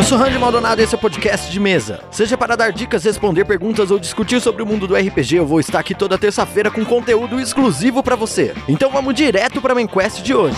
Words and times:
Eu 0.00 0.04
sou 0.04 0.16
Randy 0.16 0.38
Maldonado 0.38 0.80
e 0.80 0.84
esse 0.84 0.94
é 0.94 0.96
o 0.96 1.00
podcast 1.00 1.52
de 1.52 1.60
mesa. 1.60 2.02
Seja 2.10 2.34
para 2.34 2.56
dar 2.56 2.72
dicas, 2.72 3.04
responder 3.04 3.44
perguntas 3.44 3.90
ou 3.90 3.98
discutir 3.98 4.40
sobre 4.40 4.62
o 4.62 4.66
mundo 4.66 4.86
do 4.86 4.96
RPG, 4.96 5.36
eu 5.36 5.46
vou 5.46 5.60
estar 5.60 5.78
aqui 5.78 5.94
toda 5.94 6.16
terça-feira 6.16 6.70
com 6.70 6.82
conteúdo 6.86 7.38
exclusivo 7.38 8.02
para 8.02 8.16
você. 8.16 8.54
Então 8.66 8.90
vamos 8.90 9.12
direto 9.12 9.60
para 9.60 9.72
a 9.72 9.74
main 9.74 9.86
quest 9.86 10.22
de 10.22 10.34
hoje. 10.34 10.56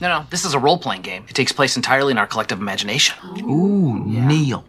No, 0.00 0.08
no, 0.08 0.24
this 0.28 0.44
is 0.44 0.52
a 0.52 0.58
role 0.58 0.76
playing 0.76 1.02
game. 1.02 1.22
It 1.28 1.34
takes 1.36 1.52
place 1.52 1.76
entirely 1.76 2.10
in 2.10 2.18
our 2.18 2.26
collective 2.26 2.60
imagination. 2.60 3.14
Ooh, 3.48 4.02
Neil. 4.04 4.64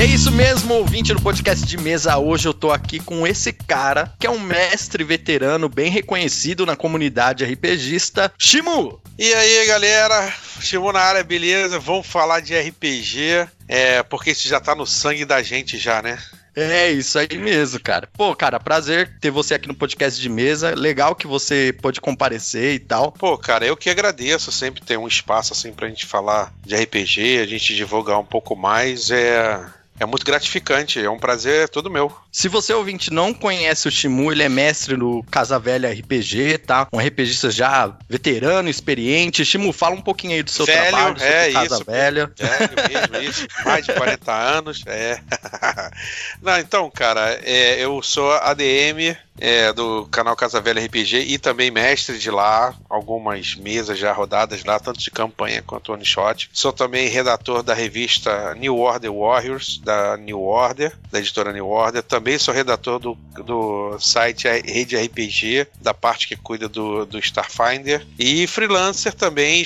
E 0.00 0.02
é 0.02 0.06
isso 0.06 0.32
mesmo, 0.32 0.72
ouvinte 0.72 1.12
do 1.12 1.20
podcast 1.20 1.66
de 1.66 1.76
mesa. 1.76 2.16
Hoje 2.16 2.48
eu 2.48 2.54
tô 2.54 2.72
aqui 2.72 2.98
com 2.98 3.26
esse 3.26 3.52
cara, 3.52 4.10
que 4.18 4.26
é 4.26 4.30
um 4.30 4.40
mestre 4.40 5.04
veterano 5.04 5.68
bem 5.68 5.90
reconhecido 5.90 6.64
na 6.64 6.74
comunidade 6.74 7.44
RPGista, 7.44 8.32
Shimu. 8.38 8.98
E 9.18 9.30
aí, 9.34 9.66
galera? 9.66 10.32
Shimu 10.58 10.90
na 10.90 11.00
área, 11.00 11.22
beleza? 11.22 11.78
Vamos 11.78 12.06
falar 12.06 12.40
de 12.40 12.58
RPG, 12.58 13.46
é, 13.68 14.02
porque 14.02 14.30
isso 14.30 14.48
já 14.48 14.58
tá 14.58 14.74
no 14.74 14.86
sangue 14.86 15.26
da 15.26 15.42
gente 15.42 15.76
já, 15.76 16.00
né? 16.00 16.18
É 16.56 16.90
isso 16.90 17.18
aí 17.18 17.36
mesmo, 17.36 17.78
cara. 17.78 18.08
Pô, 18.10 18.34
cara, 18.34 18.58
prazer 18.58 19.18
ter 19.20 19.30
você 19.30 19.52
aqui 19.52 19.68
no 19.68 19.74
podcast 19.74 20.18
de 20.18 20.28
mesa. 20.30 20.74
Legal 20.74 21.14
que 21.14 21.26
você 21.26 21.76
pôde 21.80 22.00
comparecer 22.00 22.74
e 22.74 22.78
tal. 22.78 23.12
Pô, 23.12 23.36
cara, 23.36 23.66
eu 23.66 23.76
que 23.76 23.90
agradeço 23.90 24.50
sempre 24.50 24.80
ter 24.80 24.98
um 24.98 25.06
espaço 25.06 25.52
assim 25.52 25.74
pra 25.74 25.88
gente 25.88 26.06
falar 26.06 26.54
de 26.64 26.74
RPG, 26.74 27.38
a 27.38 27.46
gente 27.46 27.74
divulgar 27.74 28.18
um 28.18 28.24
pouco 28.24 28.56
mais. 28.56 29.10
É, 29.10 29.60
é 30.00 30.06
muito 30.06 30.24
gratificante, 30.24 30.98
é 30.98 31.10
um 31.10 31.18
prazer 31.18 31.68
todo 31.68 31.90
meu. 31.90 32.10
Se 32.32 32.48
você 32.48 32.72
ouvinte 32.72 33.12
não 33.12 33.34
conhece 33.34 33.88
o 33.88 33.90
Shimu, 33.90 34.30
ele 34.30 34.44
é 34.44 34.48
mestre 34.48 34.96
no 34.96 35.22
Casa 35.24 35.58
Velha 35.58 35.90
RPG, 35.90 36.58
tá? 36.58 36.86
Um 36.92 36.98
RPGista 36.98 37.50
já 37.50 37.92
veterano, 38.08 38.68
experiente. 38.68 39.44
Shimu, 39.44 39.72
fala 39.72 39.96
um 39.96 40.00
pouquinho 40.00 40.34
aí 40.34 40.42
do 40.42 40.50
seu 40.50 40.64
Velho, 40.64 40.88
trabalho, 40.88 41.18
sobre 41.18 41.32
é 41.32 41.52
Casa 41.52 41.74
isso, 41.74 41.84
Velha. 41.84 42.32
É, 42.38 42.88
mesmo 42.88 43.30
isso. 43.30 43.46
Mais 43.64 43.84
de 43.84 43.92
40 43.92 44.32
anos, 44.32 44.82
é. 44.86 45.20
Não, 46.40 46.58
então, 46.58 46.88
cara, 46.90 47.40
é, 47.42 47.84
eu 47.84 48.00
sou 48.00 48.32
ADM 48.32 49.16
é, 49.40 49.72
do 49.72 50.06
canal 50.10 50.36
Casa 50.36 50.60
Velha 50.60 50.84
RPG 50.84 51.24
e 51.28 51.38
também 51.38 51.70
mestre 51.70 52.18
de 52.18 52.30
lá, 52.30 52.74
algumas 52.88 53.54
mesas 53.54 53.98
já 53.98 54.12
rodadas 54.12 54.62
lá, 54.64 54.78
tanto 54.78 55.00
de 55.00 55.10
campanha 55.10 55.62
quanto 55.66 55.92
one 55.92 56.04
shot. 56.04 56.50
Sou 56.52 56.72
também 56.72 57.08
redator 57.08 57.62
da 57.62 57.72
revista 57.72 58.54
New 58.54 58.76
Order 58.76 59.12
Warriors, 59.12 59.78
da 59.78 60.16
New 60.18 60.40
Order, 60.40 60.92
da 61.10 61.18
editora 61.18 61.52
New 61.52 61.66
Order. 61.66 62.02
Também 62.02 62.19
sou 62.38 62.54
redator 62.54 62.98
do, 62.98 63.16
do 63.44 63.98
site 63.98 64.48
Rede 64.48 64.96
RPG, 64.96 65.66
da 65.80 65.94
parte 65.94 66.28
que 66.28 66.36
cuida 66.36 66.68
do, 66.68 67.04
do 67.04 67.18
Starfinder. 67.18 68.06
E 68.18 68.46
freelancer 68.46 69.12
também, 69.14 69.64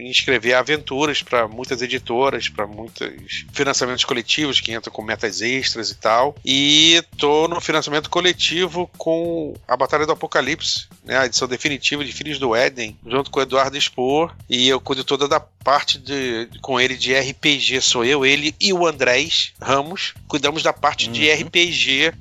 inscrevi 0.00 0.52
a 0.52 0.60
aventuras 0.60 1.22
para 1.22 1.48
muitas 1.48 1.82
editoras, 1.82 2.48
para 2.48 2.66
muitos 2.66 3.46
financiamentos 3.52 4.04
coletivos 4.04 4.60
que 4.60 4.72
entram 4.72 4.92
com 4.92 5.02
metas 5.02 5.40
extras 5.40 5.90
e 5.90 5.94
tal. 5.94 6.36
E 6.44 7.02
tô 7.16 7.48
no 7.48 7.60
financiamento 7.60 8.10
coletivo 8.10 8.90
com 8.96 9.54
a 9.66 9.76
Batalha 9.76 10.06
do 10.06 10.12
Apocalipse, 10.12 10.88
né, 11.04 11.18
a 11.18 11.26
edição 11.26 11.48
definitiva 11.48 12.04
de 12.04 12.12
Filhos 12.12 12.38
do 12.38 12.54
Éden, 12.54 12.96
junto 13.06 13.30
com 13.30 13.40
o 13.40 13.42
Eduardo 13.42 13.76
Expor, 13.76 14.34
e 14.48 14.68
eu 14.68 14.80
cuido 14.80 15.04
toda 15.04 15.28
da 15.28 15.40
parte 15.40 15.98
de, 15.98 16.48
com 16.60 16.80
ele 16.80 16.96
de 16.96 17.12
RPG, 17.12 17.80
sou 17.80 18.04
eu, 18.04 18.24
ele 18.24 18.54
e 18.60 18.72
o 18.72 18.86
Andrés 18.86 19.52
Ramos, 19.60 20.14
cuidamos 20.28 20.62
da 20.62 20.72
parte 20.72 21.06
uhum. 21.06 21.12
de 21.12 21.32
RPG, 21.32 21.65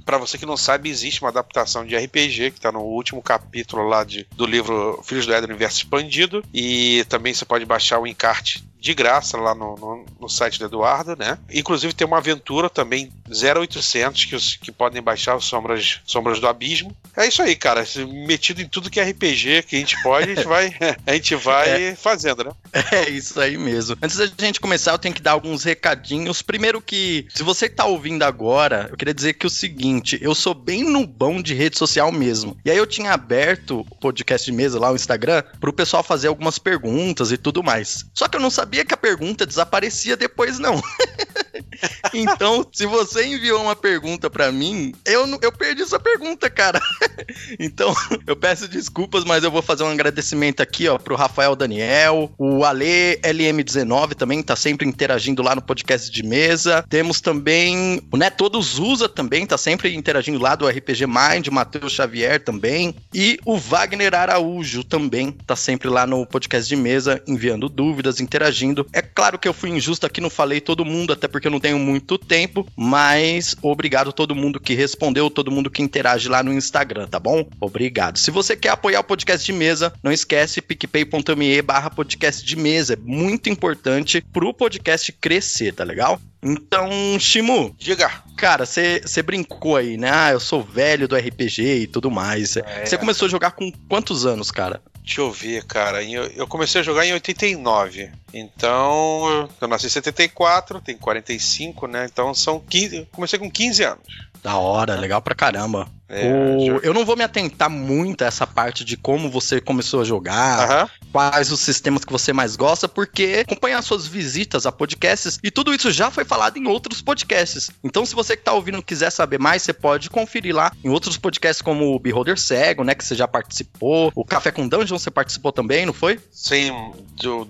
para 0.05 0.17
você 0.17 0.37
que 0.37 0.45
não 0.45 0.57
sabe, 0.57 0.89
existe 0.89 1.21
uma 1.21 1.29
adaptação 1.29 1.85
de 1.85 1.95
RPG, 1.95 2.51
que 2.51 2.61
tá 2.61 2.71
no 2.71 2.81
último 2.81 3.21
capítulo 3.21 3.87
lá 3.87 4.03
de, 4.03 4.27
do 4.35 4.45
livro 4.45 5.01
Filhos 5.03 5.25
do 5.25 5.33
Éden 5.33 5.49
Universo 5.49 5.77
Expandido, 5.77 6.43
e 6.53 7.05
também 7.09 7.33
você 7.33 7.45
pode 7.45 7.65
baixar 7.65 7.99
o 7.99 8.07
encarte 8.07 8.63
de 8.85 8.93
graça 8.93 9.35
lá 9.35 9.55
no, 9.55 9.75
no, 9.75 10.05
no, 10.21 10.29
site 10.29 10.59
do 10.59 10.65
Eduardo, 10.65 11.15
né? 11.15 11.39
Inclusive 11.51 11.91
tem 11.91 12.05
uma 12.05 12.19
aventura 12.19 12.69
também 12.69 13.11
0800 13.27 14.25
que, 14.25 14.35
os, 14.35 14.55
que 14.57 14.71
podem 14.71 15.01
baixar 15.01 15.35
os 15.35 15.45
Sombras, 15.45 16.01
Sombras 16.05 16.39
do 16.39 16.47
Abismo. 16.47 16.95
É 17.17 17.25
isso 17.27 17.41
aí, 17.41 17.55
cara. 17.55 17.83
Metido 18.27 18.61
em 18.61 18.67
tudo 18.67 18.91
que 18.91 18.99
é 18.99 19.09
RPG 19.09 19.63
que 19.63 19.75
a 19.75 19.79
gente 19.79 19.99
pode, 20.03 20.29
a 20.29 20.35
gente 20.35 20.47
vai, 20.47 20.71
a 21.03 21.13
gente 21.13 21.33
vai 21.33 21.83
é. 21.83 21.95
fazendo, 21.95 22.43
né? 22.43 22.51
É 22.91 23.09
isso 23.09 23.41
aí 23.41 23.57
mesmo. 23.57 23.97
Antes 23.99 24.17
da 24.17 24.45
gente 24.45 24.59
começar, 24.59 24.91
eu 24.91 24.99
tenho 24.99 25.15
que 25.15 25.21
dar 25.21 25.31
alguns 25.31 25.63
recadinhos. 25.63 26.43
Primeiro 26.43 26.79
que, 26.79 27.25
se 27.33 27.41
você 27.41 27.67
tá 27.67 27.85
ouvindo 27.85 28.21
agora, 28.21 28.87
eu 28.91 28.97
queria 28.97 29.15
dizer 29.15 29.33
que 29.33 29.47
o 29.47 29.49
seguinte, 29.49 30.19
eu 30.21 30.35
sou 30.35 30.53
bem 30.53 30.83
nubão 30.83 31.41
de 31.41 31.55
rede 31.55 31.75
social 31.75 32.11
mesmo. 32.11 32.55
E 32.63 32.69
aí 32.69 32.77
eu 32.77 32.85
tinha 32.85 33.13
aberto 33.13 33.79
o 33.79 33.95
podcast 33.95 34.45
de 34.45 34.55
mesa 34.55 34.79
lá, 34.79 34.91
o 34.91 34.95
Instagram, 34.95 35.41
pro 35.59 35.73
pessoal 35.73 36.03
fazer 36.03 36.27
algumas 36.27 36.59
perguntas 36.59 37.31
e 37.31 37.37
tudo 37.37 37.63
mais. 37.63 38.05
Só 38.13 38.27
que 38.27 38.37
eu 38.37 38.41
não 38.41 38.51
sabia 38.51 38.74
sabia 38.75 38.85
que 38.85 38.93
a 38.93 38.97
pergunta 38.97 39.45
desaparecia 39.45 40.17
depois, 40.17 40.59
não. 40.59 40.75
então, 42.13 42.65
se 42.71 42.85
você 42.85 43.25
enviou 43.25 43.61
uma 43.61 43.75
pergunta 43.75 44.29
para 44.29 44.51
mim, 44.51 44.93
eu, 45.05 45.25
eu 45.41 45.51
perdi 45.51 45.81
essa 45.81 45.99
pergunta, 45.99 46.49
cara. 46.49 46.81
então, 47.59 47.93
eu 48.25 48.35
peço 48.35 48.67
desculpas, 48.67 49.23
mas 49.23 49.43
eu 49.43 49.51
vou 49.51 49.61
fazer 49.61 49.83
um 49.83 49.89
agradecimento 49.89 50.61
aqui, 50.61 50.87
ó, 50.87 50.97
pro 50.97 51.15
Rafael 51.15 51.55
Daniel, 51.55 52.31
o 52.37 52.63
Ale 52.63 53.17
LM19 53.23 54.13
também 54.13 54.41
tá 54.41 54.55
sempre 54.55 54.87
interagindo 54.87 55.41
lá 55.41 55.55
no 55.55 55.61
podcast 55.61 56.11
de 56.11 56.23
mesa. 56.23 56.83
Temos 56.89 57.21
também 57.21 58.01
o 58.11 58.17
Né 58.17 58.29
Todos 58.29 58.79
Usa 58.79 59.07
também, 59.07 59.45
tá 59.45 59.57
sempre 59.57 59.95
interagindo 59.95 60.39
lá 60.39 60.55
do 60.55 60.67
RPG 60.67 61.05
Mind, 61.05 61.47
Matheus 61.47 61.93
Xavier 61.93 62.43
também. 62.43 62.95
E 63.13 63.39
o 63.45 63.57
Wagner 63.57 64.13
Araújo 64.13 64.83
também 64.83 65.31
tá 65.31 65.55
sempre 65.55 65.89
lá 65.89 66.05
no 66.05 66.25
podcast 66.25 66.67
de 66.67 66.75
mesa, 66.75 67.21
enviando 67.27 67.69
dúvidas, 67.69 68.19
interagindo 68.19 68.85
é 68.93 69.01
claro 69.01 69.37
que 69.37 69.47
eu 69.47 69.53
fui 69.53 69.69
injusto 69.69 70.05
aqui, 70.05 70.21
não 70.21 70.29
falei 70.29 70.61
todo 70.61 70.85
mundo, 70.85 71.13
até 71.13 71.27
porque 71.27 71.47
eu 71.47 71.51
não 71.51 71.59
tenho 71.59 71.74
muito 71.79 72.17
tempo, 72.17 72.67
mas 72.75 73.55
obrigado 73.61 74.09
a 74.09 74.13
todo 74.13 74.35
mundo 74.35 74.59
que 74.59 74.73
respondeu, 74.73 75.29
todo 75.29 75.51
mundo 75.51 75.69
que 75.69 75.81
interage 75.81 76.29
lá 76.29 76.43
no 76.43 76.53
Instagram, 76.53 77.07
tá 77.07 77.19
bom? 77.19 77.47
Obrigado. 77.59 78.17
Se 78.17 78.31
você 78.31 78.55
quer 78.55 78.69
apoiar 78.69 78.99
o 78.99 79.03
podcast 79.03 79.45
de 79.45 79.53
mesa, 79.53 79.93
não 80.03 80.11
esquece 80.11 80.61
picpay.me 80.61 81.61
barra 81.61 81.89
podcast 81.89 82.45
de 82.45 82.55
mesa. 82.55 82.93
É 82.93 82.97
muito 82.97 83.49
importante 83.49 84.21
pro 84.33 84.53
podcast 84.53 85.11
crescer, 85.13 85.73
tá 85.73 85.83
legal? 85.83 86.19
Então, 86.43 87.19
Shimu. 87.19 87.75
Diga. 87.77 88.11
Cara, 88.37 88.65
você 88.65 89.23
brincou 89.23 89.77
aí, 89.77 89.97
né? 89.97 90.11
Ah, 90.13 90.31
eu 90.31 90.39
sou 90.39 90.61
velho 90.61 91.07
do 91.07 91.15
RPG 91.15 91.63
e 91.63 91.87
tudo 91.87 92.11
mais. 92.11 92.51
Você 92.51 92.95
é. 92.95 92.97
começou 92.97 93.25
a 93.25 93.29
jogar 93.29 93.51
com 93.51 93.71
quantos 93.89 94.25
anos, 94.25 94.51
cara? 94.51 94.81
Deixa 95.03 95.21
eu 95.21 95.31
ver, 95.31 95.63
cara. 95.65 96.03
Eu 96.03 96.47
comecei 96.47 96.81
a 96.81 96.83
jogar 96.83 97.05
em 97.05 97.13
89. 97.13 98.11
Então, 98.37 99.47
eu 99.61 99.67
nasci 99.67 99.85
em 99.85 99.89
74, 99.89 100.81
tenho 100.81 100.97
45, 100.97 101.87
né? 101.87 102.05
Então 102.11 102.33
são 102.33 102.59
15. 102.59 103.07
Comecei 103.13 103.39
com 103.39 103.49
15 103.49 103.83
anos. 103.83 104.03
Da 104.43 104.57
hora, 104.57 104.95
legal 104.95 105.21
pra 105.21 105.33
caramba. 105.33 105.87
É, 106.07 106.31
o... 106.31 106.77
Eu 106.83 106.93
não 106.93 107.03
vou 107.03 107.15
me 107.15 107.23
atentar 107.23 107.69
muito 107.69 108.23
a 108.23 108.27
essa 108.27 108.45
parte 108.45 108.85
de 108.85 108.95
como 108.95 109.29
você 109.29 109.59
começou 109.59 110.01
a 110.01 110.03
jogar, 110.03 110.87
quais 111.11 111.51
os 111.51 111.59
sistemas 111.59 112.05
que 112.05 112.11
você 112.11 112.31
mais 112.31 112.55
gosta, 112.55 112.87
porque 112.87 113.43
acompanhar 113.43 113.81
suas 113.81 114.05
visitas 114.05 114.67
a 114.67 114.71
podcasts 114.71 115.39
e 115.43 115.49
tudo 115.49 115.73
isso 115.73 115.91
já 115.91 116.11
foi 116.11 116.23
falado 116.23 116.57
em 116.57 116.67
outros 116.67 117.01
podcasts. 117.01 117.71
Então, 117.83 118.05
se 118.05 118.13
você 118.13 118.37
que 118.37 118.43
tá 118.43 118.53
ouvindo 118.53 118.83
quiser 118.83 119.09
saber 119.09 119.39
mais, 119.39 119.63
você 119.63 119.73
pode 119.73 120.09
conferir 120.09 120.53
lá 120.53 120.71
em 120.83 120.89
outros 120.89 121.17
podcasts 121.17 121.61
como 121.61 121.95
o 121.95 121.99
Beholder 121.99 122.39
Cego, 122.39 122.83
né, 122.83 122.93
que 122.93 123.03
você 123.03 123.15
já 123.15 123.27
participou, 123.27 124.11
o 124.13 124.23
Café 124.23 124.51
com 124.51 124.67
Dungeon 124.67 124.99
você 124.99 125.09
participou 125.09 125.51
também, 125.51 125.87
não 125.87 125.93
foi? 125.93 126.19
Sim, 126.31 126.71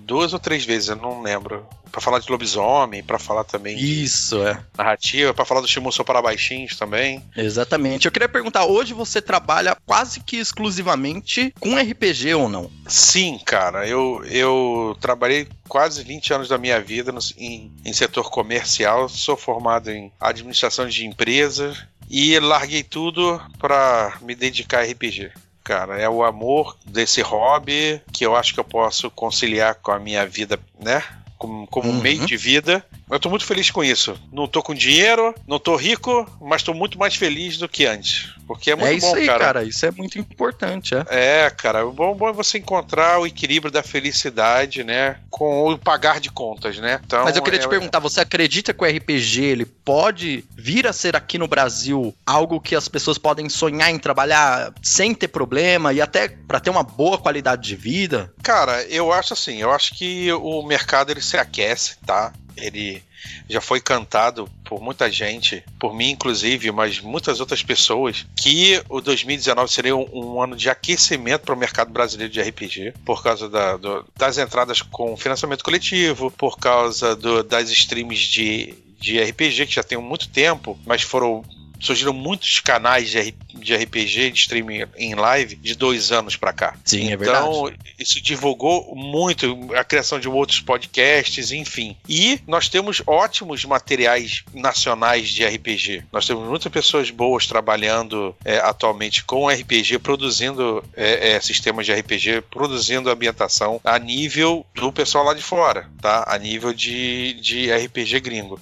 duas 0.06 0.32
ou 0.32 0.38
três 0.38 0.64
vezes, 0.64 0.75
eu 0.88 0.96
não 0.96 1.22
lembro 1.22 1.66
para 1.90 2.00
falar 2.00 2.18
de 2.18 2.30
lobisomem, 2.30 3.02
para 3.02 3.18
falar 3.18 3.44
também 3.44 3.78
Isso, 3.78 4.36
de 4.36 4.48
é. 4.48 4.58
narrativa, 4.76 5.32
para 5.32 5.44
falar 5.44 5.60
do 5.60 5.68
Shimuso 5.68 6.04
para 6.04 6.20
baixinhos 6.20 6.76
também. 6.76 7.22
Exatamente. 7.34 8.06
Eu 8.06 8.12
queria 8.12 8.28
perguntar, 8.28 8.66
hoje 8.66 8.92
você 8.92 9.22
trabalha 9.22 9.76
quase 9.86 10.20
que 10.20 10.36
exclusivamente 10.36 11.54
com 11.58 11.74
RPG 11.74 12.34
ou 12.34 12.48
não? 12.48 12.70
Sim, 12.86 13.40
cara. 13.44 13.88
Eu, 13.88 14.22
eu 14.26 14.96
trabalhei 15.00 15.48
quase 15.68 16.04
20 16.04 16.34
anos 16.34 16.48
da 16.48 16.58
minha 16.58 16.80
vida 16.80 17.10
no, 17.10 17.20
em, 17.38 17.72
em 17.84 17.92
setor 17.92 18.30
comercial. 18.30 19.08
Sou 19.08 19.36
formado 19.36 19.90
em 19.90 20.12
administração 20.20 20.86
de 20.86 21.06
empresas 21.06 21.82
e 22.10 22.38
larguei 22.38 22.82
tudo 22.82 23.40
para 23.58 24.18
me 24.20 24.34
dedicar 24.34 24.80
a 24.80 24.84
RPG 24.84 25.32
cara. 25.66 25.98
É 25.98 26.08
o 26.08 26.22
amor 26.22 26.76
desse 26.86 27.20
hobby 27.20 28.00
que 28.12 28.24
eu 28.24 28.36
acho 28.36 28.54
que 28.54 28.60
eu 28.60 28.64
posso 28.64 29.10
conciliar 29.10 29.74
com 29.74 29.90
a 29.90 29.98
minha 29.98 30.24
vida, 30.24 30.60
né? 30.80 31.02
como, 31.38 31.66
como 31.66 31.90
uhum. 31.90 32.00
meio 32.00 32.24
de 32.24 32.36
vida. 32.36 32.84
Eu 33.10 33.20
tô 33.20 33.28
muito 33.28 33.44
feliz 33.44 33.70
com 33.70 33.84
isso. 33.84 34.18
Não 34.32 34.46
tô 34.46 34.62
com 34.62 34.74
dinheiro, 34.74 35.34
não 35.46 35.58
tô 35.58 35.76
rico, 35.76 36.26
mas 36.40 36.62
tô 36.62 36.74
muito 36.74 36.98
mais 36.98 37.14
feliz 37.14 37.58
do 37.58 37.68
que 37.68 37.86
antes. 37.86 38.34
Porque 38.46 38.70
é 38.70 38.76
muito 38.76 38.88
é 38.88 38.94
isso 38.94 39.06
bom, 39.06 39.16
aí, 39.16 39.26
cara. 39.26 39.44
cara. 39.44 39.64
Isso 39.64 39.84
é 39.84 39.90
muito 39.90 40.18
importante, 40.18 40.94
é. 40.94 41.04
É, 41.08 41.50
cara, 41.50 41.84
o 41.86 41.92
bom, 41.92 42.14
bom 42.14 42.28
é 42.28 42.32
você 42.32 42.58
encontrar 42.58 43.18
o 43.18 43.26
equilíbrio 43.26 43.72
da 43.72 43.82
felicidade, 43.82 44.84
né? 44.84 45.16
Com 45.30 45.72
o 45.72 45.78
pagar 45.78 46.20
de 46.20 46.30
contas, 46.30 46.78
né? 46.78 47.00
Então, 47.04 47.24
Mas 47.24 47.36
eu 47.36 47.42
queria 47.42 47.58
é- 47.58 47.62
te 47.62 47.68
perguntar, 47.68 47.98
você 47.98 48.20
acredita 48.20 48.72
que 48.72 48.82
o 48.82 48.86
RPG 48.86 49.42
ele 49.44 49.64
pode 49.64 50.44
vir 50.56 50.86
a 50.86 50.92
ser 50.92 51.16
aqui 51.16 51.38
no 51.38 51.48
Brasil 51.48 52.14
algo 52.24 52.60
que 52.60 52.74
as 52.74 52.88
pessoas 52.88 53.18
podem 53.18 53.48
sonhar 53.48 53.90
em 53.90 53.98
trabalhar 53.98 54.72
sem 54.82 55.14
ter 55.14 55.28
problema 55.28 55.92
e 55.92 56.00
até 56.00 56.28
pra 56.28 56.60
ter 56.60 56.70
uma 56.70 56.82
boa 56.82 57.18
qualidade 57.18 57.62
de 57.62 57.76
vida? 57.76 58.32
Cara, 58.42 58.82
eu 58.84 59.12
acho 59.12 59.32
assim, 59.32 59.60
eu 59.60 59.72
acho 59.72 59.94
que 59.94 60.32
o 60.32 60.62
mercado 60.62 61.10
ele 61.10 61.20
se 61.20 61.36
aquece, 61.36 61.96
tá? 62.06 62.32
Ele 62.56 63.02
já 63.48 63.60
foi 63.60 63.80
cantado 63.80 64.48
por 64.64 64.80
muita 64.80 65.10
gente, 65.10 65.62
por 65.78 65.94
mim 65.94 66.10
inclusive, 66.10 66.70
mas 66.72 67.00
muitas 67.00 67.40
outras 67.40 67.62
pessoas, 67.62 68.26
que 68.36 68.82
o 68.88 69.00
2019 69.00 69.70
seria 69.70 69.96
um, 69.96 70.06
um 70.12 70.42
ano 70.42 70.56
de 70.56 70.68
aquecimento 70.68 71.42
para 71.42 71.54
o 71.54 71.58
mercado 71.58 71.90
brasileiro 71.92 72.32
de 72.32 72.40
RPG, 72.40 72.94
por 73.04 73.22
causa 73.22 73.48
da- 73.48 73.76
do- 73.76 74.04
das 74.16 74.38
entradas 74.38 74.82
com 74.82 75.16
financiamento 75.16 75.62
coletivo, 75.64 76.30
por 76.30 76.58
causa 76.58 77.14
do- 77.14 77.42
das 77.42 77.70
streams 77.70 78.18
de, 78.26 78.74
de 78.98 79.20
RPG 79.22 79.66
que 79.66 79.74
já 79.74 79.82
tem 79.82 79.98
muito 79.98 80.28
tempo, 80.28 80.78
mas 80.84 81.02
foram 81.02 81.44
surgiram 81.80 82.12
muitos 82.12 82.60
canais 82.60 83.10
de, 83.10 83.74
RPG 83.74 84.30
de 84.30 84.40
streaming 84.40 84.84
em 84.96 85.14
live 85.14 85.56
de 85.56 85.74
dois 85.74 86.12
anos 86.12 86.36
pra 86.36 86.52
cá. 86.52 86.76
Sim, 86.84 87.10
é 87.10 87.14
então, 87.14 87.70
isso 87.98 88.20
divulgou 88.20 88.94
muito 88.94 89.56
a 89.74 89.84
criação 89.84 90.18
de 90.18 90.28
outros 90.28 90.60
podcasts, 90.60 91.52
enfim. 91.52 91.96
E 92.08 92.40
nós 92.46 92.68
temos 92.68 93.02
ótimos 93.06 93.64
materiais 93.64 94.44
nacionais 94.54 95.28
de 95.28 95.44
RPG. 95.44 96.04
Nós 96.12 96.26
temos 96.26 96.48
muitas 96.48 96.70
pessoas 96.70 97.10
boas 97.10 97.46
trabalhando 97.46 98.34
é, 98.44 98.58
atualmente 98.58 99.24
com 99.24 99.48
RPG, 99.48 99.98
produzindo 99.98 100.84
é, 100.96 101.32
é, 101.32 101.40
sistemas 101.40 101.86
de 101.86 101.92
RPG, 101.92 102.42
produzindo 102.50 103.10
ambientação 103.10 103.80
a 103.84 103.98
nível 103.98 104.64
do 104.74 104.92
pessoal 104.92 105.24
lá 105.24 105.34
de 105.34 105.42
fora, 105.42 105.88
tá? 106.00 106.24
A 106.26 106.38
nível 106.38 106.72
de, 106.72 107.34
de 107.34 107.70
RPG 107.70 108.20
gringo. 108.20 108.60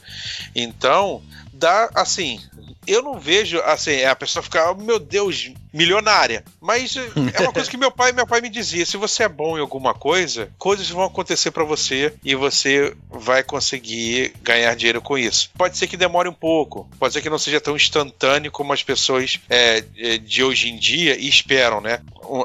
Então, 0.55 1.23
dá 1.65 1.89
assim. 1.95 2.39
Eu 2.87 3.01
não 3.01 3.19
vejo 3.19 3.59
assim, 3.61 4.05
a 4.05 4.15
pessoa 4.15 4.43
ficar, 4.43 4.71
oh, 4.71 4.75
meu 4.75 4.99
Deus, 4.99 5.51
milionária. 5.73 6.45
Mas 6.61 6.95
é 6.97 7.41
uma 7.41 7.53
coisa 7.55 7.71
que 7.71 7.79
meu 7.79 7.91
pai, 7.91 8.13
meu 8.13 8.27
pai 8.27 8.43
me 8.43 8.51
dizia: 8.51 8.85
se 8.85 8.99
você 8.99 9.23
é 9.23 9.29
bom 9.29 9.57
em 9.57 9.61
alguma 9.63 9.95
coisa, 9.95 10.51
coisas 10.59 10.91
vão 10.91 11.03
acontecer 11.03 11.51
pra 11.51 11.65
você 11.65 12.13
e 12.23 12.35
você 12.35 12.95
vai 13.09 13.43
conseguir 13.43 14.35
ganhar 14.43 14.77
dinheiro 14.77 15.01
com 15.01 15.17
isso. 15.17 15.51
Pode 15.57 15.79
ser 15.79 15.87
que 15.87 15.97
demore 15.97 16.29
um 16.29 16.35
pouco, 16.35 16.87
pode 16.99 17.15
ser 17.15 17.23
que 17.23 17.31
não 17.31 17.39
seja 17.39 17.61
tão 17.61 17.75
instantâneo 17.75 18.53
como 18.53 18.75
as 18.75 18.83
pessoas 18.83 19.41
é, 19.49 19.83
é, 19.97 20.19
de 20.19 20.45
hoje 20.45 20.69
em 20.69 20.77
dia 20.77 21.17
esperam, 21.17 21.81
né? 21.81 22.01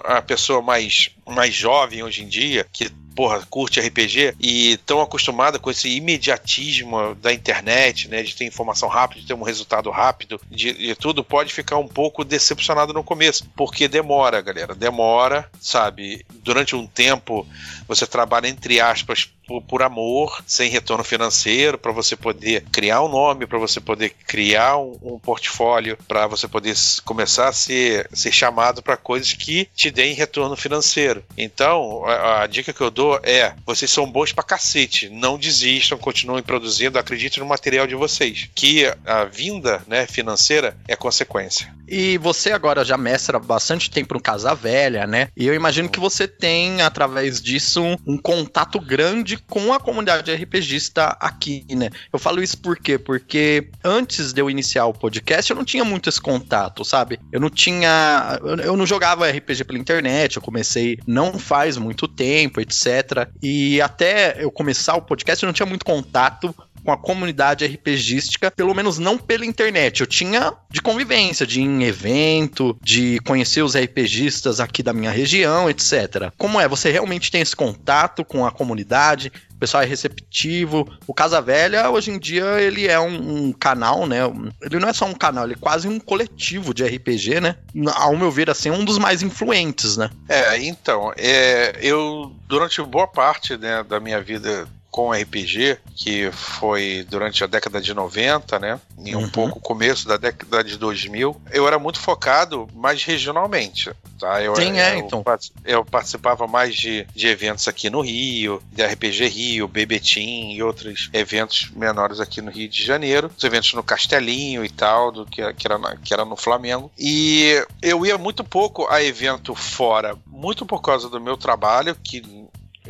A 0.06 0.22
pessoa 0.22 0.62
mais, 0.62 1.10
mais 1.28 1.54
jovem 1.54 2.04
hoje 2.04 2.24
em 2.24 2.28
dia, 2.28 2.66
que 2.72 2.90
porra, 3.20 3.46
curte 3.50 3.82
RPG 3.82 4.36
e 4.40 4.78
tão 4.86 5.02
acostumada 5.02 5.60
com 5.60 5.70
esse 5.70 5.90
imediatismo 5.90 7.14
da 7.16 7.34
internet, 7.34 8.08
né, 8.08 8.24
de 8.24 8.34
ter 8.34 8.46
informação 8.46 8.88
rápida, 8.88 9.20
de 9.20 9.28
ter 9.28 9.34
um 9.34 9.44
resultado 9.44 9.90
rápido, 9.90 10.40
de, 10.50 10.72
de 10.72 10.96
tudo, 10.96 11.22
pode 11.22 11.52
ficar 11.52 11.76
um 11.76 11.88
pouco 11.88 12.24
decepcionado 12.24 12.94
no 12.94 13.04
começo, 13.04 13.46
porque 13.58 13.90
demora, 13.90 14.40
galera, 14.40 14.74
demora, 14.74 15.52
sabe? 15.60 16.26
Durante 16.36 16.78
um 16.78 16.88
tempo 16.88 17.46
você 17.90 18.08
trabalha 18.08 18.48
entre 18.48 18.80
aspas 18.80 19.30
por, 19.50 19.64
por 19.64 19.82
amor, 19.82 20.44
sem 20.46 20.70
retorno 20.70 21.04
financeiro, 21.04 21.76
para 21.76 21.92
você 21.92 22.16
poder 22.16 22.64
criar 22.72 23.02
um 23.02 23.10
nome, 23.10 23.48
para 23.48 23.58
você 23.58 23.80
poder 23.82 24.12
criar 24.28 24.78
um, 24.78 24.96
um 25.02 25.20
portfólio, 25.20 25.98
para 26.08 26.28
você 26.28 26.48
poder 26.48 26.76
começar 27.04 27.48
a 27.48 27.54
ser, 27.54 28.08
ser 28.14 28.32
chamado 28.32 28.84
para 28.84 28.96
coisas 28.96 29.34
que 29.34 29.68
te 29.76 29.90
deem 29.90 30.14
retorno 30.14 30.56
financeiro. 30.56 31.24
Então, 31.36 32.06
a, 32.06 32.44
a 32.44 32.48
dica 32.48 32.72
que 32.72 32.82
eu 32.82 32.92
dou 32.92 33.20
é: 33.24 33.56
vocês 33.66 33.90
são 33.90 34.10
bons 34.10 34.32
pra 34.32 34.44
cacete, 34.44 35.10
não 35.10 35.36
desistam, 35.36 35.98
continuem 35.98 36.44
produzindo, 36.44 37.00
acreditem 37.00 37.42
no 37.42 37.50
material 37.50 37.88
de 37.88 37.96
vocês, 37.96 38.48
que 38.54 38.86
a 39.04 39.24
vinda 39.24 39.82
né, 39.88 40.06
financeira 40.06 40.78
é 40.88 40.96
consequência. 40.96 41.74
E 41.88 42.20
você 42.20 42.52
agora 42.52 42.86
já 42.86 42.98
mestra 42.98 43.40
bastante 43.40 43.90
tempo 43.90 44.14
no 44.14 44.22
Casa 44.22 44.54
Velha, 44.54 45.08
né? 45.08 45.30
E 45.36 45.48
eu 45.48 45.56
imagino 45.56 45.90
que 45.90 46.00
você 46.00 46.28
tem, 46.28 46.84
através 46.84 47.42
disso, 47.42 47.82
um, 47.82 47.98
um 48.06 48.18
contato 48.18 48.80
grande 48.80 49.39
com 49.48 49.74
a 49.74 49.80
comunidade 49.80 50.32
RPGista 50.32 51.18
aqui, 51.20 51.66
né? 51.70 51.90
Eu 52.12 52.20
falo 52.20 52.42
isso 52.42 52.58
por 52.58 52.78
quê? 52.78 52.98
Porque 52.98 53.70
antes 53.84 54.34
de 54.34 54.42
eu 54.42 54.50
iniciar 54.50 54.86
o 54.86 54.94
podcast, 54.94 55.50
eu 55.50 55.58
não 55.58 55.66
tinha 55.66 55.84
muito 55.84 56.10
esse 56.10 56.22
contato, 56.22 56.84
sabe? 56.84 57.20
Eu 57.32 57.40
não 57.40 57.50
tinha. 57.50 58.40
Eu 58.64 58.76
não 58.76 58.86
jogava 58.86 59.30
RPG 59.30 59.64
pela 59.64 59.80
internet, 59.80 60.36
eu 60.36 60.42
comecei 60.42 61.00
não 61.06 61.38
faz 61.38 61.78
muito 61.78 62.08
tempo, 62.08 62.60
etc. 62.62 63.30
E 63.42 63.82
até 63.82 64.44
eu 64.44 64.52
começar 64.52 64.96
o 64.96 65.02
podcast, 65.02 65.44
eu 65.44 65.48
não 65.48 65.54
tinha 65.54 65.66
muito 65.66 65.86
contato 65.86 66.54
com 66.84 66.92
a 66.92 66.98
comunidade 66.98 67.66
RPGística, 67.66 68.52
pelo 68.52 68.74
menos 68.74 68.98
não 68.98 69.18
pela 69.18 69.46
internet. 69.46 70.02
Eu 70.02 70.08
tinha 70.08 70.54
de 70.70 70.82
convivência, 70.82 71.46
de 71.46 71.62
ir 71.62 71.66
em 71.66 71.84
evento, 71.84 72.78
de 72.82 73.20
conhecer 73.20 73.62
os 73.62 73.76
RPGistas 73.76 74.60
aqui 74.60 74.82
da 74.84 74.94
minha 74.94 75.12
região, 75.12 75.70
etc. 75.70 76.32
Como 76.38 76.60
é? 76.60 76.68
Você 76.68 76.92
realmente 76.92 77.32
tem 77.32 77.42
esse 77.42 77.56
contato 77.56 78.24
com 78.24 78.46
a 78.46 78.52
comunidade? 78.52 79.32
O 79.54 79.60
pessoal 79.60 79.84
é 79.84 79.86
receptivo. 79.86 80.88
O 81.06 81.14
Casa 81.14 81.42
Velha, 81.42 81.90
hoje 81.90 82.12
em 82.12 82.18
dia, 82.18 82.62
ele 82.62 82.88
é 82.88 82.98
um, 82.98 83.48
um 83.48 83.52
canal, 83.52 84.08
né? 84.08 84.20
Ele 84.62 84.80
não 84.80 84.88
é 84.88 84.94
só 84.94 85.06
um 85.06 85.14
canal, 85.14 85.44
ele 85.44 85.56
é 85.56 85.60
quase 85.60 85.86
um 85.88 86.00
coletivo 86.00 86.74
de 86.74 86.86
RPG, 86.86 87.42
né? 87.42 87.58
Ao 87.96 88.16
meu 88.16 88.32
ver, 88.32 88.50
assim, 88.50 88.70
é 88.70 88.72
um 88.72 88.86
dos 88.86 88.98
mais 88.98 89.22
influentes, 89.22 89.98
né? 89.98 90.10
É, 90.30 90.58
então, 90.60 91.12
é, 91.18 91.78
eu 91.82 92.34
durante 92.48 92.82
boa 92.82 93.08
parte 93.08 93.58
né, 93.58 93.84
da 93.84 94.00
minha 94.00 94.22
vida 94.22 94.68
com 94.92 95.12
RPG, 95.14 95.78
que 95.96 96.32
foi 96.32 97.06
durante 97.10 97.44
a 97.44 97.48
década 97.48 97.80
de 97.80 97.94
90, 97.94 98.58
né? 98.60 98.80
E 99.06 99.16
um 99.16 99.22
Uhum. 99.22 99.30
pouco 99.30 99.60
o 99.60 99.62
começo 99.62 100.08
da 100.08 100.18
década 100.18 100.64
de 100.64 100.78
2000, 100.78 101.40
eu 101.52 101.68
era 101.68 101.78
muito 101.78 102.00
focado 102.00 102.68
mais 102.74 103.04
regionalmente, 103.04 103.92
tá? 104.20 104.42
Eu, 104.42 104.56
Sim, 104.56 104.78
é, 104.80 104.96
eu, 104.96 105.00
então. 105.00 105.22
part- 105.24 105.52
Eu 105.64 105.86
participava 105.86 106.48
mais 106.48 106.76
de, 106.76 107.06
de 107.16 107.28
eventos 107.28 107.68
aqui 107.68 107.90
no 107.90 108.02
Rio, 108.02 108.62
de 108.72 108.84
RPG 108.84 109.28
Rio, 109.28 109.68
Bebetim 109.68 110.54
e 110.54 110.64
outros 110.64 111.10
eventos 111.14 111.70
menores 111.76 112.20
aqui 112.20 112.42
no 112.42 112.50
Rio 112.52 112.68
de 112.68 112.84
Janeiro, 112.84 113.30
os 113.38 113.44
eventos 113.44 113.74
no 113.74 113.84
Castelinho 113.84 114.66
e 114.66 114.70
tal, 114.70 115.12
do 115.12 115.26
que, 115.26 115.54
que, 115.54 115.68
era, 115.68 115.78
na- 115.78 115.96
que 115.98 116.14
era 116.14 116.26
no 116.26 116.36
Flamengo. 116.36 116.92
E 116.98 117.64
eu 117.82 118.06
ia 118.06 118.18
muito 118.18 118.44
pouco 118.44 118.88
a 118.90 119.04
evento 119.04 119.54
fora, 119.54 120.18
muito 120.26 120.66
por 120.66 120.82
causa 120.82 121.08
do 121.10 121.22
meu 121.22 121.38
trabalho, 121.38 121.96
que 122.04 122.24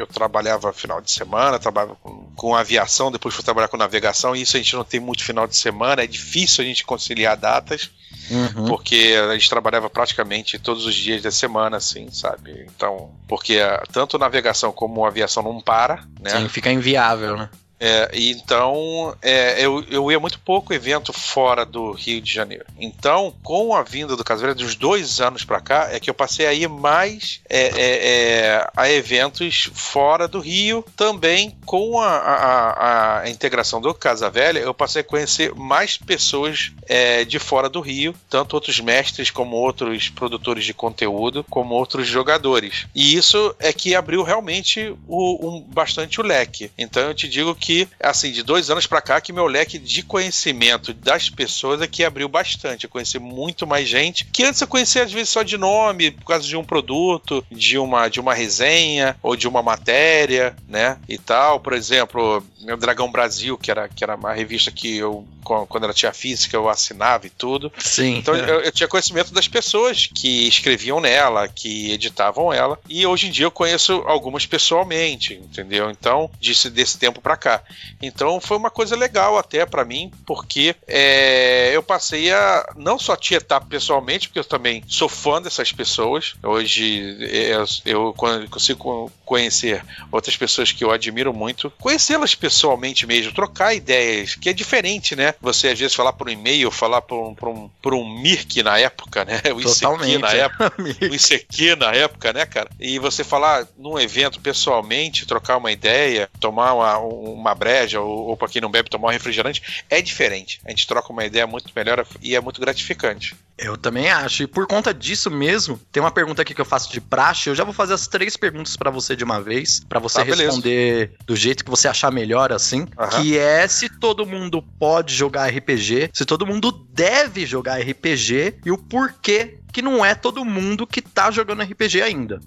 eu 0.01 0.07
trabalhava 0.07 0.71
final 0.73 1.01
de 1.01 1.11
semana, 1.11 1.59
trabalhava 1.59 1.95
com, 1.95 2.31
com 2.35 2.55
aviação, 2.55 3.11
depois 3.11 3.33
fui 3.35 3.43
trabalhar 3.43 3.67
com 3.67 3.77
navegação, 3.77 4.35
e 4.35 4.41
isso 4.41 4.55
a 4.57 4.59
gente 4.59 4.75
não 4.75 4.83
tem 4.83 4.99
muito 4.99 5.23
final 5.23 5.47
de 5.47 5.55
semana, 5.55 6.03
é 6.03 6.07
difícil 6.07 6.63
a 6.63 6.67
gente 6.67 6.85
conciliar 6.85 7.37
datas, 7.37 7.89
Uhum. 8.31 8.65
porque 8.65 9.15
a 9.27 9.33
gente 9.33 9.49
trabalhava 9.49 9.89
praticamente 9.89 10.59
todos 10.59 10.85
os 10.85 10.93
dias 10.93 11.21
da 11.21 11.31
semana, 11.31 11.77
assim, 11.77 12.11
sabe? 12.11 12.67
Então, 12.75 13.11
porque 13.27 13.57
ah, 13.59 13.83
tanto 13.91 14.19
navegação 14.19 14.71
como 14.71 15.05
aviação 15.05 15.41
não 15.41 15.59
para, 15.59 16.03
né? 16.19 16.29
Sim, 16.29 16.47
fica 16.47 16.71
inviável, 16.71 17.35
né? 17.35 17.49
É, 17.79 18.09
então 18.13 19.15
é, 19.21 19.63
eu, 19.63 19.83
eu 19.89 20.11
ia 20.11 20.19
muito 20.19 20.39
pouco 20.39 20.73
evento 20.73 21.13
fora 21.13 21.65
do 21.65 21.91
Rio 21.91 22.21
de 22.21 22.31
Janeiro. 22.31 22.65
Então, 22.79 23.33
com 23.43 23.73
a 23.75 23.83
vinda 23.83 24.15
do 24.15 24.23
Casaveira 24.23 24.53
dos 24.55 24.75
dois 24.75 25.21
anos 25.21 25.43
pra 25.45 25.61
cá, 25.61 25.89
é 25.91 25.99
que 25.99 26.09
eu 26.09 26.13
passei 26.13 26.45
a 26.45 26.53
ir 26.53 26.67
mais 26.67 27.41
é, 27.49 27.59
é, 27.67 27.71
é, 27.79 28.67
a 28.75 28.89
eventos 28.89 29.69
fora 29.73 30.27
do 30.27 30.39
Rio. 30.39 30.83
Também 30.95 31.55
com 31.65 31.99
a, 31.99 32.07
a- 32.09 33.19
a 33.21 33.29
integração 33.29 33.79
do 33.81 33.93
Casa 33.93 34.29
Velha, 34.29 34.59
eu 34.59 34.73
passei 34.73 35.01
a 35.01 35.05
conhecer 35.05 35.53
mais 35.55 35.97
pessoas 35.97 36.71
é, 36.87 37.23
de 37.23 37.39
fora 37.39 37.69
do 37.69 37.79
Rio, 37.79 38.13
tanto 38.29 38.53
outros 38.53 38.79
mestres 38.79 39.29
como 39.29 39.55
outros 39.55 40.09
produtores 40.09 40.65
de 40.65 40.73
conteúdo, 40.73 41.45
como 41.49 41.75
outros 41.75 42.07
jogadores. 42.07 42.87
E 42.93 43.15
isso 43.15 43.55
é 43.59 43.71
que 43.71 43.95
abriu 43.95 44.23
realmente 44.23 44.93
o, 45.07 45.47
um, 45.49 45.61
bastante 45.61 46.19
o 46.19 46.23
leque. 46.23 46.71
Então 46.77 47.03
eu 47.03 47.13
te 47.13 47.27
digo 47.27 47.55
que, 47.55 47.68
assim, 47.99 48.31
de 48.31 48.43
dois 48.43 48.69
anos 48.69 48.87
pra 48.87 49.01
cá, 49.01 49.21
que 49.21 49.33
meu 49.33 49.45
leque 49.45 49.77
de 49.77 50.03
conhecimento 50.03 50.93
das 50.93 51.29
pessoas 51.29 51.81
é 51.81 51.87
que 51.87 52.03
abriu 52.03 52.27
bastante. 52.27 52.83
Eu 52.83 52.89
conheci 52.89 53.19
muito 53.19 53.67
mais 53.67 53.87
gente 53.87 54.25
que 54.25 54.43
antes 54.43 54.61
eu 54.61 54.67
conhecia 54.67 55.03
às 55.03 55.11
vezes 55.11 55.29
só 55.29 55.43
de 55.43 55.57
nome, 55.57 56.11
por 56.11 56.25
causa 56.25 56.47
de 56.47 56.55
um 56.55 56.63
produto, 56.63 57.45
de 57.51 57.77
uma, 57.77 58.07
de 58.07 58.19
uma 58.19 58.33
resenha 58.33 59.15
ou 59.21 59.35
de 59.35 59.47
uma 59.47 59.61
matéria, 59.61 60.55
né? 60.67 60.97
E 61.07 61.17
tal. 61.17 61.59
Por 61.59 61.73
exemplo, 61.73 62.43
o 62.61 62.77
Dragão 62.77 63.11
Brasil, 63.11 63.57
que 63.57 63.71
era, 63.71 63.87
que 63.87 64.03
era 64.03 64.15
uma 64.15 64.33
revista 64.33 64.71
que 64.71 64.97
eu, 64.97 65.25
quando 65.43 65.83
ela 65.83 65.93
tinha 65.93 66.13
física, 66.13 66.55
eu 66.55 66.69
assinava 66.69 67.27
e 67.27 67.29
tudo. 67.29 67.71
Sim. 67.77 68.17
Então 68.17 68.35
é. 68.35 68.49
eu, 68.49 68.61
eu 68.61 68.71
tinha 68.71 68.87
conhecimento 68.87 69.33
das 69.33 69.47
pessoas 69.47 70.07
que 70.13 70.47
escreviam 70.47 70.99
nela, 70.99 71.47
que 71.47 71.91
editavam 71.91 72.53
ela, 72.53 72.79
e 72.87 73.05
hoje 73.05 73.27
em 73.27 73.31
dia 73.31 73.45
eu 73.45 73.51
conheço 73.51 73.93
algumas 74.05 74.45
pessoalmente, 74.45 75.33
entendeu? 75.33 75.89
Então, 75.89 76.29
desse, 76.41 76.69
desse 76.69 76.97
tempo 76.97 77.21
pra 77.21 77.37
cá. 77.37 77.58
Então 78.01 78.39
foi 78.39 78.57
uma 78.57 78.69
coisa 78.69 78.95
legal 78.95 79.37
até 79.37 79.65
pra 79.65 79.85
mim, 79.85 80.11
porque 80.25 80.75
é, 80.87 81.71
eu 81.73 81.83
passei 81.83 82.31
a 82.31 82.73
não 82.75 82.97
só 82.97 83.15
tietar 83.15 83.65
pessoalmente, 83.65 84.27
porque 84.27 84.39
eu 84.39 84.45
também 84.45 84.83
sou 84.87 85.09
fã 85.09 85.41
dessas 85.41 85.71
pessoas. 85.71 86.35
Hoje 86.43 87.17
é, 87.21 87.55
eu, 87.55 87.65
eu 87.85 88.15
consigo 88.49 89.11
conhecer 89.25 89.83
outras 90.11 90.35
pessoas 90.35 90.71
que 90.71 90.83
eu 90.83 90.91
admiro 90.91 91.33
muito, 91.33 91.71
conhecê-las 91.79 92.33
pessoalmente 92.33 93.05
mesmo, 93.05 93.31
trocar 93.31 93.73
ideias, 93.73 94.35
que 94.35 94.49
é 94.49 94.53
diferente, 94.53 95.15
né? 95.15 95.35
Você 95.41 95.67
às 95.67 95.79
vezes 95.79 95.95
falar 95.95 96.13
por 96.13 96.27
um 96.27 96.31
e-mail, 96.31 96.71
falar 96.71 97.01
por 97.01 97.19
um, 97.19 97.35
por 97.35 97.49
um, 97.49 97.69
por 97.81 97.93
um 97.93 98.07
Mirk 98.21 98.63
na 98.63 98.77
época, 98.79 99.25
né? 99.25 99.41
O 99.53 99.61
ICQ 99.61 100.17
na 100.19 100.31
época. 100.31 100.73
o 100.79 101.13
ICQ 101.13 101.75
na 101.75 101.91
época, 101.91 102.33
né, 102.33 102.45
cara? 102.45 102.69
E 102.79 102.99
você 102.99 103.23
falar 103.23 103.67
num 103.77 103.99
evento 103.99 104.39
pessoalmente, 104.39 105.25
trocar 105.25 105.57
uma 105.57 105.71
ideia, 105.71 106.29
tomar 106.39 106.73
uma, 106.73 106.97
uma 106.97 107.48
breja, 107.55 107.99
ou, 107.99 108.27
ou 108.27 108.37
pra 108.37 108.47
quem 108.47 108.61
não 108.61 108.71
bebe, 108.71 108.89
tomar 108.89 109.09
um 109.09 109.11
refrigerante, 109.11 109.83
é 109.89 110.01
diferente. 110.01 110.59
A 110.65 110.69
gente 110.69 110.87
troca 110.87 111.11
uma 111.11 111.25
ideia 111.25 111.45
muito 111.47 111.71
melhor 111.75 112.05
e 112.21 112.35
é 112.35 112.41
muito 112.41 112.59
gratificante. 112.61 113.35
Eu 113.57 113.75
também 113.75 114.09
acho. 114.09 114.43
E 114.43 114.47
por 114.47 114.65
conta 114.65 114.93
disso 114.93 115.29
mesmo, 115.29 115.79
tem 115.91 116.01
uma 116.01 116.11
pergunta 116.11 116.41
aqui 116.41 116.53
que 116.53 116.61
eu 116.61 116.65
faço 116.65 116.91
de 116.91 117.01
praxe. 117.01 117.49
Eu 117.49 117.55
já 117.55 117.65
vou 117.65 117.73
fazer 117.73 117.93
as 117.93 118.07
três 118.07 118.37
perguntas 118.37 118.77
para 118.77 118.89
você 118.89 119.15
de 119.15 119.23
uma 119.23 119.41
vez, 119.41 119.81
para 119.81 119.99
você 119.99 120.23
tá, 120.23 120.23
responder 120.23 121.11
do 121.25 121.35
jeito 121.35 121.65
que 121.65 121.69
você 121.69 121.87
achar 121.87 122.09
melhor, 122.09 122.53
assim. 122.53 122.81
Uhum. 122.81 123.21
Que 123.21 123.37
é 123.37 123.67
se 123.67 123.89
todo 123.89 124.25
mundo 124.25 124.61
pode 124.79 125.13
jogar 125.13 125.49
RPG, 125.49 126.11
se 126.13 126.25
todo 126.25 126.47
mundo 126.47 126.71
deve 126.93 127.45
jogar 127.45 127.81
RPG 127.81 128.59
e 128.65 128.71
o 128.71 128.77
porquê 128.77 129.59
que 129.73 129.81
não 129.81 130.03
é 130.03 130.15
todo 130.15 130.45
mundo 130.45 130.87
que 130.87 131.01
tá 131.01 131.29
jogando 131.29 131.61
RPG 131.61 132.01
ainda. 132.01 132.39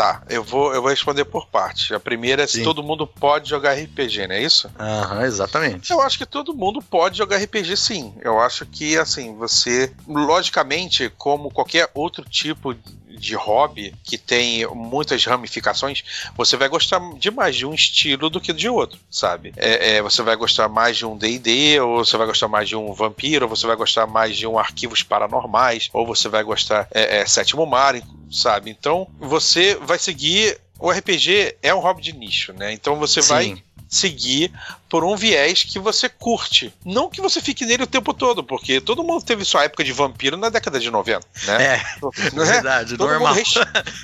Tá, 0.00 0.22
eu 0.30 0.42
vou, 0.42 0.72
eu 0.72 0.80
vou 0.80 0.90
responder 0.90 1.26
por 1.26 1.46
parte. 1.46 1.92
A 1.92 2.00
primeira 2.00 2.44
é 2.44 2.46
se 2.46 2.60
Sim. 2.60 2.64
todo 2.64 2.82
mundo 2.82 3.06
pode 3.06 3.50
jogar 3.50 3.74
RPG, 3.74 4.26
não 4.26 4.34
é 4.34 4.42
isso? 4.42 4.70
Aham, 4.78 5.24
exatamente. 5.24 5.90
Eu 5.92 6.00
acho 6.00 6.16
que 6.16 6.24
todo 6.24 6.54
mundo 6.54 6.80
pode 6.80 7.18
jogar 7.18 7.36
RPG 7.36 7.76
sim. 7.76 8.14
Eu 8.22 8.40
acho 8.40 8.64
que, 8.64 8.96
assim, 8.96 9.36
você, 9.36 9.92
logicamente, 10.08 11.12
como 11.18 11.50
qualquer 11.50 11.90
outro 11.92 12.24
tipo 12.24 12.74
de 13.18 13.34
hobby 13.34 13.94
que 14.04 14.16
tem 14.16 14.66
muitas 14.74 15.24
ramificações, 15.24 16.02
você 16.36 16.56
vai 16.56 16.68
gostar 16.68 17.00
de 17.18 17.30
mais 17.30 17.56
de 17.56 17.66
um 17.66 17.74
estilo 17.74 18.30
do 18.30 18.40
que 18.40 18.52
de 18.52 18.68
outro, 18.68 18.98
sabe? 19.10 19.52
É, 19.56 19.96
é, 19.96 20.02
você 20.02 20.22
vai 20.22 20.36
gostar 20.36 20.68
mais 20.68 20.96
de 20.96 21.06
um 21.06 21.16
D&D, 21.16 21.80
ou 21.80 22.04
você 22.04 22.16
vai 22.16 22.26
gostar 22.26 22.48
mais 22.48 22.68
de 22.68 22.76
um 22.76 22.92
vampiro, 22.92 23.46
ou 23.46 23.56
você 23.56 23.66
vai 23.66 23.76
gostar 23.76 24.06
mais 24.06 24.36
de 24.36 24.46
um 24.46 24.58
arquivos 24.58 25.02
paranormais, 25.02 25.88
ou 25.92 26.06
você 26.06 26.28
vai 26.28 26.42
gostar 26.42 26.88
é, 26.90 27.18
é 27.18 27.26
sétimo 27.26 27.66
mar, 27.66 27.94
sabe? 28.30 28.70
Então 28.70 29.06
você 29.18 29.74
vai 29.76 29.98
seguir 29.98 30.58
o 30.78 30.90
RPG 30.90 31.56
é 31.62 31.74
um 31.74 31.78
hobby 31.78 32.00
de 32.00 32.12
nicho, 32.12 32.52
né? 32.54 32.72
Então 32.72 32.96
você 32.96 33.20
Sim. 33.20 33.28
vai 33.28 33.62
seguir 33.88 34.52
por 34.90 35.04
um 35.04 35.14
viés 35.14 35.62
que 35.62 35.78
você 35.78 36.08
curte. 36.08 36.74
Não 36.84 37.08
que 37.08 37.20
você 37.20 37.40
fique 37.40 37.64
nele 37.64 37.84
o 37.84 37.86
tempo 37.86 38.12
todo, 38.12 38.42
porque 38.42 38.80
todo 38.80 39.04
mundo 39.04 39.24
teve 39.24 39.44
sua 39.44 39.64
época 39.64 39.84
de 39.84 39.92
vampiro 39.92 40.36
na 40.36 40.48
década 40.48 40.80
de 40.80 40.90
90, 40.90 41.24
né? 41.46 41.64
É, 41.64 41.74
é? 41.74 42.44
verdade, 42.44 42.96
todo 42.96 43.08
normal. 43.08 43.36
Mundo 43.36 43.44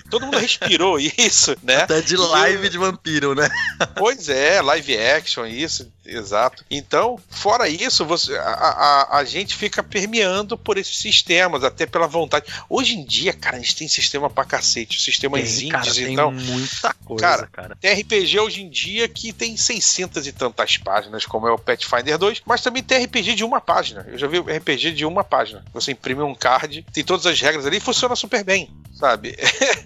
todo 0.09 0.25
mundo 0.27 0.39
respirou 0.39 0.97
isso, 1.19 1.57
né? 1.63 1.83
Até 1.83 2.01
de 2.01 2.17
live 2.17 2.67
e... 2.67 2.71
de 2.71 2.79
vampiro, 2.79 3.35
né? 3.35 3.49
Pois 3.97 4.29
é, 4.29 4.63
live 4.63 4.97
action, 4.97 5.47
isso, 5.47 5.91
exato. 6.05 6.65
Então, 6.71 7.19
fora 7.31 7.69
isso, 7.69 8.05
você, 8.05 8.37
a, 8.37 8.43
a, 8.43 9.19
a 9.19 9.25
gente 9.25 9.57
fica 9.57 9.83
permeando 9.83 10.57
por 10.57 10.79
esses 10.79 10.97
sistemas, 10.99 11.65
até 11.65 11.87
pela 11.87 12.07
vontade. 12.07 12.47
Hoje 12.69 12.95
em 12.95 13.05
dia, 13.05 13.33
cara, 13.33 13.57
a 13.57 13.61
gente 13.61 13.75
tem 13.75 13.89
sistema 13.89 14.31
pra 14.31 14.45
cacete, 14.45 15.01
sistemas 15.01 15.41
tem, 15.41 15.69
indies, 15.69 15.71
cara, 15.73 16.11
então. 16.13 16.37
Tem 16.37 16.45
muita 16.45 16.95
coisa, 17.05 17.23
cara, 17.23 17.47
cara. 17.49 17.77
Tem 17.81 18.01
RPG 18.01 18.39
hoje 18.39 18.63
em 18.63 18.69
dia 18.69 19.09
que 19.09 19.33
tem 19.33 19.57
600 19.57 20.27
e 20.27 20.33
tantas 20.33 20.76
páginas, 20.77 21.27
como 21.27 21.47
é 21.49 21.53
o 21.53 21.59
Pathfinder 21.59 22.19
2, 22.19 22.43
mas 22.45 22.63
também 22.63 22.83
tem 22.83 23.05
RPG 23.05 23.35
de 23.35 23.45
uma 23.45 23.61
página. 23.61 24.07
Eu 24.09 24.19
já 24.19 24.27
vi 24.27 24.39
RPG 24.39 24.93
de 24.93 25.05
uma 25.05 25.25
página. 25.25 25.65
Você 25.73 25.93
imprime 25.93 26.23
um 26.23 26.35
card, 26.35 26.85
tem 26.93 27.05
todas 27.05 27.27
as 27.27 27.41
regras 27.41 27.67
ali 27.67 27.79
e 27.79 27.81
funciona 27.81 28.17
super 28.17 28.45
bem, 28.45 28.71
sabe? 28.95 29.37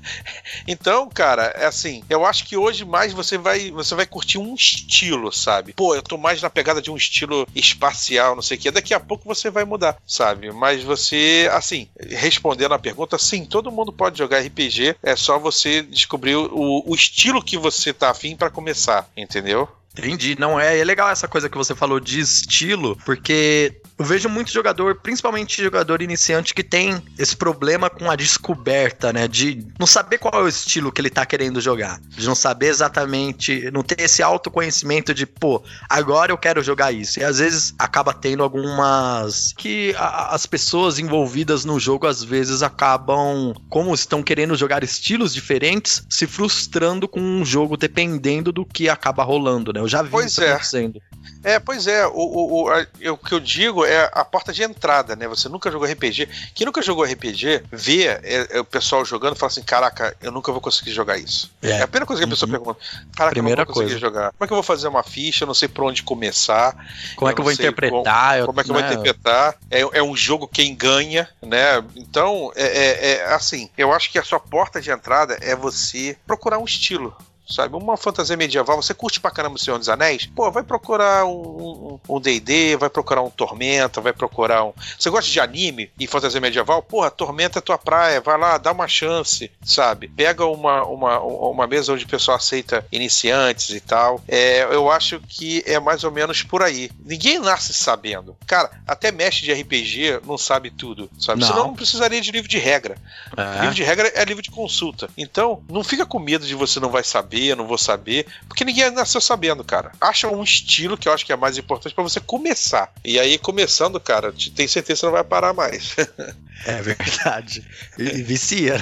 então, 0.66 1.08
cara, 1.08 1.54
é 1.56 1.66
assim, 1.66 2.02
eu 2.08 2.24
acho 2.24 2.44
que 2.44 2.56
hoje 2.56 2.84
mais 2.84 3.12
você 3.12 3.36
vai, 3.36 3.70
você 3.70 3.94
vai 3.94 4.06
curtir 4.06 4.38
um 4.38 4.54
estilo, 4.54 5.32
sabe? 5.32 5.72
Pô, 5.72 5.94
eu 5.94 6.02
tô 6.02 6.16
mais 6.16 6.42
na 6.42 6.50
pegada 6.50 6.80
de 6.80 6.90
um 6.90 6.96
estilo 6.96 7.46
espacial, 7.54 8.34
não 8.34 8.42
sei 8.42 8.56
o 8.56 8.60
que. 8.60 8.70
Daqui 8.70 8.94
a 8.94 9.00
pouco 9.00 9.24
você 9.26 9.50
vai 9.50 9.64
mudar, 9.64 9.96
sabe? 10.06 10.50
Mas 10.52 10.82
você, 10.82 11.48
assim, 11.52 11.88
respondendo 11.98 12.72
a 12.72 12.78
pergunta, 12.78 13.18
sim, 13.18 13.44
todo 13.44 13.72
mundo 13.72 13.92
pode 13.92 14.18
jogar 14.18 14.40
RPG, 14.40 14.96
é 15.02 15.16
só 15.16 15.38
você 15.38 15.82
descobrir 15.82 16.36
o, 16.36 16.82
o 16.86 16.94
estilo 16.94 17.42
que 17.42 17.58
você 17.58 17.92
tá 17.92 18.10
afim 18.10 18.36
para 18.36 18.50
começar, 18.50 19.08
entendeu? 19.16 19.68
Entendi. 19.92 20.36
Não, 20.38 20.58
é, 20.58 20.78
é 20.78 20.84
legal 20.84 21.10
essa 21.10 21.26
coisa 21.26 21.48
que 21.48 21.56
você 21.56 21.74
falou 21.74 21.98
de 21.98 22.20
estilo, 22.20 22.96
porque 23.04 23.80
eu 24.00 24.04
vejo 24.06 24.30
muito 24.30 24.50
jogador, 24.50 24.94
principalmente 24.94 25.62
jogador 25.62 26.00
iniciante, 26.00 26.54
que 26.54 26.64
tem 26.64 27.02
esse 27.18 27.36
problema 27.36 27.90
com 27.90 28.10
a 28.10 28.16
descoberta, 28.16 29.12
né? 29.12 29.28
De 29.28 29.62
não 29.78 29.86
saber 29.86 30.16
qual 30.16 30.32
é 30.40 30.42
o 30.42 30.48
estilo 30.48 30.90
que 30.90 31.02
ele 31.02 31.10
tá 31.10 31.26
querendo 31.26 31.60
jogar. 31.60 32.00
De 32.08 32.26
não 32.26 32.34
saber 32.34 32.68
exatamente, 32.68 33.70
não 33.70 33.82
ter 33.82 34.00
esse 34.00 34.22
autoconhecimento 34.22 35.12
de, 35.12 35.26
pô, 35.26 35.62
agora 35.86 36.32
eu 36.32 36.38
quero 36.38 36.62
jogar 36.62 36.92
isso. 36.92 37.20
E 37.20 37.24
às 37.24 37.40
vezes 37.40 37.74
acaba 37.78 38.14
tendo 38.14 38.42
algumas. 38.42 39.52
que 39.52 39.94
a, 39.98 40.34
as 40.34 40.46
pessoas 40.46 40.98
envolvidas 40.98 41.66
no 41.66 41.78
jogo 41.78 42.06
às 42.06 42.24
vezes 42.24 42.62
acabam, 42.62 43.52
como 43.68 43.92
estão 43.92 44.22
querendo 44.22 44.56
jogar 44.56 44.82
estilos 44.82 45.34
diferentes, 45.34 46.06
se 46.08 46.26
frustrando 46.26 47.06
com 47.06 47.20
um 47.20 47.44
jogo 47.44 47.76
dependendo 47.76 48.50
do 48.50 48.64
que 48.64 48.88
acaba 48.88 49.22
rolando, 49.22 49.74
né? 49.74 49.80
Eu 49.80 49.88
já 49.88 50.00
vi 50.00 50.08
pois 50.08 50.32
isso 50.32 50.42
é. 50.42 50.52
acontecendo. 50.52 51.02
É, 51.44 51.58
pois 51.58 51.86
é, 51.86 52.06
o, 52.06 52.12
o, 52.12 52.62
o, 52.62 52.68
a, 52.70 52.86
o 53.12 53.18
que 53.18 53.32
eu 53.34 53.40
digo 53.40 53.84
é 53.84 53.89
a 54.12 54.24
porta 54.24 54.52
de 54.52 54.62
entrada, 54.62 55.16
né? 55.16 55.26
Você 55.28 55.48
nunca 55.48 55.70
jogou 55.70 55.86
RPG. 55.88 56.28
Quem 56.54 56.66
nunca 56.66 56.82
jogou 56.82 57.04
RPG, 57.04 57.64
vê 57.70 58.06
é, 58.06 58.48
é 58.50 58.60
o 58.60 58.64
pessoal 58.64 59.04
jogando 59.04 59.36
e 59.36 59.38
fala 59.38 59.50
assim: 59.50 59.62
caraca, 59.62 60.16
eu 60.22 60.30
nunca 60.30 60.52
vou 60.52 60.60
conseguir 60.60 60.92
jogar 60.92 61.18
isso. 61.18 61.50
É, 61.62 61.70
é 61.70 61.82
a 61.82 61.88
primeira 61.88 62.06
coisa 62.06 62.22
que 62.22 62.26
a 62.26 62.30
pessoa 62.30 62.48
uhum. 62.48 62.56
pergunta: 62.56 62.80
caraca, 63.16 63.34
Primeira 63.34 63.62
eu 63.62 63.66
não 63.66 63.74
vou 63.74 63.74
conseguir 63.74 64.00
coisa. 64.00 64.06
jogar. 64.06 64.32
Como 64.32 64.44
é 64.44 64.46
que 64.46 64.52
eu 64.52 64.56
vou 64.56 64.62
fazer 64.62 64.88
uma 64.88 65.02
ficha? 65.02 65.44
Eu 65.44 65.46
não 65.46 65.54
sei 65.54 65.68
por 65.68 65.84
onde 65.84 66.02
começar. 66.02 66.76
Como 67.16 67.30
é 67.30 67.34
que 67.34 67.40
eu 67.40 67.44
vou 67.44 67.52
interpretar? 67.52 68.40
Como, 68.40 68.46
como, 68.46 68.60
é 68.60 68.64
que 68.64 68.70
eu 68.70 68.74
vou 68.74 68.82
né? 68.82 68.92
interpretar? 68.92 69.54
É, 69.70 69.80
é 69.80 70.02
um 70.02 70.16
jogo 70.16 70.48
quem 70.48 70.74
ganha, 70.74 71.28
né? 71.42 71.82
Então, 71.96 72.52
é, 72.54 72.64
é, 72.64 73.12
é 73.16 73.34
assim, 73.34 73.70
eu 73.76 73.92
acho 73.92 74.10
que 74.10 74.18
a 74.18 74.22
sua 74.22 74.40
porta 74.40 74.80
de 74.80 74.90
entrada 74.90 75.38
é 75.40 75.54
você 75.54 76.16
procurar 76.26 76.58
um 76.58 76.64
estilo 76.64 77.16
sabe? 77.50 77.76
Uma 77.76 77.96
fantasia 77.96 78.36
medieval, 78.36 78.80
você 78.80 78.94
curte 78.94 79.20
pra 79.20 79.30
caramba 79.30 79.56
o 79.56 79.58
Senhor 79.58 79.78
dos 79.78 79.88
Anéis? 79.88 80.26
Pô, 80.26 80.50
vai 80.50 80.62
procurar 80.62 81.24
um 81.26 81.98
D&D, 82.20 82.72
um, 82.72 82.76
um 82.76 82.78
vai 82.78 82.90
procurar 82.90 83.22
um 83.22 83.30
Tormenta, 83.30 84.00
vai 84.00 84.12
procurar 84.12 84.64
um... 84.64 84.72
Você 84.98 85.10
gosta 85.10 85.30
de 85.30 85.40
anime 85.40 85.90
e 85.98 86.06
fantasia 86.06 86.40
medieval? 86.40 86.82
Porra, 86.82 87.10
Tormenta 87.10 87.58
é 87.58 87.62
tua 87.62 87.78
praia, 87.78 88.20
vai 88.20 88.38
lá, 88.38 88.58
dá 88.58 88.72
uma 88.72 88.88
chance, 88.88 89.50
sabe? 89.64 90.08
Pega 90.08 90.44
uma, 90.46 90.84
uma, 90.84 91.20
uma 91.20 91.66
mesa 91.66 91.92
onde 91.92 92.04
o 92.04 92.08
pessoal 92.08 92.36
aceita 92.36 92.86
iniciantes 92.92 93.70
e 93.70 93.80
tal. 93.80 94.22
É, 94.28 94.62
eu 94.64 94.90
acho 94.90 95.20
que 95.20 95.62
é 95.66 95.78
mais 95.80 96.04
ou 96.04 96.10
menos 96.10 96.42
por 96.42 96.62
aí. 96.62 96.90
Ninguém 97.04 97.38
nasce 97.38 97.72
sabendo. 97.72 98.36
Cara, 98.46 98.70
até 98.86 99.10
mestre 99.10 99.44
de 99.44 99.52
RPG 99.52 100.20
não 100.26 100.38
sabe 100.38 100.70
tudo, 100.70 101.10
sabe? 101.18 101.40
Não. 101.40 101.48
Senão 101.48 101.66
não 101.68 101.74
precisaria 101.74 102.20
de 102.20 102.30
livro 102.30 102.48
de 102.48 102.58
regra. 102.58 102.96
É. 103.36 103.60
Livro 103.60 103.74
de 103.74 103.82
regra 103.82 104.08
é 104.14 104.24
livro 104.24 104.42
de 104.42 104.50
consulta. 104.50 105.08
Então, 105.16 105.62
não 105.68 105.82
fica 105.82 106.06
com 106.06 106.18
medo 106.18 106.46
de 106.46 106.54
você 106.54 106.78
não 106.80 106.90
vai 106.90 107.02
saber 107.04 107.39
saber, 107.40 107.56
não 107.56 107.66
vou 107.66 107.78
saber. 107.78 108.26
Porque 108.46 108.64
ninguém 108.64 108.90
nasceu 108.90 109.20
sabendo, 109.20 109.64
cara. 109.64 109.92
Acha 110.00 110.28
um 110.28 110.42
estilo 110.42 110.96
que 110.96 111.08
eu 111.08 111.12
acho 111.12 111.24
que 111.24 111.32
é 111.32 111.36
mais 111.36 111.56
importante 111.56 111.94
para 111.94 112.04
você 112.04 112.20
começar. 112.20 112.92
E 113.04 113.18
aí, 113.18 113.38
começando, 113.38 113.98
cara, 113.98 114.32
tem 114.54 114.68
certeza 114.68 114.82
que 114.82 115.00
você 115.00 115.06
não 115.06 115.12
vai 115.12 115.24
parar 115.24 115.54
mais. 115.54 115.96
é 116.66 116.82
verdade. 116.82 117.64
E, 117.98 118.22
vicia. 118.22 118.76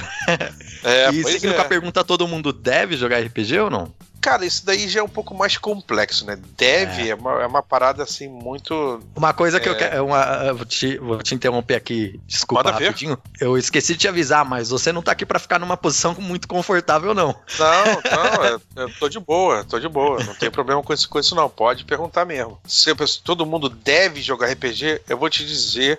É, 0.83 1.09
e 1.11 1.23
seguindo 1.23 1.53
é. 1.53 1.55
com 1.55 1.61
a 1.61 1.65
pergunta, 1.65 2.03
todo 2.03 2.27
mundo 2.27 2.51
deve 2.51 2.97
jogar 2.97 3.19
RPG 3.19 3.59
ou 3.59 3.69
não? 3.69 3.93
Cara, 4.21 4.45
isso 4.45 4.65
daí 4.65 4.87
já 4.89 4.99
é 4.99 5.03
um 5.03 5.09
pouco 5.09 5.33
mais 5.33 5.57
complexo, 5.57 6.25
né? 6.25 6.37
Deve 6.57 7.03
é, 7.03 7.09
é, 7.09 7.15
uma, 7.15 7.41
é 7.41 7.45
uma, 7.45 7.63
parada 7.63 8.03
assim 8.03 8.27
muito. 8.27 9.01
Uma 9.15 9.33
coisa 9.33 9.59
que 9.59 9.69
eu 9.69 9.73
é. 9.73 9.75
quero. 9.75 10.05
Uma, 10.05 10.53
vou, 10.53 10.65
te, 10.65 10.97
vou 10.97 11.23
te 11.23 11.33
interromper 11.33 11.75
aqui, 11.75 12.19
desculpa 12.27 12.63
Pode 12.63 12.83
rapidinho. 12.83 13.17
Ver. 13.37 13.45
Eu 13.45 13.57
esqueci 13.57 13.93
de 13.93 13.99
te 13.99 14.07
avisar, 14.07 14.43
mas 14.43 14.69
você 14.69 14.91
não 14.91 15.01
tá 15.01 15.13
aqui 15.13 15.25
para 15.25 15.39
ficar 15.39 15.57
numa 15.57 15.77
posição 15.77 16.13
muito 16.19 16.47
confortável, 16.47 17.13
não. 17.13 17.33
Não, 17.57 17.85
não, 18.35 18.45
eu, 18.45 18.61
eu 18.75 18.93
tô 18.95 19.07
de 19.07 19.19
boa, 19.19 19.63
tô 19.63 19.79
de 19.79 19.87
boa. 19.87 20.21
Não 20.23 20.35
tem 20.35 20.51
problema 20.51 20.83
com 20.83 20.93
isso, 20.93 21.07
com 21.07 21.19
isso, 21.19 21.33
não. 21.33 21.49
Pode 21.49 21.85
perguntar 21.85 22.25
mesmo. 22.25 22.59
Se 22.67 22.93
todo 23.23 23.45
mundo 23.45 23.69
deve 23.69 24.21
jogar 24.21 24.51
RPG, 24.51 25.01
eu 25.07 25.17
vou 25.17 25.29
te 25.29 25.45
dizer 25.45 25.97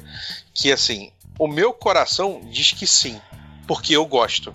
que 0.53 0.71
assim, 0.71 1.11
o 1.39 1.49
meu 1.49 1.73
coração 1.73 2.43
diz 2.51 2.73
que 2.73 2.87
sim, 2.87 3.19
porque 3.67 3.97
eu 3.97 4.05
gosto. 4.05 4.53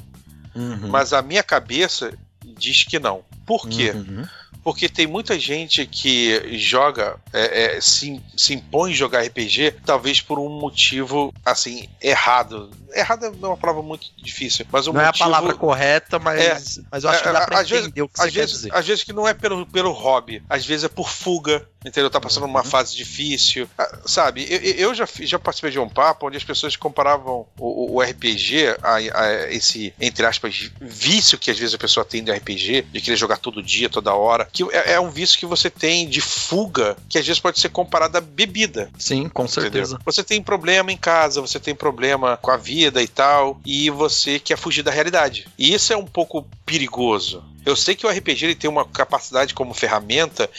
Uhum. 0.53 0.88
Mas 0.88 1.13
a 1.13 1.22
minha 1.24 1.41
cabeça 1.41 2.13
diz 2.43 2.84
que 2.84 3.00
não. 3.00 3.24
Por 3.46 3.68
quê? 3.70 3.92
Uhum. 3.92 4.25
Porque 4.65 4.89
tem 4.89 5.05
muita 5.05 5.39
gente 5.39 5.86
que 5.86 6.57
joga, 6.57 7.17
é, 7.31 7.75
é, 7.77 7.81
se, 7.81 8.19
se 8.36 8.55
impõe 8.55 8.91
jogar 8.95 9.22
RPG, 9.22 9.75
talvez 9.86 10.19
por 10.19 10.39
um 10.39 10.50
motivo, 10.50 11.31
assim, 11.45 11.88
errado. 12.01 12.72
Errado 12.91 13.25
é 13.25 13.29
uma 13.29 13.55
palavra 13.57 13.84
muito 13.84 14.07
difícil, 14.17 14.65
mas 14.72 14.88
um 14.88 14.93
não 14.93 15.03
motivo... 15.05 15.24
é 15.24 15.24
a 15.24 15.29
palavra 15.29 15.53
correta, 15.53 16.17
mas, 16.17 16.41
É, 16.41 16.81
mas 16.91 17.03
eu 17.03 17.10
acho 17.12 17.22
que 17.22 17.29
É, 17.29 17.31
dá 17.31 17.41
pra 17.45 17.60
às 17.60 17.69
vezes- 17.69 17.88
o 17.88 17.91
que 17.91 18.01
você 18.01 18.27
às 18.27 18.34
vezes, 18.34 18.55
dizer. 18.55 18.72
às 18.75 18.88
vezes 18.88 19.03
que 19.03 19.13
não 19.13 19.27
é 19.27 19.34
pelo, 19.36 19.65
pelo 19.67 19.91
hobby, 19.91 20.41
às 20.50 20.65
vezes 20.65 20.86
é 20.86 20.89
por 20.89 21.10
fuga, 21.10 21.63
entendeu? 21.86 22.10
Tá 22.10 22.19
passando 22.19 22.43
Uhum. 22.45 22.50
uma 22.50 22.63
fase 22.63 22.95
difícil. 22.95 23.69
Ah, 23.77 24.00
Sabe, 24.07 24.48
eu, 24.50 24.60
eu 24.89 24.95
já, 24.95 25.07
já 25.22 25.38
participei 25.38 25.69
de 25.72 25.77
um 25.79 25.88
papo 25.89 26.25
onde 26.27 26.38
as 26.38 26.43
pessoas 26.43 26.75
comparavam 26.75 27.45
o, 27.60 27.93
o- 27.93 27.95
o 27.98 28.01
RPG 28.01 28.77
a, 28.81 28.95
a 28.95 29.51
esse, 29.53 29.93
entre 30.00 30.25
aspas, 30.25 30.72
vício 30.81 31.38
que 31.38 31.51
às 31.51 31.60
vezes 31.60 31.75
a 31.75 31.77
pessoa 31.77 32.03
tem 32.05 32.24
do 32.24 32.31
RPG, 32.31 32.84
de 32.91 33.01
querer 33.01 33.15
jogar 33.17 33.38
todo 33.38 33.62
dia, 33.62 33.89
toda 33.89 34.13
hora, 34.15 34.48
que 34.56 34.64
é, 34.72 34.94
é 34.94 35.00
um 35.00 35.10
vício 35.10 35.38
que 35.38 35.46
você 35.46 35.70
tem 35.70 36.08
de 36.08 36.22
fuga, 36.22 36.96
que 37.10 37.18
às 37.18 37.28
vezes 37.28 37.42
pode 37.42 37.60
ser 37.60 37.70
comparado 37.70 38.18
à 38.18 38.22
bebida. 38.22 38.90
Sim, 38.98 39.28
com 39.28 39.48
certeza. 39.48 39.96
Entendeu? 39.96 40.06
Você 40.06 40.24
tem 40.24 40.42
problema 40.42 40.92
em 40.92 40.98
casa, 40.98 41.42
você 41.42 41.60
tem 41.60 41.76
problema 41.76 42.38
com 42.38 42.50
a 42.50 42.58
vida 42.58 43.04
e 43.04 43.08
tal, 43.08 43.60
e 43.66 43.90
você 43.90 44.40
quer 44.40 44.58
fugir 44.58 44.82
da 44.82 44.92
realidade. 44.92 45.48
E 45.58 45.74
isso 45.74 45.92
é 45.92 45.98
um 45.98 46.06
pouco 46.06 46.48
perigoso. 46.66 47.44
Eu 47.65 47.75
sei 47.75 47.95
que 47.95 48.05
o 48.05 48.10
RPG 48.10 48.45
ele 48.45 48.55
tem 48.55 48.69
uma 48.69 48.86
capacidade 48.86 49.53
como 49.53 49.74
ferramenta 49.74 50.50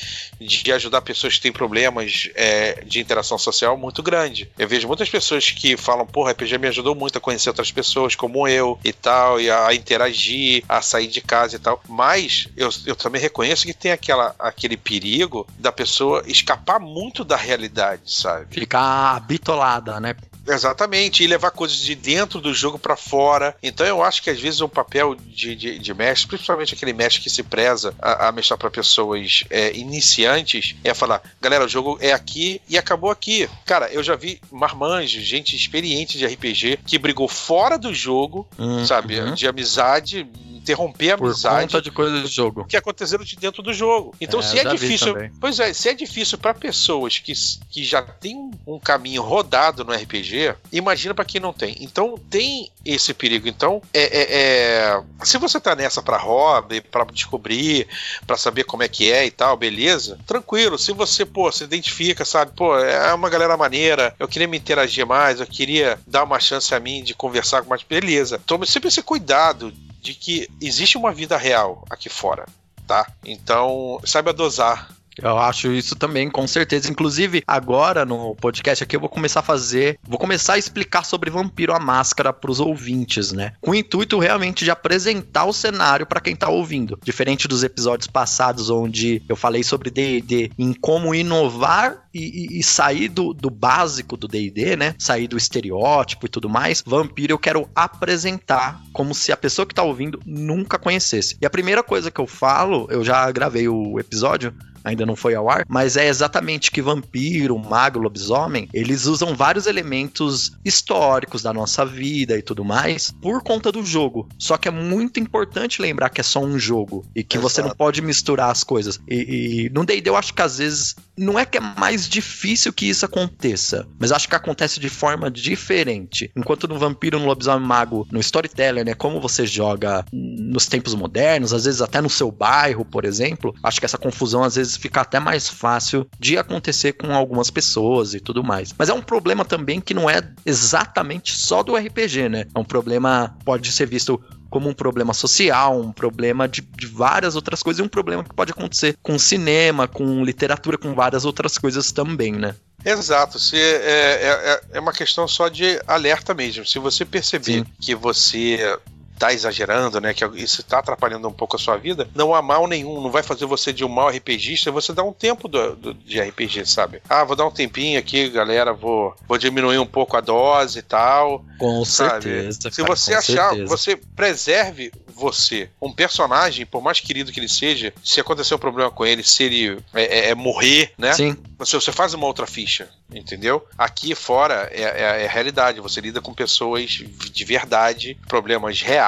de 0.41 0.73
ajudar 0.73 1.01
pessoas 1.03 1.35
que 1.35 1.41
têm 1.41 1.53
problemas 1.53 2.29
é, 2.35 2.83
de 2.85 3.01
interação 3.01 3.39
social 3.39 3.77
muito 3.77 4.03
grande. 4.03 4.51
Eu 4.59 4.69
vejo 4.69 4.89
muitas 4.89 5.09
pessoas 5.09 5.51
que 5.51 5.77
falam, 5.77 6.07
porra, 6.07 6.33
RPG 6.33 6.59
me 6.59 6.69
ajudou 6.69 6.95
muito 6.95 7.19
a 7.19 7.21
conhecer 7.21 7.49
outras 7.49 7.71
pessoas 7.71 8.15
como 8.15 8.47
eu 8.49 8.79
e 8.85 8.93
tal, 8.93 9.41
e 9.41 9.51
a 9.51 9.73
interagir, 9.75 10.65
a 10.69 10.83
sair 10.83 11.07
de 11.07 11.21
casa 11.21 11.57
e 11.57 11.59
tal. 11.59 11.81
Mas 11.89 12.49
eu, 12.57 12.71
eu 12.85 12.97
também 12.97 13.21
reconheço 13.21 13.67
que 13.67 13.75
tem 13.75 13.93
aquela, 13.93 14.35
aquele 14.39 14.77
perigo 14.77 15.47
da 15.59 15.71
pessoa 15.71 16.23
escapar 16.27 16.81
muito 16.81 17.25
da 17.25 17.37
realidade, 17.37 18.03
sabe? 18.13 18.55
Ficar 18.55 19.21
bitolada, 19.21 20.01
né? 20.01 20.15
Exatamente, 20.47 21.23
e 21.23 21.27
levar 21.27 21.51
coisas 21.51 21.77
de 21.79 21.95
dentro 21.95 22.41
do 22.41 22.53
jogo 22.55 22.79
pra 22.79 22.97
fora. 22.97 23.55
Então 23.63 23.87
eu 23.87 24.03
acho 24.03 24.23
que 24.23 24.31
às 24.31 24.41
vezes 24.41 24.61
o 24.61 24.69
papel 24.69 25.15
de, 25.15 25.55
de, 25.57 25.79
de 25.79 25.95
mestre, 25.95 26.29
principalmente 26.29 26.75
aquele 26.75 26.93
mestre 26.93 27.23
que 27.23 27.31
se 27.31 27.43
preza 27.43 27.95
a, 28.01 28.29
a 28.29 28.33
mestrar 28.33 28.59
pra 28.59 28.71
pessoas 28.71 29.45
é, 29.51 29.75
iniciantes, 29.77 30.75
é 30.85 30.95
falar: 30.95 31.23
galera, 31.41 31.65
o 31.65 31.69
jogo 31.69 31.99
é 32.01 32.13
aqui 32.13 32.61
e 32.69 32.79
acabou 32.79 33.11
aqui. 33.11 33.49
Cara, 33.65 33.89
eu 33.93 34.03
já 34.03 34.15
vi 34.17 34.41
marmanjos, 34.51 35.23
gente 35.25 35.55
experiente 35.57 36.19
de 36.19 36.27
RPG, 36.27 36.79
que 36.87 36.99
brigou 36.99 37.29
fora 37.29 37.79
do 37.79 37.93
jogo, 37.95 38.47
Uhum. 38.59 38.85
sabe? 38.87 39.17
De 39.33 39.47
amizade, 39.49 40.27
interromper 40.67 41.13
a 41.13 41.19
Por 41.19 41.27
amizade 41.27 41.67
conta 41.73 41.83
de 41.83 41.91
coisas 41.93 42.23
do 42.23 42.29
jogo. 42.29 42.65
que 42.65 42.77
aconteceram 42.77 43.25
de 43.25 43.37
dentro 43.37 43.63
do 43.63 43.73
jogo. 43.73 44.15
Então, 44.21 44.41
É, 44.41 44.43
se 44.43 44.59
é 44.59 44.65
difícil. 44.65 45.15
Pois 45.41 45.61
é, 45.61 45.73
se 45.73 45.89
é 45.89 45.95
difícil 45.95 46.37
para 46.39 46.53
pessoas 46.53 47.19
que, 47.19 47.33
que 47.71 47.85
já 47.85 48.03
têm 48.03 48.37
um- 48.37 48.51
um 48.67 48.79
caminho 48.81 49.23
rodado 49.23 49.85
no 49.85 49.93
RPG, 49.93 50.55
imagina 50.73 51.15
para 51.15 51.25
quem 51.25 51.41
não 51.41 51.53
tem. 51.53 51.77
Então, 51.81 52.19
tem 52.29 52.71
esse 52.85 53.15
perigo. 53.15 53.49
Então, 53.49 53.81
é, 53.95 54.03
é- 54.03 54.27
é- 54.31 55.03
se 55.25 55.39
você 55.39 55.61
tá 55.61 55.75
nessa 55.77 56.03
para 56.03 56.17
hobby, 56.19 56.81
para 56.81 57.05
descobrir, 57.07 57.87
para 58.27 58.37
saber 58.37 58.65
como 58.65 58.83
é 58.83 58.89
que 58.89 59.11
é 59.11 59.25
e 59.27 59.31
tal, 59.31 59.57
beleza, 59.57 60.19
tranquilo. 60.27 60.79
Se 60.79 60.93
você, 60.93 61.25
pô, 61.25 61.51
se 61.53 61.65
identifica, 61.65 62.25
sabe, 62.25 62.53
pô, 62.57 62.77
é 62.79 63.13
uma 63.15 63.29
galera 63.31 63.57
maneira, 63.57 64.15
eu 64.19 64.27
queria 64.29 64.49
me 64.49 64.57
interagir 64.57 65.07
mais, 65.07 65.41
eu 65.41 65.47
queria 65.47 65.99
dar 66.07 66.25
uma 66.25 66.41
chance 66.41 66.75
a 66.75 66.81
mim 66.81 67.03
de 67.03 67.15
conversar 67.15 67.63
com 67.63 67.69
mais, 67.71 67.83
beleza. 67.83 68.41
Tome 68.47 68.67
sempre 68.67 68.89
esse 68.89 69.03
cuidado 69.03 69.73
de 70.07 70.15
que 70.15 70.49
existe 70.61 70.97
uma 70.97 71.13
vida 71.13 71.37
real 71.37 71.85
aqui 71.91 72.09
fora, 72.09 72.47
tá? 72.87 73.11
Então, 73.25 74.01
saiba 74.05 74.33
dosar. 74.33 74.89
Eu 75.23 75.39
acho 75.39 75.73
isso 75.73 75.97
também, 75.97 76.31
com 76.31 76.47
certeza. 76.47 76.91
Inclusive, 76.91 77.43
agora 77.47 78.05
no 78.05 78.35
podcast 78.37 78.83
aqui 78.85 78.97
eu 78.97 79.01
vou 79.01 79.09
começar 79.09 79.41
a 79.41 79.43
fazer. 79.43 79.99
Vou 80.07 80.19
começar 80.19 80.55
a 80.55 80.59
explicar 80.59 81.05
sobre 81.05 81.31
Vampiro 81.31 81.73
a 81.75 81.79
Máscara 81.79 82.33
pros 82.33 82.61
ouvintes, 82.61 83.33
né? 83.33 83.53
Com 83.61 83.71
o 83.71 83.75
intuito 83.75 84.19
realmente 84.19 84.65
de 84.65 84.71
apresentar 84.71 85.45
o 85.47 85.53
cenário 85.53 86.07
pra 86.07 86.21
quem 86.21 86.37
tá 86.37 86.49
ouvindo. 86.49 86.99
Diferente 87.03 87.49
dos 87.49 87.63
episódios 87.65 88.07
passados, 88.07 88.71
onde 88.71 89.23
eu 89.29 89.37
falei 89.37 89.63
sobre 89.63 89.91
DD, 89.91 90.51
em 90.59 90.73
como 90.73 91.15
inovar 91.15 92.07
e, 92.13 92.57
e- 92.57 92.61
e 92.61 92.63
sair 92.63 93.09
do, 93.09 93.33
do 93.35 93.51
básico 93.51 94.17
do 94.17 94.29
DD, 94.29 94.77
né? 94.77 94.95
Sair 94.99 95.29
do 95.29 95.37
estereótipo 95.37 96.27
e 96.27 96.29
tudo 96.29 96.49
mais. 96.49 96.83
Vampiro 96.87 97.33
eu 97.33 97.39
quero 97.39 97.69
apresentar 97.75 98.81
como 98.93 99.15
se 99.15 99.33
a 99.33 99.37
pessoa 99.37 99.67
que 99.67 99.75
tá 99.75 99.83
ouvindo 99.83 100.21
nunca 100.25 100.79
conhecesse. 100.79 101.37
E 101.41 101.47
a 101.47 101.51
primeira 101.51 101.83
coisa 101.83 102.11
que 102.11 102.21
eu 102.21 102.27
falo, 102.27 102.87
eu 102.91 103.05
já 103.05 103.31
gravei 103.31 103.69
o 103.69 103.99
episódio 103.99 104.55
ainda 104.87 105.05
não 105.05 105.17
foi 105.17 105.35
ao 105.35 105.51
ar, 105.51 105.67
mas 105.69 105.97
é 105.97 106.07
exatamente 106.07 106.71
que 106.71 106.81
vampiro, 106.81 107.59
mago, 107.59 107.99
lobisomem, 107.99 108.69
eles 108.73 109.07
usam 109.07 109.35
vários 109.35 109.67
elementos 109.67 110.53
históricos 110.65 111.43
da 111.43 111.53
nossa 111.53 111.85
vida 111.85 112.39
e 112.39 112.43
tudo 112.43 112.65
mais 112.65 113.11
por 113.21 113.43
conta 113.43 113.73
do 113.73 113.85
jogo. 113.85 114.29
Só 114.39 114.57
que 114.57 114.69
é 114.69 114.71
muito 114.71 115.19
importante 115.19 115.83
lembrar 115.83 116.11
que 116.11 116.21
é 116.21 116.25
só 116.25 116.39
um 116.39 116.57
jogo 116.57 117.05
e 117.17 117.25
que 117.25 117.37
você 117.37 117.61
não 117.61 117.69
Exato. 117.69 117.79
pode 117.79 118.01
misturar 118.01 118.51
as 118.51 118.63
coisas. 118.63 119.01
E, 119.09 119.65
e 119.67 119.71
no 119.71 119.85
D&D 119.85 120.09
eu 120.09 120.17
acho 120.17 120.33
que 120.33 120.43
às 120.43 120.59
vezes 120.59 120.95
não 121.19 121.37
é 121.37 121.45
que 121.45 121.59
é 121.59 121.61
mais 121.61 122.09
difícil 122.09 122.73
que 122.73 122.89
isso 122.89 123.05
aconteça, 123.05 123.89
mas 123.99 124.13
acho 124.13 124.29
que 124.29 124.37
acontece 124.37 124.79
de 124.79 124.89
forma 124.89 125.29
diferente. 125.29 126.31
Enquanto 126.37 126.69
no 126.69 126.79
vampiro, 126.79 127.19
no 127.19 127.27
lobisomem 127.27 127.67
mago, 127.67 128.07
no 128.13 128.21
storyteller, 128.21 128.85
né, 128.85 128.95
como 128.95 129.21
você 129.21 129.47
joga 129.47 130.05
nos 130.13 130.67
tempos 130.67 130.95
modernos, 130.95 131.53
às 131.53 131.65
vezes 131.65 131.83
até 131.83 132.01
no 132.01 132.11
seu 132.11 132.31
bairro, 132.31 132.85
por 132.85 133.05
exemplo, 133.05 133.53
acho 133.65 133.81
que 133.81 133.87
essa 133.87 133.99
confusão 133.99 134.45
às 134.45 134.55
vezes 134.55 134.76
fica 134.79 135.01
até 135.01 135.19
mais 135.19 135.49
fácil 135.49 136.07
de 136.19 136.39
acontecer 136.39 136.93
com 136.93 137.15
algumas 137.15 137.51
pessoas 137.51 138.15
e 138.15 138.21
tudo 138.21 138.43
mais. 138.43 138.75
Mas 138.77 138.89
é 138.89 138.95
um 138.95 139.03
problema 139.03 139.45
também 139.45 139.81
que 139.81 139.95
não 139.95 140.09
é 140.09 140.23
exatamente 140.45 141.37
só 141.37 141.63
do 141.63 141.77
RPG, 141.77 142.29
né? 142.29 142.47
É 142.55 142.59
um 142.59 142.65
problema 142.65 143.37
pode 143.45 143.73
ser 143.73 143.87
visto 143.87 144.21
como 144.49 144.69
um 144.69 144.75
problema 144.75 145.13
social, 145.13 145.81
um 145.81 145.93
problema 145.93 146.49
de, 146.49 146.63
de 146.63 146.87
várias 146.87 147.37
outras 147.37 147.63
coisas, 147.63 147.81
e 147.81 147.83
um 147.83 147.89
problema 147.89 148.25
que 148.25 148.35
pode 148.35 148.53
acontecer 148.53 148.97
com 149.03 149.19
cinema, 149.19 149.89
com 149.89 150.25
literatura, 150.25 150.79
com 150.79 150.95
várias 150.95 151.25
outras 151.25 151.59
coisas 151.59 151.93
também, 151.93 152.33
né? 152.33 152.55
Exato, 152.85 153.39
se 153.39 153.57
é, 153.57 154.23
é, 154.23 154.61
é 154.75 154.81
uma 154.81 154.93
questão 154.93 155.27
só 155.27 155.49
de 155.49 155.81
alerta 155.87 156.33
mesmo. 156.33 156.65
Se 156.65 156.79
você 156.79 157.05
perceber 157.05 157.65
Sim. 157.65 157.67
que 157.81 157.95
você 157.95 158.79
tá 159.19 159.33
exagerando, 159.33 160.01
né, 160.01 160.13
que 160.15 160.25
isso 160.35 160.63
tá 160.63 160.79
atrapalhando 160.79 161.29
um 161.29 161.33
pouco 161.33 161.57
a 161.57 161.59
sua 161.59 161.77
vida, 161.77 162.09
não 162.15 162.35
há 162.35 162.43
mal 162.43 162.67
nenhum, 162.67 163.01
não 163.01 163.11
vai 163.11 163.23
fazer 163.23 163.47
você 163.47 163.73
de 163.73 163.85
um 163.85 163.89
mau 163.89 164.09
RPGista, 164.09 164.71
você 164.71 164.93
dá 164.93 165.03
um 165.03 165.13
tempo 165.13 165.49
do, 165.49 165.75
do- 165.77 165.95
de 165.95 166.21
RPG, 166.21 166.67
sabe? 166.67 167.01
Ah, 167.09 167.25
vou 167.25 167.35
dar 167.37 167.47
um 167.47 167.51
tempinho 167.51 167.99
aqui, 167.99 168.29
galera, 168.29 168.73
vou, 168.73 169.15
vou 169.27 169.39
diminuir 169.39 169.79
um 169.79 169.87
pouco 169.87 170.17
a 170.17 170.21
dose 170.21 170.79
e 170.79 170.83
tal, 170.83 171.45
Com 171.59 171.85
sabe? 171.85 172.25
certeza. 172.25 172.71
Se 172.71 172.83
cara, 172.83 172.89
você 172.95 173.13
com 173.13 173.19
achar, 173.19 173.49
certeza. 173.51 173.67
você 173.77 173.97
preserve 173.97 174.93
você. 175.09 175.71
Um 175.81 175.91
personagem, 175.93 176.67
por 176.67 176.83
mais 176.83 177.01
querido 177.01 177.33
que 177.33 177.41
ele 177.41 177.49
seja, 177.49 177.93
se 178.05 178.21
acontecer 178.21 178.55
um 178.55 178.59
problema 178.59 178.91
com 178.91 179.07
ele, 179.07 179.23
se 179.23 179.45
ele 179.45 179.79
é, 179.95 180.03
é- 180.05 180.29
é 180.31 180.35
morrer, 180.35 180.93
né? 180.99 181.13
Sim, 181.15 181.37
Você, 181.59 181.75
você 181.81 181.91
faz 181.91 182.13
uma 182.13 182.27
outra 182.27 182.47
ficha, 182.47 182.91
entendeu? 183.11 183.67
Aqui 183.79 184.15
fora 184.15 184.69
é, 184.71 184.83
é- 184.83 185.25
é 185.25 185.27
realidade. 185.27 185.81
Você 185.81 186.03
lida 186.03 186.21
com 186.21 186.35
pessoas 186.35 186.91
de 186.91 187.45
verdade, 187.47 188.19
problemas 188.29 188.83
reais. 188.83 189.06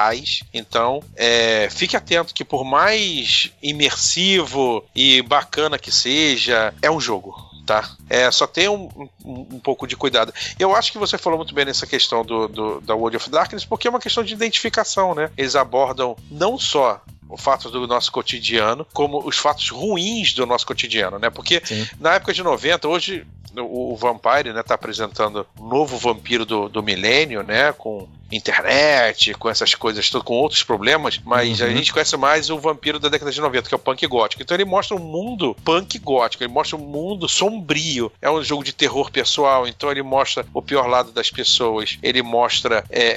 Então, 0.53 1.01
é, 1.15 1.67
fique 1.69 1.95
atento 1.97 2.33
que 2.33 2.43
por 2.45 2.63
mais 2.63 3.51
imersivo 3.61 4.83
e 4.95 5.21
bacana 5.21 5.77
que 5.79 5.91
seja, 5.91 6.73
é 6.81 6.89
um 6.89 6.99
jogo. 6.99 7.35
Tá? 7.65 7.87
É, 8.09 8.31
só 8.31 8.47
tenha 8.47 8.71
um, 8.71 8.89
um, 9.23 9.45
um 9.51 9.59
pouco 9.59 9.85
de 9.85 9.95
cuidado. 9.95 10.33
Eu 10.57 10.75
acho 10.75 10.91
que 10.91 10.97
você 10.97 11.19
falou 11.19 11.37
muito 11.37 11.53
bem 11.53 11.65
nessa 11.65 11.85
questão 11.85 12.25
do, 12.25 12.47
do- 12.47 12.81
da 12.81 12.95
World 12.95 13.17
of 13.17 13.29
Darkness, 13.29 13.63
porque 13.63 13.87
é 13.87 13.91
uma 13.91 13.99
questão 13.99 14.23
de 14.23 14.33
identificação, 14.33 15.13
né? 15.13 15.29
Eles 15.37 15.55
abordam 15.55 16.15
não 16.31 16.57
só 16.57 16.99
o 17.29 17.37
fato 17.37 17.69
do 17.69 17.85
nosso 17.85 18.11
cotidiano, 18.11 18.87
como 18.91 19.19
os 19.23 19.37
fatos 19.37 19.69
ruins 19.69 20.33
do 20.33 20.47
nosso 20.47 20.65
cotidiano, 20.65 21.19
né? 21.19 21.29
Porque 21.29 21.61
Sim. 21.63 21.87
na 21.99 22.15
época 22.15 22.33
de 22.33 22.41
90, 22.41 22.87
hoje 22.87 23.23
o, 23.55 23.93
o 23.93 23.95
Vampire, 23.95 24.51
né, 24.51 24.63
tá 24.63 24.73
apresentando 24.73 25.45
um 25.59 25.67
novo 25.67 25.95
vampiro 25.95 26.47
do, 26.47 26.67
do 26.69 26.81
milênio, 26.81 27.43
né, 27.43 27.71
com 27.73 28.07
internet, 28.31 29.33
com 29.33 29.49
essas 29.49 29.73
coisas, 29.75 30.09
com 30.09 30.33
outros 30.35 30.63
problemas, 30.63 31.19
mas 31.23 31.59
Uhum. 31.61 31.67
a 31.67 31.69
gente 31.71 31.91
conhece 31.93 32.15
mais 32.17 32.49
o 32.49 32.57
vampiro 32.59 32.99
da 32.99 33.09
década 33.09 33.31
de 33.31 33.39
90, 33.41 33.67
que 33.69 33.73
é 33.73 33.77
o 33.77 33.79
punk 33.79 34.05
gótico. 34.07 34.41
Então 34.41 34.55
ele 34.55 34.65
mostra 34.65 34.95
um 34.95 34.99
mundo 34.99 35.55
punk 35.63 35.97
gótico, 35.99 36.43
ele 36.43 36.51
mostra 36.51 36.75
um 36.77 36.79
mundo 36.81 37.27
sombrio. 37.27 38.11
É 38.21 38.29
um 38.29 38.43
jogo 38.43 38.63
de 38.63 38.73
terror 38.73 39.11
pessoal, 39.11 39.67
então 39.67 39.91
ele 39.91 40.01
mostra 40.03 40.45
o 40.53 40.61
pior 40.61 40.87
lado 40.87 41.11
das 41.11 41.29
pessoas, 41.29 41.97
ele 42.01 42.21
mostra 42.21 42.83
é, 42.89 43.01
é, 43.03 43.07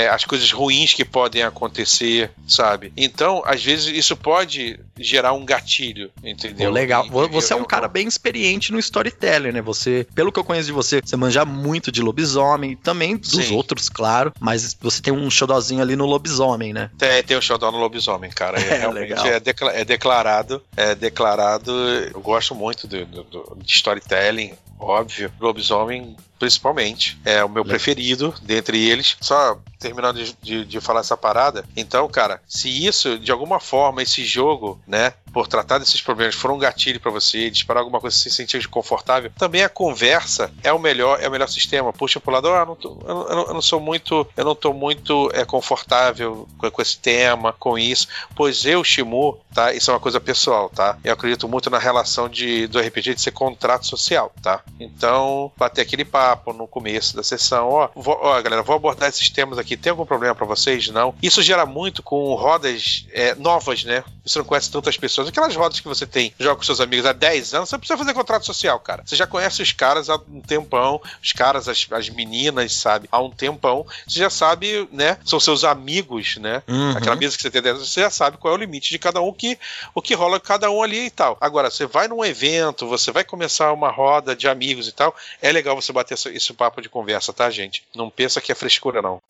é, 0.00 0.04
é, 0.04 0.08
as 0.08 0.24
coisas 0.24 0.50
ruins 0.52 0.92
que 0.94 1.04
podem 1.04 1.42
acontecer, 1.42 2.30
sabe? 2.46 2.92
Então, 2.96 3.42
às 3.46 3.62
vezes, 3.62 3.86
isso 3.86 4.16
pode 4.16 4.78
gerar 4.98 5.32
um 5.32 5.44
gatilho, 5.44 6.10
entendeu? 6.22 6.68
Pô, 6.68 6.74
legal. 6.74 7.06
E- 7.06 7.10
Vo- 7.10 7.28
Você 7.28 7.52
é 7.52 7.56
um 7.56 7.64
cara 7.64 7.88
bem 7.88 8.06
experiente 8.06 8.72
no 8.72 8.78
storytelling, 8.78 9.52
né? 9.52 9.60
Você, 9.62 10.06
pelo 10.14 10.30
que 10.32 10.38
eu 10.38 10.44
conheço 10.44 10.66
de 10.66 10.72
você, 10.72 11.00
você 11.00 11.16
manja 11.16 11.44
muito 11.44 11.90
de 11.90 12.00
lobisomem, 12.02 12.76
também 12.76 13.16
dos 13.16 13.30
Sim. 13.30 13.54
outros, 13.54 13.88
claro. 13.88 14.23
Claro, 14.30 14.32
mas 14.40 14.76
você 14.80 15.00
tem 15.02 15.12
um 15.12 15.30
xodózinho 15.30 15.80
ali 15.82 15.96
no 15.96 16.06
lobisomem, 16.06 16.72
né? 16.72 16.90
Tem, 16.98 17.22
tem 17.22 17.36
o 17.36 17.42
Showdown 17.42 17.72
no 17.72 17.78
lobisomem, 17.78 18.30
cara. 18.30 18.58
É, 18.64 18.74
É, 18.74 18.78
realmente 18.78 19.08
legal. 19.10 19.26
é, 19.26 19.40
decla- 19.40 19.72
é 19.72 19.84
declarado. 19.84 20.62
É 20.76 20.94
declarado. 20.94 21.70
Eu 22.12 22.20
gosto 22.20 22.54
muito 22.54 22.86
do, 22.86 23.04
do- 23.06 23.24
do- 23.24 23.56
de 23.62 23.72
storytelling, 23.72 24.54
óbvio. 24.78 25.32
Lobisomem, 25.40 26.16
principalmente. 26.38 27.18
É 27.24 27.44
o 27.44 27.48
meu 27.48 27.64
preferido 27.64 28.34
dentre 28.42 28.78
eles. 28.88 29.16
Só 29.20 29.58
terminando 29.78 30.16
de, 30.22 30.36
de- 30.42 30.64
de 30.64 30.80
falar 30.80 31.00
essa 31.00 31.16
parada. 31.16 31.64
Então, 31.76 32.08
cara, 32.08 32.40
se 32.46 32.68
isso, 32.86 33.18
de 33.18 33.30
alguma 33.30 33.60
forma, 33.60 34.02
esse 34.02 34.24
jogo, 34.24 34.80
né, 34.86 35.12
por 35.34 35.46
tratar 35.48 35.78
desses 35.78 36.00
problemas, 36.00 36.34
for 36.36 36.50
um 36.50 36.58
gatilho 36.58 37.00
pra 37.00 37.10
você, 37.10 37.50
disparar 37.50 37.80
alguma 37.82 38.00
coisa 38.00 38.16
você 38.16 38.30
se 38.30 38.36
sentir 38.36 38.66
confortável, 38.68 39.30
também 39.36 39.62
a 39.64 39.68
conversa 39.68 40.50
é 40.62 40.72
o 40.72 40.78
melhor, 40.78 41.20
é 41.20 41.28
o 41.28 41.30
melhor 41.30 41.48
sistema. 41.48 41.92
Puxa 41.92 42.20
pro 42.20 42.32
lado, 42.32 42.48
ah, 42.48 42.64
não 42.64 42.76
tô- 42.76 42.96
eu, 43.06 43.14
não, 43.14 43.28
eu 43.48 43.54
não- 43.54 43.60
sou 43.62 43.80
muito, 43.80 44.26
eu 44.36 44.44
não 44.44 44.54
tô 44.54 44.72
muito 44.72 45.30
é, 45.34 45.44
confortável 45.44 46.48
com, 46.56 46.70
com 46.70 46.80
esse 46.82 46.96
tema, 46.98 47.52
com 47.52 47.76
isso. 47.78 48.06
Pois 48.36 48.64
eu, 48.64 48.82
Shimu, 48.84 49.38
tá? 49.52 49.72
Isso 49.74 49.90
é 49.90 49.94
uma 49.94 50.00
coisa 50.00 50.20
pessoal, 50.20 50.68
tá? 50.70 50.96
Eu 51.02 51.12
acredito 51.12 51.48
muito 51.48 51.68
na 51.68 51.78
relação 51.78 52.28
de, 52.28 52.66
do 52.68 52.78
RPG 52.78 53.14
de 53.16 53.20
ser 53.20 53.32
contrato 53.32 53.86
social, 53.86 54.32
tá? 54.42 54.62
Então, 54.78 55.50
bater 55.56 55.82
aquele 55.82 56.04
papo 56.04 56.52
no 56.52 56.66
começo 56.68 57.16
da 57.16 57.22
sessão, 57.22 57.68
ó, 57.70 57.88
vou- 57.96 58.18
ó, 58.20 58.40
galera, 58.40 58.62
vou 58.62 58.76
abordar 58.76 59.08
esses 59.08 59.28
temas 59.30 59.58
aqui. 59.58 59.76
Tem 59.76 59.90
algum 59.90 60.06
problema 60.06 60.34
pra 60.34 60.46
vocês? 60.46 60.88
Não. 60.88 61.14
Isso 61.22 61.42
gera 61.42 61.66
muito 61.66 62.02
com 62.02 62.34
rodas 62.34 63.06
é, 63.12 63.34
novas, 63.34 63.82
né? 63.84 64.04
Você 64.24 64.38
não 64.38 64.44
conhece 64.46 64.70
tantas 64.70 64.96
pessoas. 64.96 65.23
Aquelas 65.28 65.54
rodas 65.54 65.80
que 65.80 65.88
você 65.88 66.06
tem, 66.06 66.32
joga 66.38 66.56
com 66.56 66.62
seus 66.62 66.80
amigos 66.80 67.06
há 67.06 67.12
10 67.12 67.54
anos, 67.54 67.68
você 67.68 67.74
não 67.74 67.80
precisa 67.80 67.98
fazer 67.98 68.14
contrato 68.14 68.46
social, 68.46 68.78
cara. 68.80 69.02
Você 69.04 69.16
já 69.16 69.26
conhece 69.26 69.62
os 69.62 69.72
caras 69.72 70.08
há 70.08 70.16
um 70.16 70.40
tempão, 70.40 71.00
os 71.22 71.32
caras, 71.32 71.68
as, 71.68 71.86
as 71.90 72.08
meninas, 72.08 72.72
sabe? 72.74 73.08
Há 73.10 73.20
um 73.20 73.30
tempão. 73.30 73.86
Você 74.06 74.20
já 74.20 74.30
sabe, 74.30 74.88
né? 74.92 75.18
São 75.24 75.40
seus 75.40 75.64
amigos, 75.64 76.36
né? 76.36 76.62
Uhum. 76.68 76.96
Aquela 76.96 77.16
mesa 77.16 77.36
que 77.36 77.42
você 77.42 77.50
tem 77.50 77.62
dentro, 77.62 77.84
você 77.84 78.00
já 78.00 78.10
sabe 78.10 78.36
qual 78.36 78.54
é 78.54 78.56
o 78.56 78.60
limite 78.60 78.90
de 78.90 78.98
cada 78.98 79.20
um, 79.20 79.32
que, 79.32 79.58
o 79.94 80.02
que 80.02 80.14
rola 80.14 80.40
com 80.40 80.46
cada 80.46 80.70
um 80.70 80.82
ali 80.82 81.06
e 81.06 81.10
tal. 81.10 81.36
Agora, 81.40 81.70
você 81.70 81.86
vai 81.86 82.08
num 82.08 82.24
evento, 82.24 82.86
você 82.86 83.10
vai 83.10 83.24
começar 83.24 83.72
uma 83.72 83.90
roda 83.90 84.34
de 84.36 84.48
amigos 84.48 84.88
e 84.88 84.92
tal, 84.92 85.14
é 85.40 85.50
legal 85.50 85.74
você 85.74 85.92
bater 85.92 86.14
esse, 86.14 86.28
esse 86.30 86.52
papo 86.52 86.80
de 86.80 86.88
conversa, 86.88 87.32
tá, 87.32 87.50
gente? 87.50 87.82
Não 87.94 88.10
pensa 88.10 88.40
que 88.40 88.52
é 88.52 88.54
frescura, 88.54 89.02
não. 89.02 89.20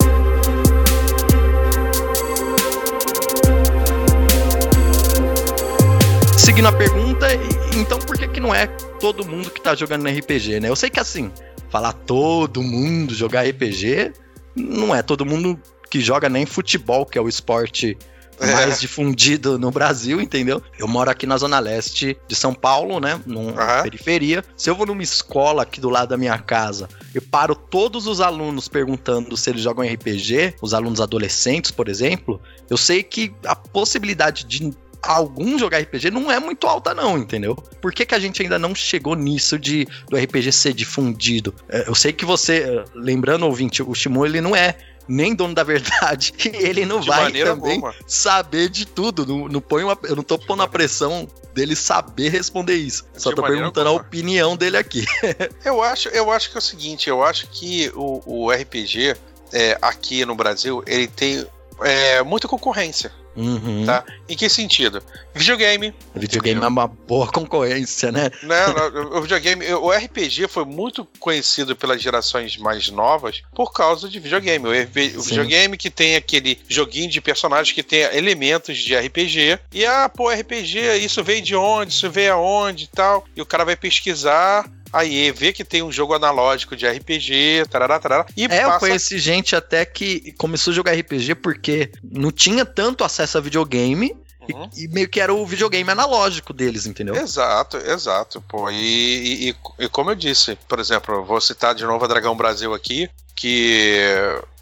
Seguindo 6.45 6.69
a 6.69 6.73
pergunta, 6.73 7.27
então 7.75 7.99
por 7.99 8.19
que 8.19 8.29
que 8.29 8.39
não 8.39 8.55
é 8.55 8.67
todo 9.01 9.27
mundo 9.27 9.51
que 9.51 9.63
tá 9.63 9.75
jogando 9.75 10.07
RPG, 10.07 10.61
né? 10.61 10.69
Eu 10.69 10.77
sei 10.77 10.91
que 10.91 11.01
assim, 11.01 11.33
falar 11.71 11.95
todo 11.95 12.63
mundo 12.63 13.15
jogar 13.15 13.49
RPG, 13.49 14.13
não 14.55 14.95
é 14.95 15.01
todo 15.01 15.25
mundo 15.25 15.59
que 15.91 16.03
joga 16.03 16.29
nem 16.29 16.45
futebol, 16.45 17.07
que 17.07 17.17
é 17.17 17.21
o 17.21 17.31
esporte 17.31 17.97
mais 18.39 18.79
difundido 18.79 19.59
no 19.59 19.71
Brasil, 19.71 20.21
entendeu? 20.21 20.63
Eu 20.79 20.87
moro 20.87 21.11
aqui 21.11 21.27
na 21.27 21.39
zona 21.39 21.59
leste 21.59 22.17
de 22.29 22.35
São 22.35 22.53
Paulo, 22.53 23.01
né, 23.01 23.19
numa 23.25 23.53
Aham. 23.53 23.83
periferia. 23.85 24.45
Se 24.57 24.69
eu 24.69 24.75
vou 24.75 24.87
numa 24.87 25.03
escola 25.03 25.63
aqui 25.63 25.81
do 25.81 25.89
lado 25.89 26.11
da 26.11 26.17
minha 26.17 26.37
casa 26.37 26.89
e 27.15 27.21
paro 27.21 27.55
todos 27.55 28.07
os 28.07 28.21
alunos 28.21 28.69
perguntando 28.69 29.35
se 29.37 29.49
eles 29.49 29.63
jogam 29.63 29.83
RPG, 29.87 30.57
os 30.61 30.75
alunos 30.75 31.01
adolescentes, 31.01 31.71
por 31.71 31.89
exemplo, 31.89 32.41
eu 32.69 32.77
sei 32.77 33.03
que 33.03 33.33
a 33.47 33.57
possibilidade 33.57 34.45
de 34.45 34.75
algum 35.07 35.59
jogar 35.59 35.79
RPG 35.81 36.11
não 36.11 36.31
é 36.31 36.39
muito 36.41 36.67
alta 36.67 36.95
não, 36.95 37.17
entendeu? 37.19 37.55
Por 37.81 37.93
que, 37.93 38.05
que 38.07 38.15
a 38.15 38.19
gente 38.19 38.43
ainda 38.43 38.59
não 38.59 38.75
chegou 38.75 39.15
nisso 39.15 39.59
de 39.59 39.87
do 40.09 40.17
RPG 40.17 40.53
ser 40.53 40.73
difundido? 40.73 41.55
É, 41.69 41.89
Eu 41.89 41.95
sei 41.95 42.13
que 42.13 42.25
você, 42.25 42.59
eh, 42.65 42.85
lembrando 42.95 43.45
ouvinte, 43.47 43.83
o 43.83 43.95
Shimu 43.95 44.25
ele 44.25 44.41
não 44.41 44.55
é 44.57 44.77
nem 45.07 45.35
dono 45.35 45.55
da 45.55 45.63
verdade, 45.63 46.33
e 46.45 46.49
ele 46.65 46.87
não 46.87 47.01
de 47.01 47.09
vai 47.09 47.31
também 47.33 47.75
alguma. 47.75 47.95
saber 48.07 48.69
de 48.71 48.87
tudo. 48.87 49.27
Não, 49.27 49.49
não 49.49 49.61
põe 49.61 49.85
uma, 49.85 49.99
eu 50.05 50.17
não 50.17 50.23
tô 50.23 50.39
pondo 50.39 50.63
a 50.63 50.69
pressão 50.69 51.29
dele 51.55 51.77
saber 51.77 52.31
responder 52.31 52.75
isso. 52.75 53.05
Só 53.17 53.31
De 53.31 53.37
tô 53.37 53.43
perguntando 53.43 53.87
a 53.89 53.91
alguma. 53.91 54.07
opinião 54.07 54.57
dele 54.57 54.77
aqui. 54.79 55.05
Eu 55.65 55.83
acho, 55.83 56.09
eu 56.09 56.31
acho 56.31 56.51
que 56.51 56.57
é 56.57 56.59
o 56.59 56.63
seguinte, 56.63 57.09
eu 57.09 57.23
acho 57.23 57.47
que 57.49 57.91
o, 57.95 58.23
o 58.47 58.51
RPG 58.51 59.15
é, 59.53 59.79
aqui 59.83 60.25
no 60.25 60.35
Brasil, 60.35 60.83
ele 60.87 61.07
tem 61.07 61.47
é, 61.83 62.23
muita 62.23 62.49
concorrência, 62.49 63.13
Uhum. 63.37 63.85
tá? 63.85 64.05
Em 64.29 64.37
que 64.37 64.49
sentido? 64.49 65.03
Videogame, 65.35 65.95
Videogame 66.15 66.63
é 66.63 66.69
uma 66.69 66.87
boa 66.87 67.27
concorrência, 67.27 68.13
né? 68.13 68.31
né? 68.43 68.67
o 69.13 69.21
videogame, 69.21 69.67
o 69.75 69.91
RPG 69.91 70.49
foi 70.49 70.65
muito 70.65 71.07
conhecido 71.19 71.75
pelas 71.75 72.01
gerações 72.01 72.57
mais 72.57 72.89
novas 72.91 73.43
por 73.55 73.73
causa 73.73 74.09
de 74.09 74.21
videogame. 74.21 74.67
O, 74.67 74.71
o 74.71 75.23
videogame 75.23 75.77
que 75.77 75.91
tem 75.91 76.17
aquele 76.17 76.61
joguinho 76.69 77.11
de 77.11 77.21
personagens 77.21 77.75
que 77.75 77.83
tem 77.83 78.03
elementos 78.17 78.79
de 78.79 78.95
RPG. 78.97 79.59
E 79.73 79.85
ah, 79.85 80.09
pô, 80.09 80.31
RPG, 80.31 80.99
isso 80.99 81.23
veio 81.25 81.43
de 81.43 81.57
onde? 81.57 81.93
Isso 81.93 82.11
veio 82.11 82.35
aonde 82.35 82.85
e 82.85 82.89
tal. 82.89 83.25
E 83.35 83.43
o 83.43 83.47
cara 83.47 83.65
vai 83.65 83.77
pesquisar. 83.77 84.71
Aí 84.95 85.31
vê 85.33 85.53
que 85.53 85.65
tem 85.65 85.83
um 85.83 85.91
jogo 85.93 86.15
analógico 86.15 86.77
de 86.77 86.87
RPG, 86.87 87.65
tarará, 87.71 87.99
tarará, 87.99 88.27
e 88.37 88.45
É, 88.45 88.63
eu 88.65 88.69
passa 88.69 88.81
conheci 88.81 89.19
gente 89.19 89.55
até 89.57 89.85
que 89.85 90.33
começou 90.39 90.71
a 90.73 90.75
jogar 90.75 90.93
RPG 90.95 91.35
porque 91.37 91.91
não 92.03 92.31
tinha 92.31 92.65
tanto 92.65 93.05
acesso 93.05 93.39
a 93.39 93.41
videogame 93.41 94.15
Uhum. 94.53 94.69
e, 94.77 94.87
meio 94.89 95.09
que 95.09 95.21
era 95.21 95.33
o 95.33 95.47
videogame 95.47 95.91
analógico 95.91 96.53
deles, 96.53 96.85
entendeu? 96.85 97.17
Exato, 97.17 97.79
exato, 97.79 98.43
pô. 98.43 98.71
E, 98.71 99.49
e- 99.51 99.57
e- 99.79 99.89
como 99.89 100.11
eu 100.11 100.15
disse, 100.15 100.59
por 100.69 100.79
exemplo, 100.79 101.15
eu 101.15 101.25
vou 101.25 101.41
citar 101.41 101.75
de 101.75 101.83
novo 101.85 102.05
a 102.05 102.09
Dragão 102.09 102.37
Brasil 102.37 102.75
aqui, 102.75 103.09
que 103.35 103.99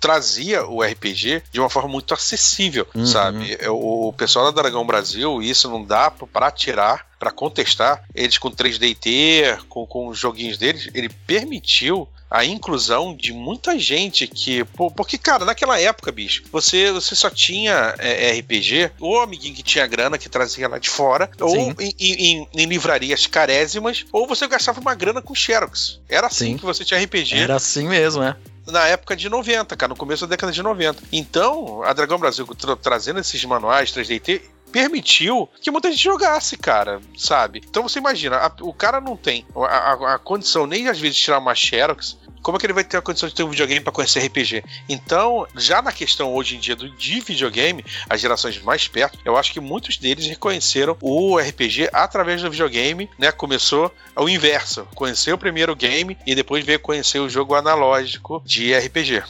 trazia 0.00 0.66
o 0.66 0.82
RPG 0.82 1.42
de 1.52 1.60
uma 1.60 1.70
forma 1.70 1.88
muito 1.88 2.12
acessível, 2.12 2.86
Uhum. 2.94 3.06
sabe? 3.06 3.56
O, 3.68 4.12
pessoal 4.12 4.46
da 4.46 4.62
Dragão 4.62 4.84
Brasil, 4.84 5.40
isso 5.42 5.70
não 5.70 5.84
dá 5.84 6.10
para 6.10 6.50
tirar, 6.50 7.06
para 7.18 7.30
contestar, 7.30 8.02
eles 8.14 8.36
com 8.38 8.50
3DT, 8.50 9.58
com, 9.68 9.86
com 9.86 10.08
os 10.08 10.18
joguinhos 10.18 10.58
deles, 10.58 10.88
ele 10.92 11.08
permitiu 11.08 12.08
a 12.32 12.44
inclusão 12.44 13.14
de 13.14 13.32
muita 13.32 13.78
gente 13.78 14.26
que. 14.26 14.64
Porque, 14.96 15.18
cara, 15.18 15.44
naquela 15.44 15.78
época, 15.78 16.10
bicho, 16.10 16.42
você, 16.50 16.90
você 16.90 17.14
só 17.14 17.28
tinha 17.28 17.94
é, 17.98 18.32
RPG, 18.38 18.92
ou 18.98 19.20
amiguinho 19.20 19.54
que 19.54 19.62
tinha 19.62 19.86
grana 19.86 20.16
que 20.16 20.28
trazia 20.28 20.66
lá 20.68 20.78
de 20.78 20.88
fora, 20.88 21.30
ou 21.40 21.54
em, 21.78 21.94
em- 22.00 22.48
em- 22.56 22.66
livrarias 22.66 23.26
carésimas, 23.26 24.04
ou 24.10 24.26
você 24.26 24.46
gastava 24.48 24.80
uma 24.80 24.94
grana 24.94 25.20
com 25.20 25.34
Xerox. 25.34 26.00
Era 26.08 26.26
assim 26.28 26.52
Sim. 26.52 26.56
que 26.56 26.64
você 26.64 26.84
tinha 26.84 26.98
RPG 27.00 27.36
Era 27.36 27.56
assim 27.56 27.86
mesmo, 27.88 28.22
né? 28.22 28.34
na 28.64 28.86
época 28.86 29.16
de 29.16 29.28
90, 29.28 29.76
cara, 29.76 29.90
no 29.90 29.96
começo 29.96 30.24
da 30.24 30.30
década 30.30 30.52
de 30.52 30.62
90. 30.62 31.02
Então, 31.12 31.82
a 31.82 31.92
Dragão 31.92 32.16
Brasil 32.16 32.46
tra- 32.46 32.76
trazendo 32.76 33.18
esses 33.18 33.44
manuais 33.44 33.90
3DT 33.92 34.40
permitiu 34.72 35.48
que 35.60 35.70
muita 35.70 35.90
gente 35.90 36.02
jogasse, 36.02 36.56
cara, 36.56 37.00
sabe? 37.16 37.62
Então 37.68 37.82
você 37.84 37.98
imagina, 37.98 38.36
a- 38.38 38.52
o 38.62 38.72
cara 38.72 39.00
não 39.00 39.16
tem 39.16 39.46
a, 39.54 39.60
a- 39.66 40.14
a 40.14 40.18
condição 40.18 40.66
nem 40.66 40.88
às 40.88 40.98
vezes 40.98 41.16
de 41.16 41.22
tirar 41.22 41.38
uma 41.38 41.54
Xerox, 41.54 42.16
como 42.42 42.56
é 42.56 42.60
que 42.60 42.66
ele 42.66 42.72
vai 42.72 42.82
ter 42.82 42.96
a 42.96 43.02
condição 43.02 43.28
de 43.28 43.34
ter 43.36 43.44
um 43.44 43.50
videogame 43.50 43.80
para 43.80 43.92
conhecer 43.92 44.18
RPG? 44.26 44.64
Então, 44.88 45.46
já 45.56 45.80
na 45.80 45.92
questão 45.92 46.34
hoje 46.34 46.56
em 46.56 46.58
dia 46.58 46.74
do, 46.74 46.88
de 46.90 47.20
videogame, 47.20 47.84
as 48.10 48.20
gerações 48.20 48.60
mais 48.62 48.88
perto, 48.88 49.16
eu 49.24 49.36
acho 49.36 49.52
que 49.52 49.60
muitos 49.60 49.96
deles 49.96 50.26
reconheceram 50.26 50.96
o 51.00 51.38
RPG 51.38 51.90
através 51.92 52.42
do 52.42 52.50
videogame, 52.50 53.08
né? 53.16 53.30
Começou 53.30 53.94
o 54.16 54.28
inverso, 54.28 54.88
conheceu 54.96 55.36
o 55.36 55.38
primeiro 55.38 55.76
game 55.76 56.18
e 56.26 56.34
depois 56.34 56.64
veio 56.66 56.80
conhecer 56.80 57.20
o 57.20 57.28
jogo 57.28 57.54
analógico 57.54 58.42
de 58.44 58.74
RPG. 58.74 59.22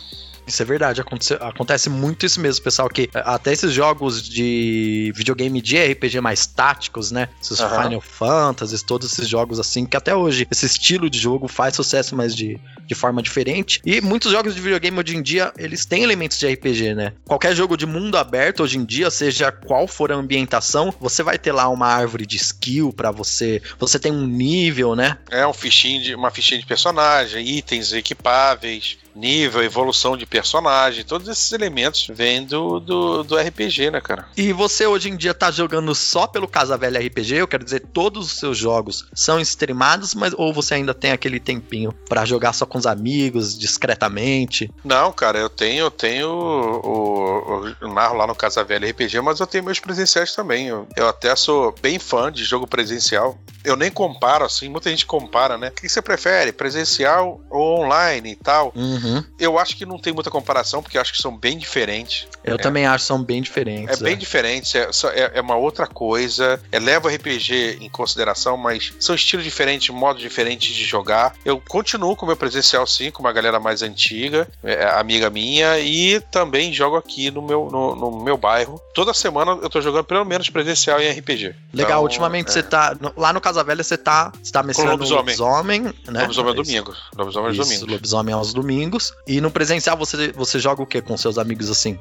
Isso 0.46 0.62
é 0.62 0.64
verdade, 0.64 1.00
acontece, 1.00 1.34
acontece 1.34 1.90
muito 1.90 2.26
isso 2.26 2.40
mesmo, 2.40 2.62
pessoal, 2.64 2.88
que 2.88 3.08
eh, 3.14 3.22
até 3.24 3.52
esses 3.52 3.72
jogos 3.72 4.22
de 4.22 5.12
videogame 5.14 5.60
de 5.60 5.76
RPG 5.76 6.20
mais 6.20 6.46
táticos, 6.46 7.10
né? 7.10 7.28
Esses 7.40 7.60
Aham. 7.60 7.84
Final 7.84 8.00
Fantasy, 8.00 8.84
todos 8.84 9.12
esses 9.12 9.28
jogos 9.28 9.60
assim, 9.60 9.86
que 9.86 9.96
até 9.96 10.14
hoje 10.14 10.46
esse 10.50 10.66
estilo 10.66 11.08
de 11.08 11.18
jogo 11.18 11.48
faz 11.48 11.76
sucesso, 11.76 12.16
mas 12.16 12.34
de, 12.34 12.58
de 12.86 12.94
forma 12.94 13.22
diferente. 13.22 13.80
E 13.84 14.00
muitos 14.00 14.32
jogos 14.32 14.54
de 14.54 14.60
videogame 14.60 14.98
hoje 14.98 15.16
em 15.16 15.22
dia, 15.22 15.52
eles 15.56 15.86
têm 15.86 16.02
elementos 16.02 16.38
de 16.38 16.46
RPG, 16.46 16.94
né? 16.94 17.12
Qualquer 17.26 17.54
jogo 17.54 17.76
de 17.76 17.86
mundo 17.86 18.16
aberto 18.16 18.62
hoje 18.62 18.78
em 18.78 18.84
dia, 18.84 19.10
seja 19.10 19.52
qual 19.52 19.86
for 19.86 20.12
a 20.12 20.16
ambientação, 20.16 20.92
você 21.00 21.22
vai 21.22 21.38
ter 21.38 21.52
lá 21.52 21.68
uma 21.68 21.86
árvore 21.86 22.26
de 22.26 22.36
skill 22.36 22.92
pra 22.92 23.10
você, 23.10 23.62
você 23.78 23.98
tem 23.98 24.12
um 24.12 24.26
nível, 24.26 24.94
né? 24.94 25.18
É 25.30 25.46
um 25.46 25.52
fichinho 25.52 26.02
de, 26.02 26.14
uma 26.14 26.30
fichinha 26.30 26.60
de 26.60 26.66
personagem, 26.66 27.46
itens 27.46 27.92
equipáveis, 27.92 28.98
nível, 29.14 29.62
evolução 29.62 30.16
de 30.16 30.26
personagem, 30.26 31.04
todos 31.04 31.28
esses 31.28 31.52
elementos 31.52 32.06
vêm 32.12 32.44
do, 32.44 32.80
do, 32.80 33.22
do 33.22 33.36
RPG, 33.36 33.90
né, 33.90 34.00
cara? 34.00 34.26
E 34.36 34.52
você 34.52 34.86
hoje 34.86 35.10
em 35.10 35.16
dia 35.16 35.34
tá 35.34 35.50
jogando 35.50 35.94
só 35.94 36.26
pelo 36.26 36.48
Casa 36.48 36.76
Velha 36.76 37.00
RPG? 37.00 37.34
Eu 37.34 37.48
quero 37.48 37.64
dizer, 37.64 37.80
todos 37.92 38.26
os 38.26 38.38
seus 38.38 38.58
jogos 38.58 39.06
são 39.12 39.40
streamados, 39.40 40.14
mas 40.14 40.34
ou 40.36 40.52
você 40.52 40.74
ainda 40.74 40.94
tem 40.94 41.12
aquele 41.12 41.38
tempinho 41.38 41.92
pra 42.08 42.24
jogar 42.24 42.52
só 42.52 42.66
com 42.66 42.78
os 42.78 42.86
amigos, 42.86 43.58
discretamente? 43.58 44.70
Não, 44.84 45.12
cara, 45.12 45.38
eu 45.38 45.48
tenho, 45.48 45.86
eu 45.86 45.90
tenho 45.90 46.28
o, 46.28 47.64
o, 47.64 47.74
eu 47.80 47.88
narro 47.92 48.16
lá 48.16 48.26
no 48.26 48.34
Casa 48.34 48.64
Velha 48.64 48.88
RPG, 48.90 49.20
mas 49.20 49.40
eu 49.40 49.46
tenho 49.46 49.64
meus 49.64 49.80
presenciais 49.80 50.34
também. 50.34 50.68
Eu, 50.68 50.86
eu 50.96 51.08
até 51.08 51.34
sou 51.36 51.74
bem 51.80 51.98
fã 51.98 52.30
de 52.30 52.44
jogo 52.44 52.66
presencial. 52.66 53.38
eu 53.64 53.76
nem 53.76 53.90
comparo 53.90 54.44
assim, 54.44 54.68
muita 54.68 54.90
gente 54.90 55.06
compara, 55.06 55.56
né? 55.58 55.68
O 55.68 55.72
que 55.72 55.88
você 55.88 56.02
prefere, 56.02 56.52
presencial 56.52 57.40
ou 57.50 57.80
online 57.80 58.32
e 58.32 58.36
tal? 58.36 58.72
Uhum. 58.74 59.01
Eu 59.38 59.58
acho 59.58 59.76
que 59.76 59.84
não 59.86 59.98
tem 59.98 60.12
muita 60.12 60.30
comparação, 60.30 60.82
porque 60.82 60.96
eu 60.96 61.00
acho 61.00 61.12
que 61.12 61.20
são 61.20 61.36
bem 61.36 61.58
diferentes. 61.58 62.26
Eu 62.44 62.54
É. 62.54 62.58
também 62.58 62.86
acho 62.86 63.04
que 63.04 63.08
são 63.08 63.22
bem 63.22 63.40
diferentes. 63.42 64.00
É 64.00 64.04
bem 64.04 64.16
diferente, 64.16 64.76
é, 64.78 64.88
é- 65.14 65.32
é 65.34 65.40
uma 65.40 65.56
outra 65.56 65.86
coisa. 65.86 66.60
É, 66.70 66.78
leva 66.78 67.08
o 67.08 67.10
RPG 67.10 67.78
em 67.80 67.88
consideração, 67.88 68.56
mas 68.56 68.92
são 69.00 69.14
estilos 69.14 69.44
diferentes, 69.44 69.88
modos 69.94 70.20
diferentes 70.22 70.74
de 70.74 70.84
jogar. 70.84 71.34
Eu 71.44 71.60
continuo 71.68 72.14
com 72.16 72.24
o 72.24 72.28
meu 72.28 72.36
presencial 72.36 72.86
sim, 72.86 73.10
com 73.10 73.20
uma 73.22 73.32
galera 73.32 73.58
mais 73.60 73.82
antiga, 73.82 74.48
é, 74.62 74.84
amiga 74.98 75.30
minha, 75.30 75.78
e 75.78 76.20
também 76.30 76.72
jogo 76.72 76.96
aqui 76.96 77.30
no 77.30 77.42
meu, 77.42 77.68
no, 77.70 77.94
no 77.94 78.22
meu 78.22 78.36
bairro. 78.36 78.80
Toda 78.94 79.12
semana 79.14 79.52
eu 79.62 79.70
tô 79.70 79.80
jogando 79.80 80.04
pelo 80.04 80.24
menos 80.24 80.48
presencial 80.50 81.00
em 81.00 81.10
RPG. 81.10 81.54
Legal, 81.72 81.90
Então, 81.92 82.02
ultimamente 82.02 82.48
é, 82.48 82.52
você 82.52 82.62
tá. 82.62 82.96
no- 83.00 83.12
Lá 83.16 83.32
no 83.32 83.40
Casa 83.40 83.62
Velha 83.62 83.82
você 83.84 83.96
tá. 83.96 84.32
Você 84.42 84.50
tá 84.52 84.62
mestrando 84.62 84.90
lobisomem. 84.92 85.22
lobisomem, 85.36 85.80
né? 86.08 86.22
Lobisomem 86.22 86.52
é 86.52 86.54
domingo. 86.56 86.94
Lobisomem 87.16 87.50
é 87.50 87.54
domingo. 87.54 87.86
lobisomem 87.90 88.34
aos 88.34 88.52
domingos. 88.52 88.91
E 89.26 89.40
no 89.40 89.50
presencial 89.50 89.96
você, 89.96 90.32
você 90.32 90.58
joga 90.58 90.82
o 90.82 90.86
que 90.86 91.00
com 91.00 91.16
seus 91.16 91.38
amigos 91.38 91.70
assim? 91.70 91.98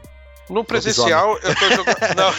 No 0.50 0.66
presencial, 0.66 1.38
eu 1.44 1.56
tô 1.56 1.70
jogando. 1.70 1.98
Não, 2.18 2.30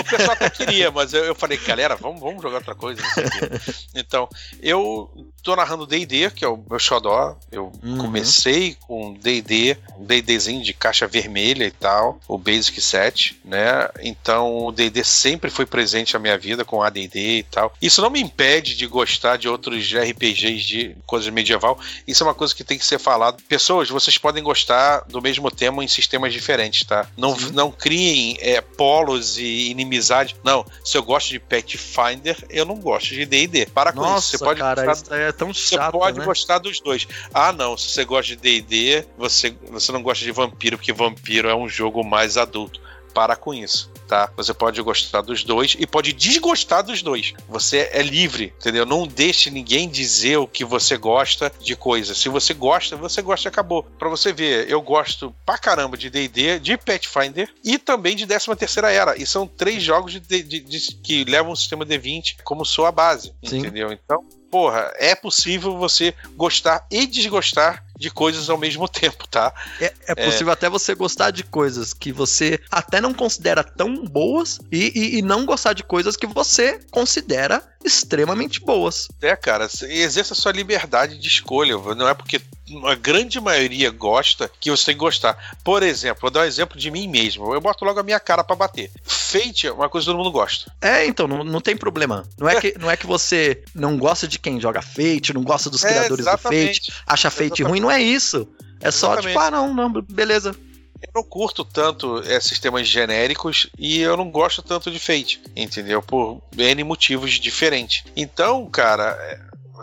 o 0.00 0.04
pessoal 0.04 0.32
até 0.32 0.48
queria, 0.48 0.90
mas 0.90 1.12
eu, 1.12 1.24
eu 1.24 1.34
falei, 1.34 1.58
galera, 1.58 1.94
vamos, 1.94 2.20
vamos 2.20 2.42
jogar 2.42 2.56
outra 2.58 2.74
coisa. 2.74 3.02
Então, 3.94 4.28
eu 4.62 5.10
tô 5.48 5.56
narrando 5.56 5.86
DD, 5.86 6.30
que 6.30 6.44
é 6.44 6.48
o 6.48 6.62
meu 6.68 6.78
xodó. 6.78 7.34
Eu 7.50 7.72
Uhum. 7.82 7.96
comecei 7.98 8.76
com 8.86 9.14
DD, 9.14 9.78
um 9.98 10.04
DDzinho 10.04 10.62
de 10.62 10.74
caixa 10.74 11.06
vermelha 11.06 11.64
e 11.64 11.70
tal, 11.70 12.20
o 12.28 12.36
Basic 12.36 12.78
7, 12.82 13.40
né? 13.44 13.88
Então, 14.02 14.66
o 14.66 14.72
DD 14.72 15.02
sempre 15.04 15.48
foi 15.50 15.64
presente 15.64 16.12
na 16.12 16.20
minha 16.20 16.36
vida 16.36 16.64
com 16.66 16.82
ADD 16.82 17.16
e 17.38 17.42
tal. 17.44 17.72
Isso 17.80 18.02
não 18.02 18.10
me 18.10 18.20
impede 18.20 18.76
de 18.76 18.86
gostar 18.86 19.38
de 19.38 19.48
outros 19.48 19.90
RPGs 19.90 20.66
de 20.66 20.96
coisa 21.06 21.30
medieval. 21.30 21.78
Isso 22.06 22.22
é 22.22 22.26
uma 22.26 22.34
coisa 22.34 22.54
que 22.54 22.62
tem 22.64 22.76
que 22.76 22.84
ser 22.84 22.98
falado. 22.98 23.42
Pessoas, 23.48 23.88
vocês 23.88 24.18
podem 24.18 24.42
gostar 24.42 25.04
do 25.08 25.22
mesmo 25.22 25.50
tema 25.50 25.82
em 25.82 25.88
sistemas 25.88 26.30
diferentes, 26.32 26.84
tá? 26.86 27.08
Não, 27.16 27.34
Sim. 27.38 27.52
não 27.52 27.70
criem 27.70 28.36
é, 28.40 28.60
polos 28.60 29.38
e 29.38 29.70
inimizade. 29.70 30.36
Não, 30.44 30.66
se 30.84 30.98
eu 30.98 31.02
gosto 31.02 31.30
de 31.30 31.38
Pathfinder, 31.38 32.36
eu 32.50 32.66
não 32.66 32.76
gosto 32.76 33.14
de 33.14 33.24
D&D. 33.24 33.66
Para 33.66 33.92
com 33.92 34.00
Nossa, 34.00 34.18
isso. 34.36 34.38
Você 34.38 34.44
pode 34.44 34.60
cara, 34.60 34.84
gostar 34.84 34.92
isso 35.04 35.14
é 35.14 35.32
tão 35.38 35.54
você 35.54 35.76
chato. 35.76 35.92
pode 35.92 36.18
né? 36.18 36.24
gostar 36.24 36.58
dos 36.58 36.80
dois. 36.80 37.06
Ah, 37.32 37.52
não. 37.52 37.76
Se 37.76 37.88
você 37.90 38.04
gosta 38.04 38.34
de 38.34 38.36
DD, 38.36 39.04
você, 39.16 39.56
você 39.70 39.92
não 39.92 40.02
gosta 40.02 40.24
de 40.24 40.32
vampiro, 40.32 40.76
porque 40.76 40.92
vampiro 40.92 41.48
é 41.48 41.54
um 41.54 41.68
jogo 41.68 42.04
mais 42.04 42.36
adulto. 42.36 42.80
Para 43.14 43.34
com 43.34 43.52
isso, 43.54 43.90
tá? 44.06 44.30
Você 44.36 44.52
pode 44.54 44.80
gostar 44.82 45.22
dos 45.22 45.42
dois 45.42 45.74
e 45.76 45.86
pode 45.86 46.12
desgostar 46.12 46.84
dos 46.84 47.02
dois. 47.02 47.32
Você 47.48 47.88
é 47.90 48.00
livre, 48.02 48.52
entendeu? 48.60 48.84
Não 48.86 49.06
deixe 49.08 49.50
ninguém 49.50 49.88
dizer 49.88 50.36
o 50.36 50.46
que 50.46 50.64
você 50.64 50.96
gosta 50.96 51.50
de 51.60 51.74
coisa. 51.74 52.14
Se 52.14 52.28
você 52.28 52.54
gosta, 52.54 52.96
você 52.96 53.20
gosta 53.22 53.48
e 53.48 53.50
acabou. 53.50 53.82
Pra 53.82 54.08
você 54.10 54.32
ver, 54.32 54.70
eu 54.70 54.80
gosto 54.82 55.34
pra 55.44 55.58
caramba 55.58 55.96
de 55.96 56.10
D&D, 56.10 56.60
de 56.60 56.76
Pathfinder 56.76 57.52
e 57.64 57.76
também 57.78 58.14
de 58.14 58.24
13 58.26 58.54
terceira 58.54 58.92
Era. 58.92 59.20
E 59.20 59.26
são 59.26 59.46
três 59.48 59.82
jogos 59.82 60.12
de, 60.12 60.20
de- 60.20 60.42
de- 60.42 60.60
de- 60.60 60.94
que 60.96 61.24
levam 61.24 61.50
o 61.52 61.56
sistema 61.56 61.84
D20 61.84 62.36
como 62.44 62.64
sua 62.64 62.92
base, 62.92 63.32
Sim. 63.42 63.58
entendeu? 63.60 63.90
Então, 63.90 64.22
porra, 64.50 64.92
é 64.96 65.14
possível 65.14 65.76
você 65.76 66.14
gostar 66.36 66.86
e 66.90 67.06
desgostar 67.06 67.84
de 67.96 68.10
coisas 68.10 68.48
ao 68.48 68.56
mesmo 68.56 68.86
tempo, 68.88 69.26
tá? 69.28 69.52
É, 69.80 69.92
é 70.06 70.14
possível 70.14 70.52
até 70.52 70.68
você 70.68 70.94
gostar 70.94 71.30
de 71.30 71.42
coisas 71.44 71.92
que 71.92 72.12
você 72.12 72.60
até 72.70 73.00
não 73.00 73.12
considera 73.12 73.62
tão 73.64 74.04
boas 74.04 74.58
e, 74.70 74.92
e- 74.94 75.18
e 75.18 75.22
não 75.22 75.44
gostar 75.44 75.72
de 75.72 75.82
coisas 75.82 76.16
que 76.16 76.26
você 76.26 76.80
considera 76.90 77.62
extremamente 77.84 78.60
boas. 78.60 79.08
É, 79.22 79.34
cara, 79.36 79.68
exerça 79.82 80.34
a 80.34 80.36
sua 80.36 80.52
liberdade 80.52 81.18
de 81.18 81.28
escolha. 81.28 81.76
Não 81.94 82.08
é 82.08 82.14
porque 82.14 82.40
a 82.84 82.94
grande 82.94 83.40
maioria 83.40 83.90
gosta 83.90 84.50
que 84.60 84.70
você 84.70 84.86
tem 84.86 84.94
que 84.94 85.00
gostar. 85.00 85.56
Por 85.64 85.82
exemplo, 85.82 86.20
vou 86.22 86.30
dar 86.30 86.40
um 86.40 86.44
exemplo 86.44 86.78
de 86.78 86.90
mim 86.90 87.08
mesmo. 87.08 87.52
Eu 87.54 87.60
boto 87.60 87.84
logo 87.84 88.00
a 88.00 88.02
minha 88.02 88.20
cara 88.20 88.44
pra 88.44 88.56
bater. 88.56 88.90
Fate 89.04 89.66
é 89.66 89.72
uma 89.72 89.88
coisa 89.88 90.04
que 90.04 90.10
todo 90.10 90.18
mundo 90.22 90.32
gosta. 90.32 90.70
É, 90.80 91.06
então, 91.06 91.26
não, 91.26 91.44
não 91.44 91.60
tem 91.60 91.76
problema. 91.76 92.24
Não 92.38 92.48
é, 92.48 92.60
que, 92.60 92.74
não 92.78 92.90
é 92.90 92.96
que 92.96 93.06
você 93.06 93.62
não 93.74 93.96
gosta 93.96 94.26
de 94.28 94.38
quem 94.38 94.60
joga 94.60 94.82
Fate, 94.82 95.32
não 95.32 95.42
gosta 95.42 95.70
dos 95.70 95.84
É, 95.84 95.88
criadores 95.88 96.24
do 96.24 96.38
Fate, 96.38 96.92
acha 97.06 97.30
Fate 97.30 97.44
Exatamente. 97.44 97.62
ruim, 97.62 97.80
não 97.80 97.90
é 97.90 98.00
isso. 98.00 98.46
É 98.80 98.90
só 98.90 99.12
Exatamente. 99.14 99.28
tipo, 99.28 99.40
ah, 99.40 99.50
não, 99.50 99.74
não, 99.74 99.90
beleza. 99.90 100.54
Eu 101.02 101.10
não 101.14 101.22
curto 101.22 101.64
tanto 101.64 102.18
é, 102.26 102.40
sistemas 102.40 102.86
genéricos 102.88 103.68
e 103.78 104.00
eu 104.00 104.16
não 104.16 104.30
gosto 104.30 104.62
tanto 104.62 104.90
de 104.90 104.98
Fate, 104.98 105.40
entendeu? 105.54 106.02
Por 106.02 106.42
N 106.56 106.84
motivos 106.84 107.32
diferentes. 107.34 108.04
Então, 108.16 108.66
cara. 108.68 109.16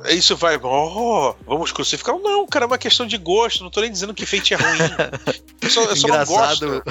é- 0.06 0.14
Isso 0.14 0.36
vai, 0.36 0.58
oh, 0.62 1.34
vamos 1.48 1.72
crucificar? 1.72 2.16
Não, 2.20 2.46
cara, 2.46 2.66
é 2.66 2.68
uma 2.68 2.78
questão 2.78 3.08
de 3.08 3.18
gosto. 3.18 3.64
Não 3.64 3.72
tô 3.72 3.82
nem 3.82 3.92
dizendo 3.92 4.14
que 4.14 4.26
Fate 4.26 4.54
é 4.54 4.58
ruim. 4.58 4.78
Eu 5.62 5.70
só, 5.70 5.82
eu 5.84 5.96
só 5.96 6.08
não 6.08 6.26
gosto. 6.26 6.84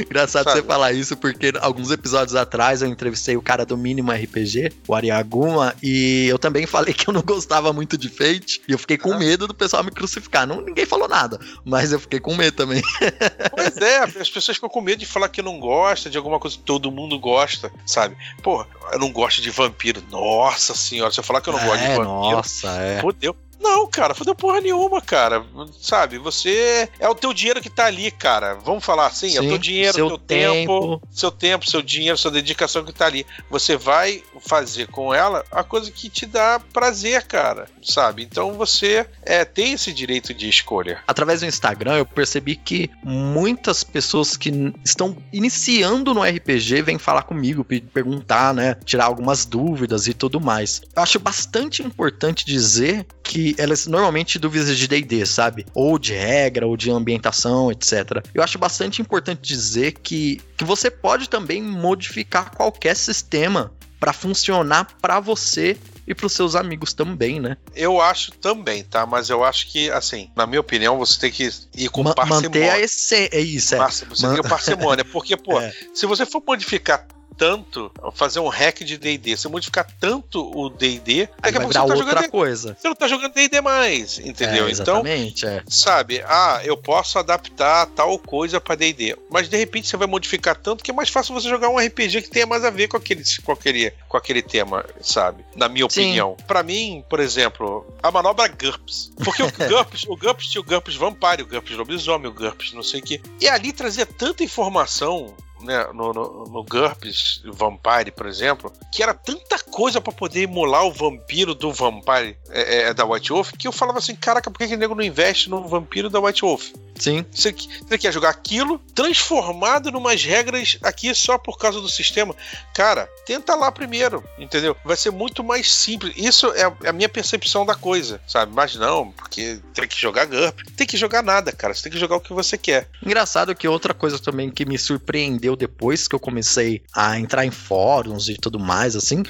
Engraçado. 0.00 0.44
Sabe? 0.44 0.60
você 0.60 0.66
falar 0.66 0.92
isso, 0.92 1.16
porque 1.16 1.52
alguns 1.60 1.90
episódios 1.90 2.34
atrás 2.34 2.82
eu 2.82 2.88
entrevistei 2.88 3.36
o 3.36 3.42
cara 3.42 3.64
do 3.64 3.76
Mínimo 3.76 4.12
RPG, 4.12 4.72
o 4.88 4.94
Ariaguma, 4.94 5.74
e 5.82 6.26
eu 6.28 6.38
também 6.38 6.64
falei 6.66 6.94
que 6.94 7.08
eu 7.08 7.14
não 7.14 7.22
gostava 7.22 7.72
muito 7.72 7.96
de 7.98 8.08
Fate, 8.08 8.62
e 8.68 8.72
eu 8.72 8.78
fiquei 8.78 8.96
com 8.98 9.12
Ah. 9.12 9.18
medo 9.18 9.46
do 9.46 9.54
pessoal 9.54 9.84
me 9.84 9.90
crucificar. 9.90 10.46
Não, 10.46 10.60
ninguém 10.60 10.86
falou 10.86 11.08
nada, 11.08 11.38
mas 11.64 11.92
eu 11.92 12.00
fiquei 12.00 12.20
com 12.20 12.34
medo 12.34 12.56
também. 12.56 12.82
Pois 13.56 13.76
é, 13.78 13.98
as 13.98 14.28
pessoas 14.30 14.56
ficam 14.56 14.68
com 14.68 14.80
medo 14.80 14.98
de 14.98 15.06
falar 15.06 15.28
que 15.28 15.40
não 15.40 15.58
gosta 15.58 16.10
de 16.10 16.16
alguma 16.18 16.38
coisa 16.38 16.56
que 16.56 16.62
todo 16.62 16.90
mundo 16.90 17.18
gosta, 17.18 17.72
sabe? 17.84 18.16
Pô, 18.42 18.64
eu 18.92 18.98
não 18.98 19.10
gosto 19.10 19.40
de 19.40 19.50
vampiro. 19.50 20.02
Nossa 20.10 20.74
senhora, 20.74 21.10
se 21.10 21.18
eu 21.20 21.24
falar 21.24 21.40
que 21.40 21.48
eu 21.48 21.52
não 21.54 21.64
gosto 21.64 21.78
de 21.80 21.84
é, 21.86 21.96
vampiro, 21.96 22.04
nossa, 22.04 22.68
é. 22.68 23.00
fodeu. 23.00 23.34
Não, 23.68 23.86
cara, 23.88 24.14
fodeu 24.14 24.34
porra 24.34 24.60
nenhuma, 24.60 25.00
cara. 25.00 25.44
Sabe, 25.80 26.18
você. 26.18 26.88
É 26.98 27.08
o 27.08 27.14
teu 27.14 27.32
dinheiro 27.32 27.60
que 27.60 27.68
tá 27.70 27.86
ali, 27.86 28.10
cara. 28.10 28.54
Vamos 28.64 28.84
falar 28.84 29.06
assim: 29.06 29.36
é 29.36 29.40
o 29.40 29.42
Sim, 29.42 29.48
teu 29.48 29.58
dinheiro, 29.58 29.94
seu 29.94 30.08
teu 30.08 30.18
tempo, 30.18 30.80
tempo. 30.98 31.02
seu 31.10 31.30
tempo, 31.30 31.68
seu 31.70 31.82
dinheiro, 31.82 32.16
sua 32.16 32.30
dedicação 32.30 32.84
que 32.84 32.92
tá 32.92 33.06
ali. 33.06 33.26
Você 33.50 33.76
vai 33.76 34.22
fazer 34.46 34.86
com 34.88 35.12
ela 35.12 35.44
a 35.50 35.64
coisa 35.64 35.90
que 35.90 36.08
te 36.08 36.26
dá 36.26 36.60
prazer, 36.72 37.24
cara. 37.26 37.66
Sabe? 37.82 38.22
Então 38.22 38.52
você 38.54 39.06
é, 39.22 39.44
tem 39.44 39.72
esse 39.72 39.92
direito 39.92 40.32
de 40.32 40.48
escolha. 40.48 41.02
Através 41.06 41.40
do 41.40 41.46
Instagram, 41.46 41.96
eu 41.96 42.06
percebi 42.06 42.54
que 42.56 42.90
muitas 43.02 43.82
pessoas 43.82 44.36
que 44.36 44.52
estão 44.84 45.16
iniciando 45.32 46.14
no 46.14 46.22
RPG 46.22 46.82
vêm 46.82 46.98
falar 46.98 47.22
comigo, 47.22 47.64
pe- 47.64 47.80
perguntar, 47.80 48.52
né? 48.54 48.76
Tirar 48.84 49.06
algumas 49.06 49.44
dúvidas 49.44 50.06
e 50.06 50.14
tudo 50.14 50.40
mais. 50.40 50.82
Eu 50.94 51.02
acho 51.02 51.18
bastante 51.18 51.82
importante 51.82 52.44
dizer 52.44 53.06
que 53.22 53.55
elas 53.58 53.86
normalmente 53.86 54.38
dúvidas 54.38 54.76
de 54.76 54.86
DD, 54.88 55.24
sabe? 55.26 55.66
Ou 55.74 55.98
de 55.98 56.12
regra, 56.14 56.66
ou 56.66 56.76
de 56.76 56.90
ambientação, 56.90 57.70
etc. 57.70 58.22
Eu 58.34 58.42
acho 58.42 58.58
bastante 58.58 59.00
importante 59.02 59.40
dizer 59.42 59.92
que, 59.92 60.40
que 60.56 60.64
você 60.64 60.90
pode 60.90 61.28
também 61.28 61.62
modificar 61.62 62.50
qualquer 62.54 62.94
sistema 62.96 63.72
para 63.98 64.12
funcionar 64.12 64.86
para 65.00 65.20
você 65.20 65.76
e 66.06 66.14
para 66.14 66.26
os 66.26 66.32
seus 66.34 66.54
amigos 66.54 66.92
também, 66.92 67.40
né? 67.40 67.56
Eu 67.74 68.00
acho 68.00 68.30
também, 68.32 68.84
tá? 68.84 69.04
Mas 69.06 69.28
eu 69.30 69.42
acho 69.42 69.66
que, 69.72 69.90
assim, 69.90 70.30
na 70.36 70.46
minha 70.46 70.60
opinião, 70.60 70.96
você 70.98 71.18
tem 71.18 71.32
que 71.32 71.50
ir 71.76 71.88
com 71.88 72.02
Ma- 72.04 72.14
parcimônia. 72.14 72.48
manter 72.48 72.70
a 72.70 72.78
essência. 72.78 73.30
É 73.32 73.40
isso, 73.40 73.74
é. 73.74 73.78
Você 73.88 74.04
Man- 74.26 74.34
tem 74.34 74.42
que 74.42 74.48
parcimônia. 74.48 75.04
Porque, 75.04 75.36
pô, 75.36 75.58
É. 75.60 75.72
se 75.94 76.06
você 76.06 76.24
for 76.24 76.42
modificar 76.46 77.04
tanto, 77.36 77.90
fazer 78.14 78.40
um 78.40 78.48
hack 78.48 78.80
de 78.80 78.96
D&D, 78.96 79.36
se 79.36 79.48
modificar 79.48 79.86
tanto 80.00 80.40
o 80.56 80.68
D&D, 80.68 81.28
daqui 81.40 81.58
a 81.58 81.60
pouco 81.60 81.72
você 81.72 81.78
não 81.78 81.86
tá 81.86 81.94
outra 81.94 81.96
jogando 81.96 82.30
coisa. 82.30 82.76
você 82.78 82.88
não 82.88 82.94
tá 82.94 83.08
jogando 83.08 83.32
D&D 83.32 83.60
mais, 83.60 84.18
entendeu? 84.18 84.66
É, 84.66 84.70
então, 84.70 84.98
exatamente, 85.00 85.46
é. 85.46 85.62
sabe, 85.68 86.22
ah, 86.26 86.60
eu 86.64 86.76
posso 86.76 87.18
adaptar 87.18 87.86
tal 87.86 88.18
coisa 88.18 88.60
pra 88.60 88.74
D&D, 88.74 89.16
mas 89.30 89.48
de 89.48 89.56
repente 89.56 89.88
você 89.88 89.96
vai 89.96 90.06
modificar 90.06 90.56
tanto 90.56 90.82
que 90.82 90.90
é 90.90 90.94
mais 90.94 91.08
fácil 91.08 91.34
você 91.34 91.48
jogar 91.48 91.68
um 91.68 91.78
RPG 91.78 92.22
que 92.22 92.30
tenha 92.30 92.46
mais 92.46 92.64
a 92.64 92.70
ver 92.70 92.88
com 92.88 92.96
aquele, 92.96 93.22
com 93.44 93.52
aquele, 93.52 93.90
com 94.08 94.16
aquele 94.16 94.42
tema, 94.42 94.84
sabe? 95.00 95.44
Na 95.54 95.68
minha 95.68 95.86
opinião. 95.86 96.36
Pra 96.46 96.62
mim, 96.62 97.04
por 97.08 97.20
exemplo, 97.20 97.86
a 98.02 98.10
manobra 98.10 98.48
GURPS. 98.48 99.12
Porque 99.24 99.42
o 99.42 99.50
GURPS, 99.68 100.04
o 100.08 100.16
GURPS 100.16 100.46
tinha 100.46 100.60
o 100.60 100.64
GURPS 100.64 100.96
Vampire, 100.96 101.42
o 101.42 101.46
GURPS 101.46 101.76
Lobisomem, 101.76 102.28
o 102.28 102.34
GURPS 102.34 102.72
não 102.72 102.82
sei 102.82 103.00
o 103.00 103.02
quê. 103.02 103.20
E 103.40 103.48
ali 103.48 103.72
trazia 103.72 104.06
tanta 104.06 104.42
informação 104.42 105.34
né, 105.60 105.86
no, 105.92 106.12
no, 106.12 106.44
no 106.44 106.64
GURPS 106.64 107.42
Vampire, 107.44 108.10
por 108.10 108.26
exemplo, 108.26 108.72
que 108.92 109.02
era 109.02 109.14
tanta 109.14 109.58
coisa 109.58 110.00
pra 110.00 110.12
poder 110.12 110.42
emular 110.42 110.84
o 110.84 110.92
vampiro 110.92 111.54
do 111.54 111.72
Vampire 111.72 112.36
é, 112.50 112.82
é, 112.82 112.94
da 112.94 113.04
White 113.04 113.32
Wolf, 113.32 113.52
que 113.58 113.68
eu 113.68 113.72
falava 113.72 113.98
assim, 113.98 114.14
caraca, 114.14 114.50
por 114.50 114.58
que, 114.58 114.68
que 114.68 114.74
o 114.74 114.78
nego 114.78 114.94
não 114.94 115.02
investe 115.02 115.50
no 115.50 115.66
vampiro 115.66 116.10
da 116.10 116.20
White 116.20 116.42
Wolf? 116.42 116.70
Sim. 116.98 117.24
Você, 117.30 117.52
você 117.52 117.98
quer 117.98 118.12
jogar 118.12 118.30
aquilo 118.30 118.78
transformado 118.94 119.90
numas 119.90 120.22
regras 120.24 120.78
aqui 120.82 121.14
só 121.14 121.36
por 121.36 121.58
causa 121.58 121.80
do 121.80 121.88
sistema. 121.88 122.34
Cara, 122.74 123.06
tenta 123.26 123.54
lá 123.54 123.70
primeiro, 123.70 124.24
entendeu? 124.38 124.74
Vai 124.84 124.96
ser 124.96 125.10
muito 125.10 125.44
mais 125.44 125.70
simples. 125.70 126.14
Isso 126.16 126.46
é 126.52 126.88
a 126.88 126.92
minha 126.92 127.08
percepção 127.08 127.66
da 127.66 127.74
coisa, 127.74 128.20
sabe? 128.26 128.52
Mas 128.54 128.74
não, 128.76 129.12
porque 129.12 129.60
tem 129.74 129.86
que 129.86 130.00
jogar 130.00 130.24
GURP. 130.24 130.64
Tem 130.74 130.86
que 130.86 130.96
jogar 130.96 131.22
nada, 131.22 131.52
cara. 131.52 131.74
Você 131.74 131.82
tem 131.82 131.92
que 131.92 131.98
jogar 131.98 132.16
o 132.16 132.20
que 132.20 132.32
você 132.32 132.56
quer. 132.56 132.88
Engraçado 133.04 133.54
que 133.54 133.68
outra 133.68 133.92
coisa 133.92 134.18
também 134.18 134.50
que 134.50 134.64
me 134.64 134.78
surpreendeu 134.78 135.45
depois 135.54 136.08
que 136.08 136.14
eu 136.14 136.18
comecei 136.18 136.82
a 136.92 137.18
entrar 137.18 137.44
em 137.44 137.50
fóruns 137.50 138.28
e 138.28 138.34
tudo 138.34 138.58
mais, 138.58 138.96
assim, 138.96 139.22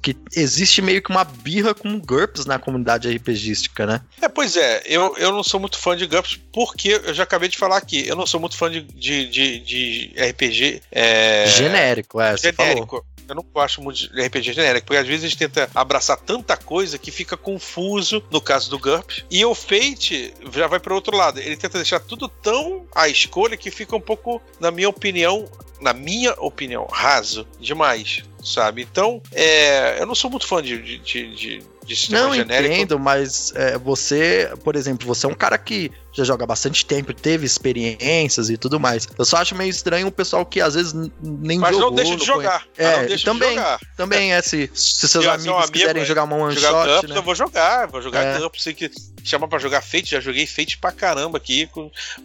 que 0.00 0.16
existe 0.34 0.80
meio 0.80 1.02
que 1.02 1.10
uma 1.10 1.24
birra 1.24 1.74
com 1.74 1.98
GURPS 1.98 2.46
na 2.46 2.58
comunidade 2.58 3.10
RPGística, 3.14 3.86
né? 3.86 4.00
É, 4.22 4.28
pois 4.28 4.56
é. 4.56 4.82
Eu, 4.86 5.16
eu 5.16 5.32
não 5.32 5.42
sou 5.42 5.58
muito 5.58 5.78
fã 5.78 5.96
de 5.96 6.06
GURPS 6.06 6.38
porque 6.52 7.00
eu 7.04 7.12
já 7.12 7.24
acabei 7.24 7.48
de 7.48 7.58
falar 7.58 7.76
aqui. 7.76 8.06
Eu 8.06 8.16
não 8.16 8.26
sou 8.26 8.38
muito 8.38 8.56
fã 8.56 8.70
de, 8.70 8.82
de, 8.82 9.28
de, 9.28 9.58
de 9.60 10.14
RPG. 10.16 10.82
É... 10.92 11.46
Genérico, 11.48 12.20
é. 12.20 12.36
Genérico. 12.36 13.04
Eu 13.28 13.34
não 13.34 13.44
gosto 13.52 13.82
muito 13.82 14.12
de 14.12 14.22
RPG 14.22 14.52
genérico, 14.52 14.86
porque 14.86 14.98
às 14.98 15.06
vezes 15.06 15.24
a 15.24 15.28
gente 15.28 15.38
tenta 15.38 15.70
abraçar 15.74 16.16
tanta 16.16 16.56
coisa 16.56 16.98
que 16.98 17.10
fica 17.10 17.36
confuso 17.36 18.22
no 18.30 18.40
caso 18.40 18.70
do 18.70 18.78
GURP. 18.78 19.24
E 19.30 19.44
o 19.44 19.54
Fate 19.54 20.32
já 20.52 20.66
vai 20.66 20.80
para 20.80 20.94
outro 20.94 21.16
lado. 21.16 21.38
Ele 21.38 21.56
tenta 21.56 21.78
deixar 21.78 22.00
tudo 22.00 22.28
tão 22.28 22.86
à 22.94 23.08
escolha 23.08 23.56
que 23.56 23.70
fica 23.70 23.94
um 23.94 24.00
pouco, 24.00 24.40
na 24.58 24.70
minha 24.70 24.88
opinião, 24.88 25.48
na 25.80 25.92
minha 25.92 26.32
opinião, 26.38 26.86
raso 26.90 27.46
demais, 27.60 28.24
sabe? 28.42 28.82
Então, 28.82 29.22
é, 29.32 30.00
eu 30.00 30.06
não 30.06 30.14
sou 30.14 30.30
muito 30.30 30.46
fã 30.46 30.62
de, 30.62 30.78
de, 30.78 30.98
de, 30.98 31.62
de 31.84 32.12
não 32.12 32.34
genérico. 32.34 32.74
entendo, 32.74 32.98
mas 32.98 33.52
é, 33.54 33.78
você, 33.78 34.50
por 34.64 34.74
exemplo, 34.74 35.06
você 35.06 35.26
é 35.26 35.28
um 35.28 35.34
cara 35.34 35.56
que 35.56 35.92
já 36.12 36.24
joga 36.24 36.46
bastante 36.46 36.84
tempo, 36.84 37.12
teve 37.12 37.46
experiências 37.46 38.50
e 38.50 38.56
tudo 38.56 38.80
mais. 38.80 39.08
Eu 39.18 39.24
só 39.24 39.38
acho 39.38 39.54
meio 39.54 39.70
estranho 39.70 40.08
o 40.08 40.12
pessoal 40.12 40.44
que 40.44 40.60
às 40.60 40.74
vezes 40.74 40.92
nem 41.22 41.58
mas 41.58 41.76
jogou. 41.76 41.92
Mas 41.92 42.04
não 42.08 42.16
deixa 42.16 42.16
de 42.16 42.24
jogar. 42.24 42.64
É, 42.76 43.06
deixa 43.06 43.24
também, 43.24 43.50
de 43.50 43.54
jogar. 43.56 43.80
também 43.96 44.32
é 44.32 44.42
se, 44.42 44.70
se 44.74 45.08
seus 45.08 45.26
amigos 45.26 45.56
amigo, 45.56 45.72
quiserem 45.72 46.04
jogar 46.04 46.24
uma 46.24 46.36
one 46.36 46.54
jogar 46.54 46.86
shot, 46.86 47.06
né? 47.08 47.16
eu 47.16 47.22
vou 47.22 47.34
jogar, 47.34 47.86
vou 47.86 48.02
jogar 48.02 48.24
é. 48.24 48.48
Sei 48.58 48.74
que 48.74 48.90
chama 49.22 49.46
para 49.46 49.58
jogar 49.58 49.82
Fate, 49.82 50.10
já 50.10 50.20
joguei 50.20 50.46
Fate 50.46 50.78
pra 50.78 50.90
caramba 50.90 51.38
aqui, 51.38 51.68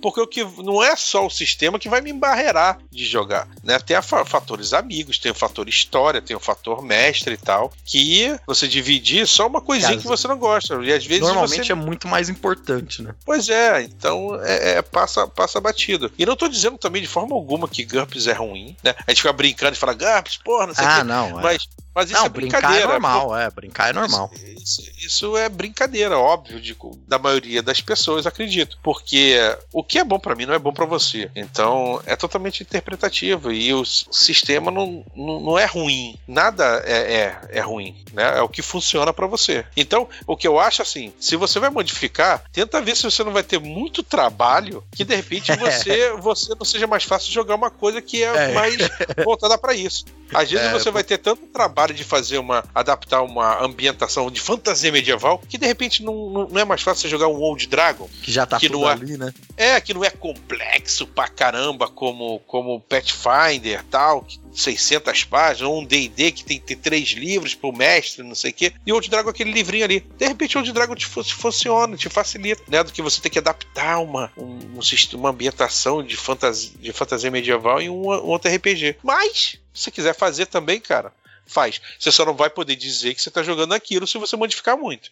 porque 0.01 0.21
o 0.21 0.27
que 0.27 0.43
não 0.63 0.81
é 0.81 0.95
só 0.95 1.25
o 1.25 1.29
sistema 1.29 1.77
que 1.77 1.89
vai 1.89 2.01
me 2.01 2.11
embarrear 2.11 2.79
de 2.91 3.05
jogar, 3.05 3.47
né? 3.63 3.77
Tem 3.79 3.99
fatores 4.01 4.73
amigos, 4.73 5.17
tem 5.17 5.31
o 5.31 5.35
fator 5.35 5.67
história, 5.67 6.21
tem 6.21 6.35
o 6.35 6.39
fator 6.39 6.81
mestre 6.81 7.33
e 7.33 7.37
tal, 7.37 7.71
que 7.85 8.35
você 8.45 8.67
dividir 8.67 9.27
só 9.27 9.47
uma 9.47 9.61
coisinha 9.61 9.97
que 9.97 10.07
você 10.07 10.27
não 10.27 10.37
gosta. 10.37 10.75
E 10.83 10.93
às 10.93 11.05
vezes 11.05 11.23
normalmente 11.23 11.67
você... 11.67 11.71
é 11.71 11.75
muito 11.75 12.07
mais 12.07 12.29
importante, 12.29 13.01
né? 13.01 13.13
Pois 13.25 13.49
é, 13.49 13.72
então 13.81 14.39
é, 14.43 14.77
é, 14.77 14.81
passa, 14.81 15.27
passa 15.27 15.59
batido. 15.59 16.11
E 16.17 16.25
não 16.25 16.35
tô 16.35 16.47
dizendo 16.47 16.77
também 16.77 17.01
de 17.01 17.07
forma 17.07 17.35
alguma 17.35 17.67
que 17.67 17.83
GURPS 17.83 18.27
é 18.27 18.33
ruim, 18.33 18.75
né? 18.83 18.93
A 19.07 19.11
gente 19.11 19.21
fica 19.21 19.33
brincando 19.33 19.73
e 19.73 19.79
fala 19.79 19.93
GURPS, 19.93 20.37
porra, 20.37 20.67
não 20.67 20.73
sei 20.73 20.85
ah, 20.85 21.03
não, 21.03 21.39
é. 21.39 21.43
mas 21.43 21.67
mas 21.93 22.09
isso 22.09 22.19
não, 22.19 22.25
é 22.25 22.29
brincadeira. 22.29 22.73
Brincar 22.73 22.83
é 22.83 22.87
normal, 22.87 23.37
é, 23.37 23.49
brincar 23.49 23.89
é 23.89 23.93
normal. 23.93 24.31
Isso, 24.33 24.81
isso, 24.81 24.91
isso, 24.97 25.37
é 25.37 25.49
brincadeira, 25.49 26.17
óbvio, 26.17 26.59
de, 26.59 26.75
da 27.07 27.19
maioria 27.19 27.61
das 27.61 27.81
pessoas, 27.81 28.25
acredito. 28.25 28.77
Porque 28.81 29.37
o 29.71 29.83
que 29.83 29.99
é 29.99 30.03
bom 30.03 30.19
para 30.19 30.35
mim 30.35 30.45
não 30.45 30.53
é 30.53 30.59
bom 30.59 30.73
para 30.73 30.85
você. 30.85 31.29
Então 31.35 32.01
é 32.05 32.15
totalmente 32.15 32.63
interpretativo. 32.63 33.51
E 33.51 33.73
o 33.73 33.83
sistema 33.85 34.71
não, 34.71 35.05
não, 35.15 35.39
não 35.39 35.59
é 35.59 35.65
ruim. 35.65 36.17
Nada 36.27 36.81
é, 36.85 37.13
é, 37.13 37.41
é, 37.57 37.59
ruim. 37.61 37.95
Né? 38.11 38.37
É 38.37 38.41
o 38.41 38.49
que 38.49 38.61
funciona 38.61 39.13
para 39.13 39.27
você. 39.27 39.65
Então, 39.75 40.07
o 40.25 40.35
que 40.35 40.47
eu 40.47 40.59
acho 40.59 40.81
assim, 40.81 41.13
se 41.19 41.35
você 41.35 41.59
vai 41.59 41.69
modificar, 41.69 42.43
tenta 42.51 42.81
ver 42.81 42.95
se 42.95 43.03
você 43.03 43.23
não 43.23 43.33
vai 43.33 43.43
ter 43.43 43.59
muito 43.59 44.01
trabalho 44.01 44.83
que 44.91 45.03
de 45.03 45.15
repente 45.15 45.51
você, 45.57 46.11
você 46.13 46.55
não 46.55 46.65
seja 46.65 46.87
mais 46.87 47.03
fácil 47.03 47.31
jogar 47.31 47.55
uma 47.55 47.69
coisa 47.69 48.01
que 48.01 48.23
é, 48.23 48.51
é. 48.51 48.53
mais 48.53 48.77
voltada 49.23 49.57
para 49.57 49.73
isso. 49.73 50.05
Às 50.33 50.49
vezes 50.49 50.67
é, 50.67 50.71
você 50.71 50.89
vai 50.89 51.03
ter 51.03 51.17
tanto 51.17 51.45
trabalho 51.47 51.82
de 51.91 52.03
fazer 52.03 52.37
uma. 52.37 52.63
adaptar 52.73 53.21
uma 53.21 53.63
ambientação 53.63 54.29
de 54.29 54.39
fantasia 54.39 54.91
medieval 54.91 55.41
que 55.49 55.57
de 55.57 55.65
repente 55.65 56.03
não, 56.03 56.47
não 56.47 56.59
é 56.59 56.63
mais 56.63 56.81
fácil 56.81 57.01
você 57.01 57.09
jogar 57.09 57.27
um 57.27 57.41
Old 57.41 57.67
Dragon. 57.67 58.09
Que 58.21 58.31
já 58.31 58.45
tá 58.45 58.59
que 58.59 58.69
tudo 58.69 58.87
é, 58.87 58.91
ali, 58.91 59.17
né? 59.17 59.33
É, 59.57 59.81
que 59.81 59.93
não 59.93 60.03
é 60.03 60.09
complexo 60.09 61.07
pra 61.07 61.27
caramba 61.27 61.87
como, 61.87 62.39
como 62.47 62.79
Pathfinder 62.79 63.83
tal, 63.89 64.25
600 64.53 65.23
páginas, 65.25 65.69
ou 65.69 65.81
um 65.81 65.85
D&D 65.85 66.31
que 66.31 66.43
tem 66.43 66.59
que 66.59 66.65
ter 66.65 66.75
três 66.75 67.09
livros 67.09 67.55
pro 67.55 67.73
mestre, 67.73 68.23
não 68.23 68.35
sei 68.35 68.51
o 68.51 68.53
quê, 68.53 68.73
e 68.85 68.91
o 68.91 68.95
Old 68.95 69.09
Dragon 69.09 69.29
aquele 69.29 69.51
livrinho 69.51 69.83
ali. 69.83 69.99
De 70.17 70.27
repente 70.27 70.55
o 70.55 70.59
Old 70.59 70.71
Dragon 70.71 70.95
te, 70.95 71.05
funciona, 71.05 71.97
te 71.97 72.09
facilita, 72.09 72.63
né, 72.67 72.83
do 72.83 72.91
que 72.91 73.01
você 73.01 73.21
ter 73.21 73.29
que 73.29 73.39
adaptar 73.39 73.99
uma, 73.99 74.31
um, 74.37 74.79
uma 75.13 75.29
ambientação 75.29 76.03
de 76.03 76.15
fantasia, 76.15 76.71
de 76.79 76.93
fantasia 76.93 77.31
medieval 77.31 77.81
em 77.81 77.89
um, 77.89 78.03
um 78.03 78.27
outro 78.27 78.53
RPG. 78.53 78.97
Mas, 79.03 79.59
se 79.73 79.83
você 79.83 79.91
quiser 79.91 80.15
fazer 80.15 80.45
também, 80.45 80.79
cara, 80.79 81.11
faz. 81.45 81.81
Você 81.99 82.11
só 82.11 82.25
não 82.25 82.33
vai 82.33 82.49
poder 82.49 82.75
dizer 82.75 83.13
que 83.13 83.21
você 83.21 83.29
está 83.29 83.43
jogando 83.43 83.73
aquilo 83.73 84.07
se 84.07 84.17
você 84.17 84.35
modificar 84.35 84.77
muito. 84.77 85.11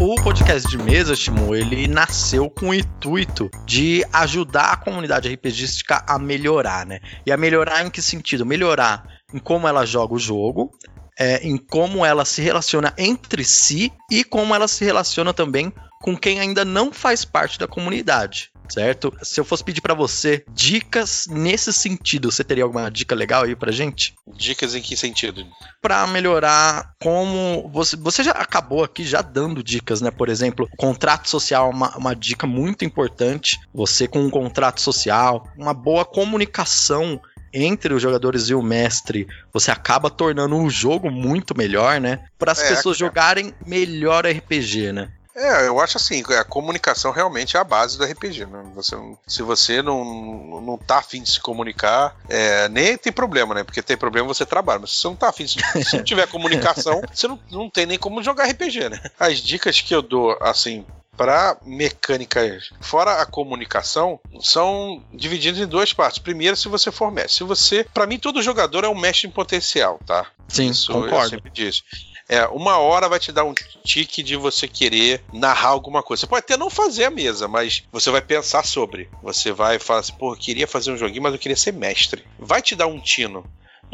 O 0.00 0.16
podcast 0.16 0.68
de 0.68 0.76
mesa, 0.76 1.14
Timo, 1.14 1.54
ele 1.54 1.86
nasceu 1.86 2.50
com 2.50 2.70
o 2.70 2.74
intuito 2.74 3.48
de 3.64 4.04
ajudar 4.12 4.72
a 4.72 4.76
comunidade 4.76 5.32
RPGística 5.32 6.04
a 6.06 6.18
melhorar, 6.18 6.84
né? 6.84 7.00
E 7.24 7.30
a 7.30 7.36
melhorar 7.36 7.86
em 7.86 7.90
que 7.90 8.02
sentido? 8.02 8.44
Melhorar 8.44 9.06
em 9.32 9.38
como 9.38 9.68
ela 9.68 9.86
joga 9.86 10.14
o 10.14 10.18
jogo, 10.18 10.72
é, 11.18 11.46
em 11.46 11.56
como 11.56 12.04
ela 12.04 12.24
se 12.24 12.42
relaciona 12.42 12.92
entre 12.98 13.44
si 13.44 13.92
e 14.10 14.24
como 14.24 14.54
ela 14.54 14.66
se 14.66 14.84
relaciona 14.84 15.32
também 15.32 15.72
com 16.02 16.16
quem 16.16 16.40
ainda 16.40 16.64
não 16.64 16.92
faz 16.92 17.24
parte 17.24 17.58
da 17.58 17.68
comunidade 17.68 18.52
certo? 18.68 19.12
Se 19.22 19.40
eu 19.40 19.44
fosse 19.44 19.64
pedir 19.64 19.80
para 19.80 19.94
você 19.94 20.44
dicas 20.52 21.26
nesse 21.28 21.72
sentido, 21.72 22.30
você 22.30 22.44
teria 22.44 22.64
alguma 22.64 22.90
dica 22.90 23.14
legal 23.14 23.44
aí 23.44 23.54
pra 23.54 23.72
gente? 23.72 24.14
Dicas 24.36 24.74
em 24.74 24.82
que 24.82 24.96
sentido? 24.96 25.44
Para 25.80 26.06
melhorar 26.06 26.92
como 27.00 27.68
você, 27.72 27.96
você 27.96 28.22
já 28.22 28.32
acabou 28.32 28.84
aqui 28.84 29.04
já 29.04 29.22
dando 29.22 29.62
dicas, 29.62 30.00
né? 30.00 30.10
Por 30.10 30.28
exemplo, 30.28 30.68
contrato 30.76 31.28
social 31.28 31.70
é 31.70 31.74
uma, 31.74 31.96
uma 31.96 32.14
dica 32.14 32.46
muito 32.46 32.84
importante. 32.84 33.58
Você 33.72 34.08
com 34.08 34.20
um 34.20 34.30
contrato 34.30 34.80
social, 34.80 35.48
uma 35.56 35.74
boa 35.74 36.04
comunicação 36.04 37.20
entre 37.54 37.94
os 37.94 38.02
jogadores 38.02 38.48
e 38.48 38.54
o 38.54 38.60
mestre, 38.60 39.28
você 39.52 39.70
acaba 39.70 40.10
tornando 40.10 40.56
o 40.56 40.68
jogo 40.68 41.08
muito 41.08 41.56
melhor, 41.56 42.00
né? 42.00 42.24
Para 42.36 42.50
as 42.50 42.60
é, 42.60 42.68
pessoas 42.68 42.96
é. 42.96 42.98
jogarem 42.98 43.54
melhor 43.64 44.26
RPG, 44.26 44.92
né? 44.92 45.12
É, 45.34 45.66
eu 45.66 45.80
acho 45.80 45.96
assim, 45.96 46.22
a 46.38 46.44
comunicação 46.44 47.10
realmente 47.10 47.56
é 47.56 47.60
a 47.60 47.64
base 47.64 47.98
do 47.98 48.04
RPG. 48.04 48.46
Né? 48.46 48.62
Você, 48.74 48.96
se 49.26 49.42
você 49.42 49.82
não, 49.82 50.60
não 50.60 50.78
tá 50.78 50.98
afim 50.98 51.22
de 51.22 51.30
se 51.30 51.40
comunicar, 51.40 52.16
é, 52.28 52.68
nem 52.68 52.96
tem 52.96 53.12
problema, 53.12 53.54
né? 53.54 53.64
Porque 53.64 53.82
tem 53.82 53.96
problema 53.96 54.28
você 54.28 54.46
trabalha, 54.46 54.78
mas 54.80 54.90
se 54.90 54.98
você 54.98 55.08
não 55.08 55.16
tá 55.16 55.28
afim, 55.28 55.44
de, 55.44 55.84
se 55.84 55.96
não 55.96 56.04
tiver 56.04 56.28
comunicação, 56.28 57.02
você 57.12 57.26
não, 57.26 57.38
não 57.50 57.68
tem 57.68 57.84
nem 57.84 57.98
como 57.98 58.22
jogar 58.22 58.48
RPG, 58.48 58.88
né? 58.88 59.00
As 59.18 59.38
dicas 59.38 59.80
que 59.80 59.94
eu 59.94 60.02
dou, 60.02 60.38
assim, 60.40 60.86
para 61.16 61.56
mecânicas 61.64 62.70
fora 62.80 63.20
a 63.20 63.26
comunicação 63.26 64.18
são 64.40 65.02
divididas 65.12 65.60
em 65.60 65.66
duas 65.66 65.92
partes. 65.92 66.18
Primeiro, 66.18 66.56
se 66.56 66.68
você 66.68 66.90
for 66.90 67.10
mestre. 67.10 67.38
Se 67.38 67.44
você, 67.44 67.84
para 67.92 68.06
mim, 68.06 68.18
todo 68.18 68.42
jogador 68.42 68.84
é 68.84 68.88
um 68.88 68.98
mestre 68.98 69.28
em 69.28 69.30
potencial, 69.30 70.00
tá? 70.06 70.26
Sim, 70.48 70.70
Isso 70.70 70.92
concordo. 70.92 71.16
Eu 71.16 71.30
sempre 71.30 71.50
disse. 71.50 71.82
É, 72.28 72.46
uma 72.46 72.78
hora 72.78 73.08
vai 73.08 73.18
te 73.18 73.30
dar 73.30 73.44
um 73.44 73.54
tique 73.84 74.22
de 74.22 74.34
você 74.34 74.66
querer 74.66 75.22
narrar 75.32 75.68
alguma 75.68 76.02
coisa. 76.02 76.20
Você 76.20 76.26
pode 76.26 76.44
até 76.44 76.56
não 76.56 76.70
fazer 76.70 77.04
a 77.04 77.10
mesa, 77.10 77.46
mas 77.46 77.84
você 77.92 78.10
vai 78.10 78.22
pensar 78.22 78.64
sobre. 78.64 79.10
Você 79.22 79.52
vai 79.52 79.78
falar 79.78 80.00
assim, 80.00 80.14
pô, 80.14 80.32
eu 80.32 80.38
queria 80.38 80.66
fazer 80.66 80.90
um 80.90 80.96
joguinho, 80.96 81.22
mas 81.22 81.32
eu 81.32 81.38
queria 81.38 81.56
ser 81.56 81.72
mestre. 81.72 82.24
Vai 82.38 82.62
te 82.62 82.74
dar 82.74 82.86
um 82.86 82.98
tino. 82.98 83.44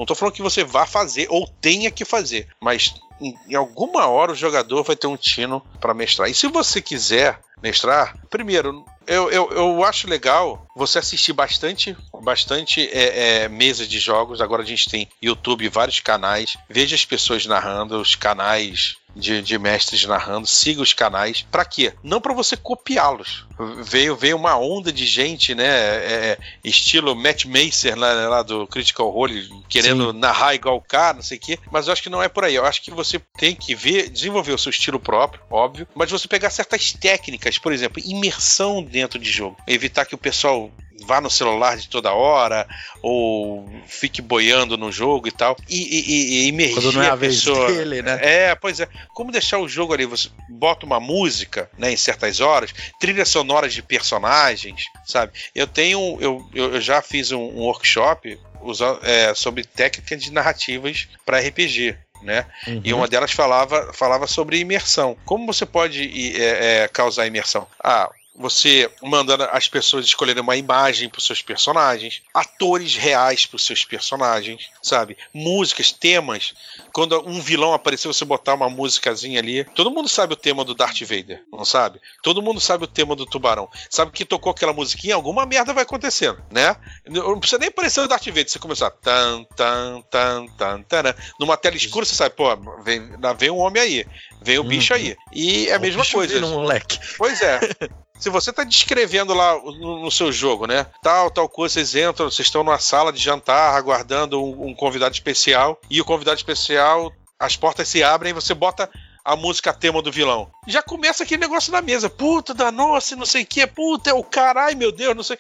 Não 0.01 0.07
tô 0.07 0.15
falando 0.15 0.35
que 0.35 0.41
você 0.41 0.65
vá 0.65 0.87
fazer 0.87 1.27
ou 1.29 1.47
tenha 1.47 1.91
que 1.91 2.07
fazer, 2.07 2.49
mas 2.59 2.95
em, 3.21 3.37
em 3.47 3.55
alguma 3.55 4.07
hora 4.07 4.33
o 4.33 4.35
jogador 4.35 4.83
vai 4.83 4.97
ter 4.97 5.07
um 5.07 5.17
tino 5.17 5.63
para 5.79 5.93
mestrar. 5.93 6.31
E 6.31 6.35
se 6.35 6.47
você 6.49 6.81
quiser 6.81 7.39
mestrar, 7.63 8.17
primeiro, 8.31 8.83
eu, 9.07 9.31
eu, 9.31 9.51
eu 9.51 9.85
acho 9.85 10.09
legal 10.09 10.67
você 10.75 10.99
assistir 10.99 11.35
bastante, 11.35 11.95
bastante 12.23 12.81
é, 12.81 13.43
é, 13.43 13.49
mesas 13.51 13.87
de 13.87 13.99
jogos. 13.99 14.41
Agora 14.41 14.63
a 14.63 14.67
gente 14.67 14.89
tem 14.89 15.07
YouTube, 15.23 15.69
vários 15.69 16.01
canais. 16.01 16.57
Veja 16.67 16.95
as 16.97 17.05
pessoas 17.05 17.45
narrando, 17.45 18.01
os 18.01 18.15
canais 18.15 18.97
de, 19.15 19.43
de 19.43 19.59
mestres 19.59 20.05
narrando, 20.05 20.47
siga 20.47 20.83
os 20.83 20.93
canais. 20.93 21.47
Para 21.51 21.65
quê? 21.65 21.93
Não 22.03 22.21
para 22.21 22.35
você 22.35 22.57
copiá-los. 22.57 23.47
Veio, 23.83 24.17
veio 24.17 24.37
uma 24.37 24.57
onda 24.59 24.93
de 24.93 25.05
gente, 25.07 25.55
né? 25.55 25.67
É, 25.67 26.39
estilo 26.65 27.15
Matt 27.15 27.45
Macer 27.45 27.97
lá, 27.97 28.15
né, 28.15 28.29
lá, 28.29 28.43
do 28.43 28.67
Critical 28.67 29.11
Role, 29.11 29.49
querendo 29.69 30.13
Sim. 30.13 30.19
narrar 30.19 30.55
igual 30.55 30.77
o 30.77 30.83
cara, 30.83 31.15
não 31.15 31.23
sei 31.23 31.39
o 31.39 31.41
quê. 31.41 31.59
Mas 31.71 31.87
eu 31.87 31.93
acho 31.93 32.03
que 32.03 32.11
não 32.11 32.23
é 32.23 32.29
por 32.29 32.45
aí. 32.45 32.55
Eu 32.55 32.65
acho 32.65 32.83
que 32.83 32.91
você 32.91 33.21
tem 33.39 33.55
que 33.55 33.75
ver, 33.75 34.09
desenvolver 34.09 34.53
o 34.53 34.59
seu 34.59 34.71
estilo 34.71 34.99
próprio, 34.99 35.43
óbvio. 35.51 35.87
Mas 35.95 36.11
você 36.11 36.27
pegar 36.27 36.51
certas 36.51 36.93
técnicas, 36.93 37.59
por 37.59 37.73
exemplo, 37.73 38.03
imersão 38.05 38.83
dentro 38.83 39.19
de 39.19 39.31
jogo. 39.31 39.57
Evitar 39.67 40.07
que 40.07 40.15
o 40.15 40.19
pessoal 40.19 40.71
vá 41.07 41.21
no 41.21 41.31
celular 41.31 41.77
de 41.77 41.89
toda 41.89 42.13
hora 42.13 42.67
ou 43.03 43.69
fique 43.87 44.21
boiando 44.21 44.77
no 44.77 44.93
jogo 44.93 45.29
e 45.29 45.33
tal. 45.33 45.57
E, 45.69 45.77
e, 45.77 46.45
e 46.45 46.49
emergir 46.49 46.75
Quando 46.75 46.93
não 46.93 47.03
é 47.03 47.11
a, 47.11 47.15
a 47.15 47.17
pessoa. 47.17 47.73
dele, 47.73 48.03
né? 48.03 48.19
É, 48.23 48.55
pois 48.55 48.81
é. 48.81 48.89
Como 49.15 49.33
deixar 49.33 49.59
o 49.59 49.69
jogo 49.69 49.93
ali? 49.95 50.07
Você 50.07 50.29
bota 50.49 50.85
uma 50.87 51.01
música, 51.01 51.71
né, 51.79 51.93
em 51.93 51.97
certas 51.97 52.41
horas, 52.41 52.73
trilhas 53.01 53.29
sonoras 53.29 53.73
de 53.73 53.83
personagens, 53.83 54.85
sabe? 55.07 55.33
Eu 55.55 55.67
tenho, 55.67 56.19
eu, 56.21 56.49
eu 56.55 56.81
já 56.81 57.01
fiz 57.03 57.33
um, 57.33 57.41
um 57.41 57.61
workshop 57.61 58.39
usa- 58.63 58.99
é, 59.03 59.35
sobre 59.35 59.65
técnicas 59.65 60.23
de 60.23 60.33
narrativas 60.33 61.09
para 61.25 61.41
RPG. 61.41 61.97
Né? 62.23 62.45
Uhum. 62.67 62.83
E 62.85 62.93
uma 62.93 63.09
delas 63.09 63.33
falava, 63.33 63.95
falava 63.95 64.27
sobre 64.27 64.59
imersão. 64.59 65.17
Como 65.25 65.47
você 65.47 65.65
pode 65.65 66.37
é, 66.39 66.83
é, 66.83 66.89
causar 66.89 67.27
imersão? 67.27 67.67
Ah, 67.83 68.11
você 68.41 68.91
mandando 69.03 69.45
as 69.45 69.69
pessoas 69.69 70.07
escolherem 70.07 70.43
uma 70.43 70.57
imagem 70.57 71.09
para 71.09 71.19
os 71.19 71.27
seus 71.27 71.43
personagens, 71.43 72.23
atores 72.33 72.97
reais 72.97 73.45
para 73.45 73.57
os 73.57 73.65
seus 73.65 73.85
personagens, 73.85 74.71
sabe? 74.83 75.17
Músicas, 75.33 75.93
temas. 75.93 76.55
Quando 76.93 77.21
um 77.29 77.41
vilão 77.41 77.75
aparecer, 77.75 78.09
você 78.09 78.25
botar 78.25 78.55
uma 78.55 78.71
musicazinha 78.71 79.39
ali. 79.39 79.65
Todo 79.65 79.91
mundo 79.91 80.09
sabe 80.09 80.33
o 80.33 80.37
tema 80.37 80.65
do 80.65 80.75
Darth 80.75 81.01
Vader, 81.03 81.45
não 81.53 81.65
sabe? 81.65 82.01
Todo 82.23 82.43
mundo 82.43 82.61
sabe 82.61 82.85
o 82.85 82.89
tema 82.89 83.15
do 83.15 83.27
Tubarão. 83.27 83.69
Sabe 83.91 84.11
que 84.11 84.25
tocou 84.25 84.51
aquela 84.51 84.73
musiquinha, 84.73 85.15
alguma 85.15 85.45
merda 85.45 85.75
vai 85.75 85.83
acontecendo, 85.83 86.43
né? 86.51 86.75
Não 87.07 87.39
precisa 87.39 87.59
nem 87.59 87.69
aparecer 87.69 88.01
o 88.01 88.09
Darth 88.09 88.27
Vader, 88.27 88.49
você 88.49 88.59
começar 88.59 88.91
tan 88.91 89.45
tan 89.55 90.03
tan 90.11 90.47
tan 90.57 90.83
tan. 90.83 91.15
Numa 91.39 91.57
tela 91.57 91.77
escura 91.77 92.07
você 92.07 92.15
sabe, 92.15 92.35
pô, 92.35 92.49
vem, 92.83 93.11
lá 93.23 93.35
vem 93.35 93.51
um 93.51 93.59
homem 93.59 93.83
aí, 93.83 94.07
vem 94.43 94.59
o 94.59 94.65
bicho 94.65 94.95
aí. 94.95 95.15
E 95.33 95.69
é 95.69 95.75
a 95.75 95.79
mesma 95.79 96.05
coisa. 96.07 96.45
um 96.45 96.55
moleque. 96.55 96.99
Pois 97.19 97.41
é. 97.43 97.61
Se 98.21 98.29
você 98.29 98.53
tá 98.53 98.65
descrevendo 98.65 99.33
lá 99.33 99.55
no, 99.55 100.03
no 100.03 100.11
seu 100.11 100.31
jogo, 100.31 100.67
né? 100.67 100.87
Tal, 101.03 101.31
tal 101.31 101.49
coisa, 101.49 101.73
vocês 101.75 101.95
entram, 101.95 102.31
vocês 102.31 102.47
estão 102.47 102.63
numa 102.63 102.79
sala 102.79 103.13
de 103.13 103.19
jantar 103.19 103.75
aguardando 103.75 104.43
um, 104.43 104.69
um 104.69 104.75
convidado 104.75 105.15
especial 105.15 105.81
e 105.89 106.01
o 106.01 106.05
convidado 106.05 106.37
especial, 106.37 107.11
as 107.39 107.57
portas 107.57 107.89
se 107.89 108.03
abrem 108.03 108.31
e 108.31 108.35
você 108.35 108.53
bota 108.53 108.91
a 109.25 109.35
música 109.35 109.73
tema 109.73 110.03
do 110.03 110.13
vilão. 110.13 110.51
Já 110.67 110.83
começa 110.83 111.25
aquele 111.25 111.41
negócio 111.41 111.73
na 111.73 111.81
mesa. 111.81 112.11
Puta 112.11 112.53
da 112.53 112.71
nossa, 112.71 113.17
não 113.17 113.27
sei 113.27 113.43
o 113.43 113.47
que, 113.47 113.67
puta, 113.67 114.11
é 114.11 114.15
o 114.15 114.23
caralho, 114.23 114.77
meu 114.77 114.93
Deus, 114.93 115.17
não 115.17 115.23
sei. 115.23 115.39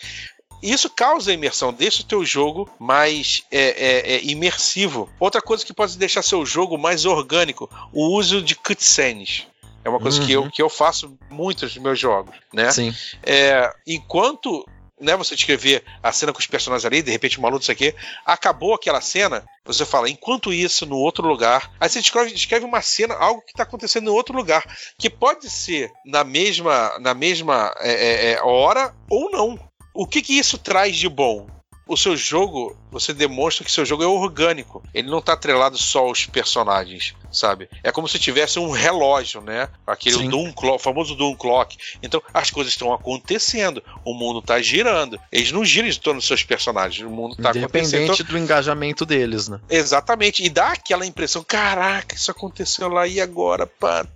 Isso 0.62 0.90
causa 0.90 1.32
imersão, 1.32 1.72
deixa 1.72 2.02
o 2.02 2.06
teu 2.06 2.24
jogo 2.24 2.70
mais 2.78 3.42
é, 3.50 3.60
é, 3.60 4.14
é, 4.14 4.24
imersivo. 4.24 5.08
Outra 5.18 5.40
coisa 5.40 5.64
que 5.64 5.72
pode 5.72 5.96
deixar 5.96 6.22
seu 6.22 6.44
jogo 6.44 6.76
mais 6.76 7.06
orgânico, 7.06 7.70
o 7.92 8.16
uso 8.16 8.42
de 8.42 8.54
cutscenes. 8.54 9.46
É 9.84 9.88
uma 9.88 10.00
coisa 10.00 10.20
que, 10.24 10.32
eu, 10.32 10.42
Uhum. 10.42 10.50
que 10.50 10.60
eu 10.62 10.68
faço 10.68 11.16
muito 11.30 11.64
nos 11.64 11.76
meus 11.78 11.98
jogos, 11.98 12.34
né? 12.52 12.70
Sim. 12.70 12.94
É, 13.22 13.72
enquanto 13.86 14.66
né, 15.00 15.16
você 15.16 15.34
descrever 15.34 15.82
a 16.02 16.12
cena 16.12 16.32
com 16.32 16.38
os 16.38 16.46
personagens 16.46 16.84
ali, 16.84 17.02
de 17.02 17.10
repente 17.10 17.38
uma 17.38 17.48
luta, 17.48 17.62
isso 17.62 17.72
aqui, 17.72 17.94
acabou 18.24 18.74
aquela 18.74 19.00
cena, 19.00 19.42
você 19.64 19.86
fala, 19.86 20.10
enquanto 20.10 20.52
isso, 20.52 20.84
no 20.84 20.98
outro 20.98 21.26
lugar, 21.26 21.72
aí 21.80 21.88
você 21.88 22.00
descreve, 22.00 22.32
descreve 22.32 22.66
uma 22.66 22.82
cena, 22.82 23.14
algo 23.14 23.40
que 23.40 23.52
está 23.52 23.62
acontecendo 23.62 24.08
em 24.08 24.12
outro 24.12 24.36
lugar, 24.36 24.62
que 24.98 25.08
pode 25.08 25.48
ser 25.48 25.90
na 26.04 26.22
mesma, 26.22 26.98
na 26.98 27.14
mesma 27.14 27.74
é, 27.78 27.92
é, 27.92 28.32
é, 28.32 28.42
hora 28.42 28.94
ou 29.08 29.30
não. 29.30 29.58
O 29.94 30.06
que, 30.06 30.20
que 30.20 30.38
isso 30.38 30.58
traz 30.58 30.96
de 30.96 31.08
bom? 31.08 31.48
O 31.88 31.96
seu 31.96 32.16
jogo, 32.16 32.76
você 32.90 33.12
demonstra 33.12 33.64
que 33.64 33.70
seu 33.72 33.84
jogo 33.84 34.02
é 34.02 34.06
orgânico. 34.06 34.82
Ele 34.92 35.08
não 35.10 35.18
está 35.18 35.32
atrelado 35.34 35.78
só 35.78 36.00
aos 36.00 36.26
personagens, 36.26 37.14
sabe? 37.30 37.68
É 37.82 37.90
como 37.92 38.08
se 38.08 38.18
tivesse 38.18 38.58
um 38.58 38.70
relógio, 38.70 39.40
né? 39.40 39.68
Aquele 39.86 40.16
Sim. 40.16 40.28
Doom 40.30 40.52
Clock, 40.52 40.76
o 40.76 40.78
famoso 40.78 41.14
Doom 41.14 41.34
Clock. 41.36 41.76
Então, 42.02 42.22
as 42.34 42.50
coisas 42.50 42.72
estão 42.72 42.92
acontecendo, 42.92 43.82
o 44.04 44.14
mundo 44.14 44.40
está 44.40 44.60
girando. 44.60 45.18
Eles 45.30 45.52
não 45.52 45.64
giram 45.64 45.88
em 45.88 45.94
torno 45.94 46.18
dos 46.20 46.26
seus 46.26 46.42
personagens, 46.42 47.06
o 47.06 47.10
mundo 47.10 47.32
está 47.32 47.50
acontecendo. 47.50 48.02
Independente 48.04 48.22
do 48.24 48.38
engajamento 48.38 49.04
deles, 49.06 49.48
né? 49.48 49.60
Exatamente, 49.68 50.42
e 50.44 50.48
dá 50.48 50.72
aquela 50.72 51.06
impressão, 51.06 51.42
caraca, 51.44 52.14
isso 52.14 52.30
aconteceu 52.30 52.88
lá 52.88 53.06
e 53.06 53.20
agora, 53.20 53.66
pá. 53.66 54.06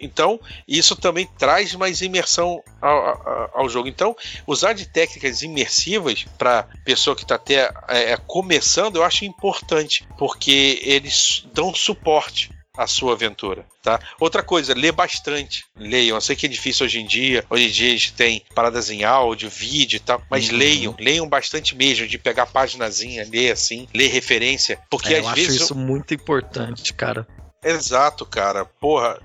Então, 0.00 0.40
isso 0.66 0.94
também 0.96 1.28
traz 1.38 1.74
mais 1.74 2.00
imersão 2.00 2.62
ao, 2.80 2.98
ao- 2.98 3.50
ao 3.54 3.68
jogo. 3.68 3.88
Então, 3.88 4.16
usar 4.46 4.72
de 4.72 4.86
técnicas 4.86 5.42
imersivas 5.42 6.24
para 6.38 6.66
pessoa 6.84 7.16
que 7.16 7.22
está 7.22 7.36
até 7.36 7.70
é, 7.88 8.12
é, 8.12 8.16
começando, 8.16 8.96
eu 8.96 9.04
acho 9.04 9.24
importante, 9.24 10.06
porque 10.18 10.80
eles 10.82 11.44
dão 11.52 11.74
suporte 11.74 12.50
à 12.76 12.86
sua 12.86 13.12
aventura, 13.12 13.66
tá? 13.82 14.00
Outra 14.18 14.42
coisa, 14.42 14.72
lê 14.74 14.90
bastante, 14.90 15.64
leiam. 15.76 16.16
Eu 16.16 16.20
sei 16.22 16.34
que 16.34 16.46
é 16.46 16.48
difícil 16.48 16.86
hoje 16.86 17.00
em 17.00 17.06
dia, 17.06 17.44
hoje 17.50 17.64
em 17.66 17.70
dia 17.70 17.88
a 17.88 17.92
gente 17.92 18.12
tem 18.14 18.42
paradas 18.54 18.88
em 18.88 19.04
áudio, 19.04 19.50
vídeo 19.50 19.96
e 19.98 20.00
tal, 20.00 20.22
mas 20.30 20.48
Uhum. 20.48 20.56
leiam, 20.56 20.96
leiam 20.98 21.28
bastante 21.28 21.76
mesmo, 21.76 22.06
de 22.06 22.16
pegar 22.16 22.44
a 22.44 22.46
paginazinha, 22.46 23.28
ler 23.30 23.52
assim, 23.52 23.86
ler 23.94 24.08
referência, 24.08 24.78
porque 24.88 25.12
É, 25.12 25.18
às 25.18 25.24
eu 25.24 25.28
acho 25.28 25.36
vezes 25.36 25.60
isso 25.62 25.74
muito 25.74 26.14
importante, 26.14 26.94
cara. 26.94 27.26
Exato, 27.62 28.24
cara. 28.24 28.64
Porra. 28.64 29.20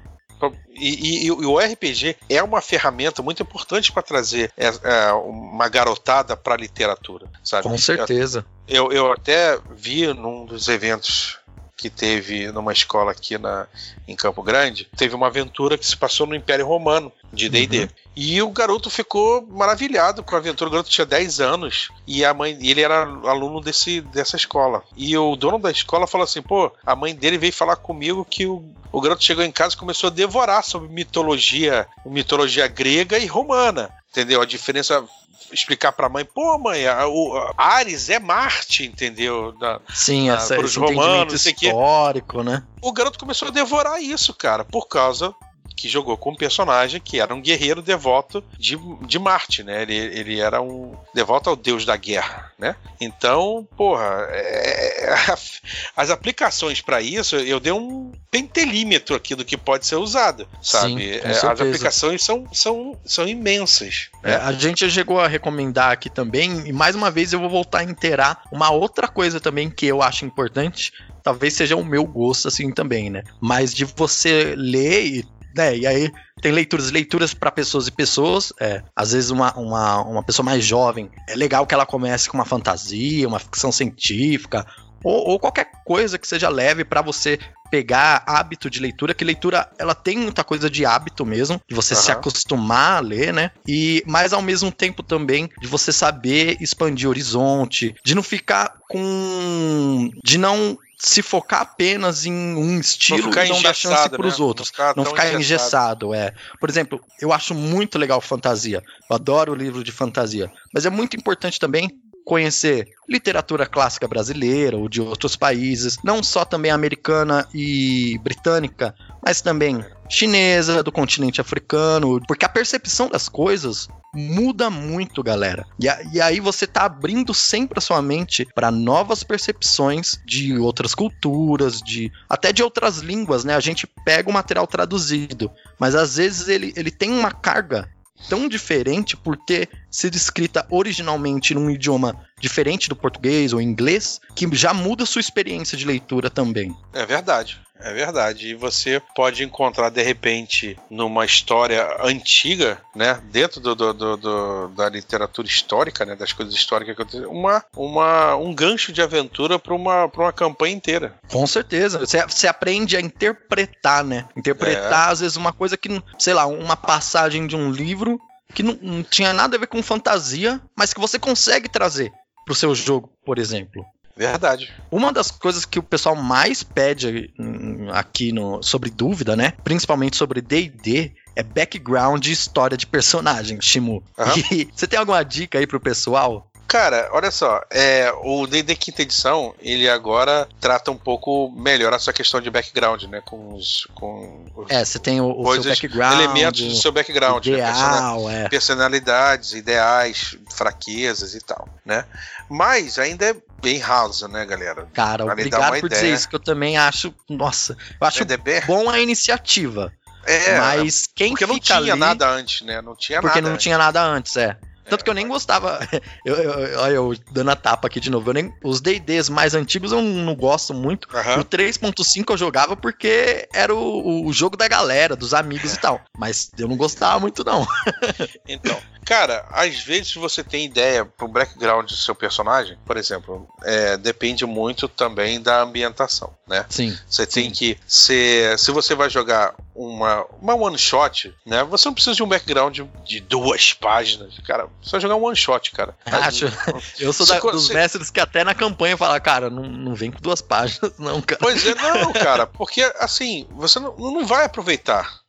E, 0.70 1.24
e- 1.24 1.26
e 1.26 1.32
o 1.32 1.58
RPG 1.60 2.16
é 2.30 2.42
uma 2.44 2.62
ferramenta 2.62 3.22
muito 3.24 3.42
importante 3.42 3.92
para 3.92 4.04
trazer 4.04 4.52
é, 4.56 4.68
é, 4.68 5.12
uma 5.14 5.68
garotada 5.68 6.38
para 6.38 6.54
a 6.54 6.58
literatura, 6.58 7.28
sabe? 7.44 7.64
Com 7.64 7.78
certeza. 7.78 8.46
Eu, 8.68 8.92
eu 8.92 9.12
até 9.12 9.58
vi 9.72 10.06
num 10.14 10.46
dos 10.46 10.68
eventos 10.68 11.40
que 11.78 11.92
teve 11.92 12.52
numa 12.52 12.74
escola 12.74 13.12
aqui 13.12 13.38
na, 13.38 13.68
em 14.08 14.16
Campo 14.16 14.42
Grande, 14.42 14.90
teve 14.98 15.14
uma 15.14 15.28
aventura 15.28 15.78
que 15.78 15.86
se 15.86 15.96
passou 15.96 16.26
no 16.26 16.36
Império 16.36 16.66
Romano 16.66 17.12
de 17.32 17.48
D&D. 17.48 17.84
Uhum. 17.84 17.90
E 18.16 18.42
o 18.42 18.50
garoto 18.50 18.90
ficou 18.90 19.46
maravilhado 19.48 20.24
com 20.24 20.34
a 20.34 20.40
aventura. 20.40 20.70
O 20.70 20.72
garoto 20.72 20.90
tinha 20.90 21.06
10 21.06 21.40
anos 21.40 21.90
e 22.08 22.26
a 22.26 22.34
mãe 22.34 22.58
ele 22.60 22.82
era 22.82 23.04
aluno 23.04 23.62
desse, 23.62 24.02
dessa 24.02 24.36
escola. 24.36 24.84
E 24.96 25.16
o 25.16 25.36
dono 25.36 25.60
da 25.60 25.70
escola 25.70 26.08
falou 26.08 26.26
assim: 26.26 26.42
pô, 26.42 26.72
a 26.84 26.96
mãe 26.96 27.14
dele 27.14 27.38
veio 27.38 27.54
falar 27.54 27.76
comigo 27.76 28.26
que 28.26 28.48
o, 28.48 28.66
o 28.92 29.00
garoto 29.00 29.24
chegou 29.24 29.44
em 29.44 29.52
casa 29.52 29.76
e 29.76 29.78
começou 29.78 30.08
a 30.08 30.14
devorar 30.14 30.64
sobre 30.64 30.90
mitologia, 30.90 31.88
mitologia 32.04 32.68
grega 32.68 33.20
e 33.20 33.28
romana. 33.28 33.92
Entendeu? 34.18 34.42
A 34.42 34.46
diferença. 34.46 35.04
Explicar 35.52 35.94
pra 35.94 36.10
mãe, 36.10 36.26
pô, 36.26 36.58
mãe, 36.58 36.86
a, 36.88 37.08
o, 37.08 37.38
a 37.58 37.76
Ares 37.76 38.10
é 38.10 38.20
Marte, 38.20 38.84
entendeu? 38.84 39.54
Da- 39.54 39.80
Sim, 39.94 40.30
Ah, 40.30 40.34
essa, 40.34 40.60
esse 40.60 40.78
romanos, 40.78 41.46
entendimento 41.46 41.68
histórico, 41.70 42.44
né? 42.44 42.64
o 42.82 42.92
garoto 42.92 43.18
começou 43.18 43.48
a 43.48 43.52
devorar 43.52 44.02
isso, 44.02 44.34
cara, 44.34 44.66
por 44.66 44.88
causa 44.90 45.34
que 45.78 45.88
jogou 45.88 46.18
com 46.18 46.32
um 46.32 46.36
personagem 46.36 47.00
que 47.00 47.20
era 47.20 47.34
um 47.34 47.40
guerreiro 47.42 47.82
devoto 47.84 48.44
de, 48.58 48.78
de 49.06 49.20
Marte, 49.20 49.62
né? 49.64 49.84
Ele, 49.84 49.96
ele 49.96 50.40
era 50.40 50.60
um 50.62 50.94
devoto 51.14 51.50
ao 51.52 51.56
deus 51.56 51.86
da 51.86 51.96
guerra, 51.96 52.52
né? 52.58 52.76
Então, 53.00 53.66
porra, 53.78 54.26
é- 54.32 55.16
as 55.96 56.10
aplicações 56.10 56.82
pra 56.82 57.00
isso, 57.02 57.36
eu 57.36 57.60
dei 57.60 57.72
um 57.72 58.12
pentelímetro 58.32 59.16
aqui 59.16 59.36
do 59.36 59.46
que 59.46 59.56
pode 59.56 59.86
ser 59.86 59.96
usado, 59.96 60.48
sabe? 60.62 60.94
Sim, 60.94 61.20
É, 61.24 61.30
as 61.30 61.44
aplicações 61.44 62.24
são, 62.24 62.46
são, 62.52 62.98
são 63.06 63.28
imensas. 63.28 64.10
É, 64.24 64.34
a 64.36 64.52
gente 64.52 64.90
chegou 64.90 65.20
a 65.20 65.28
recomendar 65.28 65.92
aqui 65.92 66.10
também, 66.10 66.68
e 66.68 66.74
mais 66.74 66.96
uma 66.96 67.12
vez 67.12 67.32
eu 67.34 67.40
vou 67.40 67.50
voltar 67.50 67.80
a 67.80 67.84
inteirar 67.84 68.42
uma 68.52 68.72
outra 68.72 69.08
coisa 69.08 69.40
também 69.40 69.70
que 69.70 69.86
eu 69.86 70.02
acho 70.02 70.26
importante, 70.26 70.92
talvez 71.24 71.54
seja 71.54 71.76
o 71.76 71.84
meu 71.86 72.06
gosto 72.06 72.48
assim 72.48 72.72
também, 72.72 73.10
né? 73.10 73.24
Mas 73.40 73.74
de 73.74 73.86
você 73.86 74.54
ler 74.58 75.06
e, 75.06 75.26
né, 75.58 75.76
e 75.76 75.88
aí 75.88 76.12
tem 76.42 76.52
leituras, 76.52 76.92
leituras 76.92 77.34
para 77.34 77.52
pessoas 77.52 77.88
e 77.88 77.92
pessoas, 77.92 78.54
é, 78.60 78.84
às 78.96 79.12
vezes 79.12 79.32
uma, 79.32 79.54
uma, 79.58 80.02
uma 80.04 80.24
pessoa 80.24 80.46
mais 80.46 80.64
jovem, 80.64 81.10
é 81.28 81.36
legal 81.36 81.66
que 81.66 81.74
ela 81.74 81.86
comece 81.86 82.30
com 82.30 82.38
uma 82.38 82.46
fantasia, 82.46 83.28
uma 83.28 83.40
ficção 83.40 83.72
científica, 83.72 84.66
ou, 85.04 85.30
ou 85.30 85.40
qualquer 85.40 85.72
coisa 85.84 86.18
que 86.18 86.28
seja 86.28 86.50
leve 86.50 86.84
para 86.84 87.02
você 87.02 87.40
pegar 87.70 88.24
hábito 88.26 88.70
de 88.70 88.80
leitura, 88.80 89.14
que 89.14 89.26
leitura 89.26 89.70
ela 89.78 89.94
tem 89.94 90.18
muita 90.18 90.44
coisa 90.44 90.70
de 90.70 90.86
hábito 90.86 91.26
mesmo, 91.26 91.62
de 91.68 91.76
você 91.76 91.96
se 91.96 92.12
Aham. 92.12 92.20
acostumar 92.20 92.98
a 92.98 93.00
ler, 93.00 93.34
né? 93.34 93.52
E 93.68 94.04
mas 94.08 94.34
ao 94.34 94.42
mesmo 94.42 94.72
tempo 94.72 95.04
também 95.04 95.50
de 95.60 95.68
você 95.68 95.92
saber 95.92 96.58
expandir 96.62 97.08
o 97.08 97.10
horizonte, 97.10 97.94
de 98.04 98.16
não 98.16 98.24
ficar 98.24 98.78
com 98.90 100.10
de 100.24 100.38
não 100.38 100.78
se 100.98 101.22
focar 101.22 101.62
apenas 101.62 102.26
em 102.26 102.34
um 102.34 102.80
estilo 102.80 103.30
e 103.30 103.50
não 103.50 103.62
dar 103.62 103.74
chance 103.74 104.10
para 104.10 104.26
os 104.26 104.40
né? 104.40 104.46
outros. 104.46 104.70
Não 104.70 104.74
ficar 104.74 104.96
Não 104.96 105.06
ficar 105.06 105.28
engessado. 105.28 106.08
engessado, 106.08 106.14
é. 106.14 106.34
Por 106.60 106.70
exemplo, 106.70 107.00
eu 107.22 107.32
acho 107.32 107.54
muito 107.54 108.00
legal 108.00 108.20
fantasia. 108.20 108.84
Eu 109.10 109.16
adoro 109.16 109.54
livro 109.54 109.84
de 109.84 109.92
fantasia. 109.92 110.52
Mas 110.74 110.86
é 110.86 110.90
muito 110.90 111.16
importante 111.16 111.60
também 111.60 111.90
conhecer 112.28 112.90
literatura 113.08 113.66
clássica 113.66 114.06
brasileira 114.06 114.76
ou 114.78 114.90
de 114.90 115.02
outros 115.02 115.38
países, 115.38 115.98
não 116.04 116.22
só 116.22 116.44
também 116.44 116.70
americana 116.70 117.48
e 117.54 118.20
britânica, 118.22 118.94
mas 119.26 119.40
também 119.42 119.84
chinesa, 120.10 120.84
do 120.84 120.92
continente 120.92 121.40
africano, 121.40 122.20
porque 122.28 122.46
a 122.46 122.50
percepção 122.50 123.08
das 123.10 123.30
coisas 123.30 123.88
muda 124.14 124.70
muito, 124.70 125.24
galera. 125.24 125.66
E, 125.80 125.88
a- 125.88 126.00
e 126.14 126.20
aí 126.20 126.40
você 126.40 126.68
tá 126.68 126.84
abrindo 126.84 127.34
sempre 127.34 127.78
a 127.78 127.82
sua 127.82 128.02
mente 128.02 128.46
para 128.54 128.72
novas 128.72 129.24
percepções 129.24 130.20
de 130.26 130.58
outras 130.58 130.94
culturas, 130.96 131.82
de 131.82 132.12
até 132.30 132.52
de 132.52 132.62
outras 132.64 132.98
línguas, 132.98 133.44
né? 133.46 133.56
A 133.56 133.60
gente 133.60 133.88
pega 134.06 134.30
o 134.30 134.34
material 134.34 134.68
traduzido, 134.68 135.50
mas 135.80 135.96
às 135.96 136.18
vezes 136.18 136.48
ele, 136.48 136.74
ele 136.76 136.92
tem 136.92 137.12
uma 137.12 137.32
carga 137.32 137.90
tão 138.30 138.48
diferente 138.48 139.16
por 139.16 139.38
ter 139.38 139.70
sido 139.90 140.16
escrita 140.16 140.66
originalmente 140.70 141.54
num 141.54 141.70
idioma 141.70 142.16
diferente 142.40 142.90
do 142.90 142.96
português 142.96 143.54
ou 143.54 143.62
inglês, 143.62 144.20
que 144.36 144.48
já 144.56 144.74
muda 144.74 145.06
sua 145.06 145.22
experiência 145.22 145.78
de 145.78 145.86
leitura 145.86 146.30
também. 146.30 146.76
É 146.94 147.06
verdade. 147.06 147.60
É 147.80 147.94
verdade. 147.94 148.50
E 148.50 148.54
você 148.56 149.02
pode 149.16 149.44
encontrar, 149.44 149.90
de 149.90 150.02
repente, 150.02 150.78
numa 150.90 151.26
história 151.26 151.98
antiga, 152.02 152.80
né? 152.96 153.22
Dentro 153.32 153.60
do, 153.60 153.76
do, 153.76 153.94
do, 153.94 154.18
do 154.18 154.68
da 154.70 154.90
literatura 154.90 155.48
histórica, 155.48 156.06
né? 156.06 156.16
Das 156.16 156.34
coisas 156.34 156.54
históricas 156.54 156.96
que 156.96 157.02
aconteceram, 157.02 157.32
uma, 157.32 157.64
uma, 157.76 158.36
um 158.36 158.54
gancho 158.54 158.92
de 158.92 159.02
aventura 159.02 159.60
para 159.60 159.74
uma, 159.74 160.06
uma 160.06 160.34
campanha 160.34 160.76
inteira. 160.76 161.16
Com 161.30 161.46
certeza. 161.46 162.00
Você, 162.00 162.26
você 162.26 162.48
aprende 162.48 162.98
a 162.98 163.02
interpretar, 163.02 164.04
né? 164.04 164.26
Interpretar, 164.36 165.10
é. 165.10 165.12
às 165.12 165.20
vezes, 165.20 165.38
uma 165.38 165.54
coisa 165.54 165.78
que, 165.78 166.02
sei 166.18 166.34
lá, 166.34 166.46
uma 166.46 166.76
passagem 166.76 167.48
de 167.48 167.56
um 167.56 167.72
livro 167.72 168.20
que 168.54 168.64
não, 168.64 168.78
não 168.82 169.04
tinha 169.04 169.34
nada 169.34 169.56
a 169.56 169.60
ver 169.60 169.68
com 169.68 169.84
fantasia, 169.84 170.60
mas 170.76 170.94
que 170.94 171.00
você 171.00 171.20
consegue 171.20 171.70
trazer 171.70 172.12
pro 172.46 172.56
seu 172.56 172.74
jogo, 172.74 173.12
por 173.26 173.38
exemplo. 173.38 173.86
Verdade. 174.18 174.74
Uma 174.92 175.14
das 175.14 175.30
coisas 175.30 175.66
que 175.66 175.80
o 175.80 175.84
pessoal 175.84 176.16
mais 176.16 176.64
pede 176.64 177.32
hum, 177.40 177.88
aqui 177.92 178.32
no, 178.32 178.64
sobre 178.64 178.90
dúvida, 178.90 179.36
né? 179.36 179.54
Principalmente 179.64 180.18
sobre 180.18 180.42
DD, 180.42 181.12
é 181.36 181.44
background 181.44 182.26
e 182.26 182.32
história 182.32 182.76
de 182.76 182.88
personagem, 182.88 183.62
Shimu. 183.62 184.04
Uhum. 184.18 184.44
E 184.52 184.70
você 184.76 184.88
tem 184.88 184.98
alguma 184.98 185.24
dica 185.24 185.60
aí 185.60 185.68
pro 185.68 185.80
pessoal? 185.80 186.50
Cara, 186.68 187.10
olha 187.14 187.32
só, 187.32 187.62
é, 187.72 188.12
o 188.24 188.46
D&D 188.46 188.76
quinta 188.76 189.02
edição, 189.02 189.56
ele 189.62 189.90
agora 189.90 190.50
trata 190.60 190.92
um 190.92 190.98
pouco 190.98 191.50
melhor 191.50 191.94
essa 191.94 192.12
questão 192.12 192.42
de 192.42 192.50
background, 192.50 193.04
né, 193.04 193.22
com 193.26 193.54
os... 193.54 193.88
Com 193.96 194.46
os 194.54 194.70
é, 194.70 194.84
você 194.84 195.00
tem 195.00 195.22
o, 195.22 195.32
o 195.32 195.54
seu 195.54 195.64
background... 195.64 196.20
Elementos 196.20 196.62
do 196.62 196.76
seu 196.76 196.92
background, 196.92 197.46
né, 197.46 197.54
ideal, 197.54 198.28
né, 198.28 198.44
é. 198.44 198.50
personalidades, 198.50 199.54
ideais, 199.54 200.38
fraquezas 200.54 201.36
e 201.36 201.40
tal, 201.40 201.70
né. 201.86 202.04
Mas 202.50 203.00
ainda 203.00 203.30
é 203.30 203.36
bem 203.62 203.78
raso, 203.78 204.28
né, 204.28 204.46
galera? 204.46 204.88
Cara, 204.94 205.26
obrigado 205.26 205.80
por 205.80 205.88
ideia. 205.88 206.02
dizer 206.02 206.14
isso, 206.14 206.30
que 206.30 206.36
eu 206.36 206.40
também 206.40 206.78
acho, 206.78 207.14
nossa, 207.30 207.78
eu 208.00 208.08
acho 208.08 208.24
é 208.24 208.62
bom 208.66 208.90
a 208.90 209.00
iniciativa. 209.00 209.92
É, 210.26 210.60
mas 210.60 211.08
quem 211.08 211.30
porque 211.30 211.46
não 211.46 211.58
tinha 211.58 211.78
ali, 211.78 211.96
nada 211.96 212.30
antes, 212.30 212.62
né? 212.62 212.82
Não 212.82 212.96
tinha 212.96 213.22
porque 213.22 213.28
nada. 213.28 213.40
Porque 213.40 213.42
não 213.42 213.54
antes. 213.54 213.64
tinha 213.64 213.78
nada 213.78 214.04
antes, 214.04 214.36
é. 214.36 214.58
Tanto 214.90 215.04
que 215.04 215.10
eu 215.10 215.14
nem 215.14 215.28
gostava. 215.28 215.80
Eu, 216.26 216.36
eu, 216.36 216.80
olha, 216.80 216.94
eu 216.94 217.16
dando 217.32 217.52
a 217.52 217.56
tapa 217.56 217.88
aqui 217.88 218.00
de 218.00 218.10
novo. 218.10 218.30
Eu 218.30 218.34
nem, 218.34 218.54
os 218.64 218.82
DDs 218.82 219.30
mais 219.30 219.54
antigos 219.54 219.92
eu 219.92 220.02
não 220.02 220.36
gosto 220.36 220.74
muito. 220.74 221.08
Uhum. 221.14 221.42
O 221.42 221.46
3.5 221.46 222.26
eu 222.30 222.38
jogava 222.38 222.76
porque 222.76 223.48
era 223.54 223.74
o, 223.74 224.26
o, 224.26 224.34
jogo 224.34 224.58
da 224.58 224.68
galera, 224.68 225.16
dos 225.16 225.34
amigos 225.34 225.74
e 225.74 225.80
tal. 225.80 226.02
Mas 226.18 226.52
eu 226.58 226.68
não 226.68 226.76
gostava 226.76 227.20
muito, 227.20 227.44
não. 227.46 227.66
Então, 228.48 228.78
cara, 229.08 229.46
às 229.52 229.80
vezes 229.80 230.14
você 230.16 230.44
tem 230.44 230.66
ideia 230.66 231.06
pro 231.06 231.30
background 231.30 231.88
do 231.88 231.96
seu 231.96 232.14
personagem, 232.14 232.78
por 232.86 232.98
exemplo, 232.98 233.48
é, 233.64 233.96
depende 233.96 234.46
muito 234.46 234.90
também 234.90 235.42
da 235.42 235.62
ambientação, 235.62 236.36
né? 236.46 236.66
Sim. 236.68 236.98
Você 237.08 237.26
tem 237.26 237.46
sim. 237.46 237.52
que 237.52 237.80
ser. 237.88 238.60
Se 238.60 238.70
você 238.70 238.94
vai 238.94 239.10
jogar 239.10 239.56
uma, 239.74 240.26
uma 240.42 240.56
one 240.56 240.78
shot, 240.78 241.34
né? 241.46 241.64
Você 241.64 241.88
não 241.88 241.94
precisa 241.94 242.18
de 242.18 242.22
um 242.22 242.28
background 242.28 242.82
de 243.06 243.20
duas 243.22 243.72
páginas. 243.72 244.38
Cara, 244.46 244.68
você 244.82 245.00
jogar 245.00 245.16
um 245.16 245.24
one 245.24 245.38
shot, 245.38 245.72
cara. 245.72 245.96
Acho. 246.06 246.52
Eu 247.00 247.14
sou 247.14 247.26
da, 247.26 247.40
dos 247.40 247.70
mestres 247.70 248.10
que 248.10 248.20
até 248.20 248.44
na 248.44 248.54
campanha 248.54 248.98
fala, 248.98 249.20
cara, 249.22 249.50
não, 249.50 249.64
não 249.64 249.96
vem 249.96 250.12
com 250.12 250.20
duas 250.20 250.42
páginas, 250.42 250.92
não, 251.00 251.22
cara. 251.22 251.40
Pois 251.40 251.66
é, 251.66 251.76
não, 251.76 252.12
cara, 252.12 252.46
porque 252.46 252.82
assim, 253.00 253.48
você 253.52 253.80
não, 253.80 253.96
não 253.96 254.26
vai 254.26 254.44
aproveitar. 254.44 255.22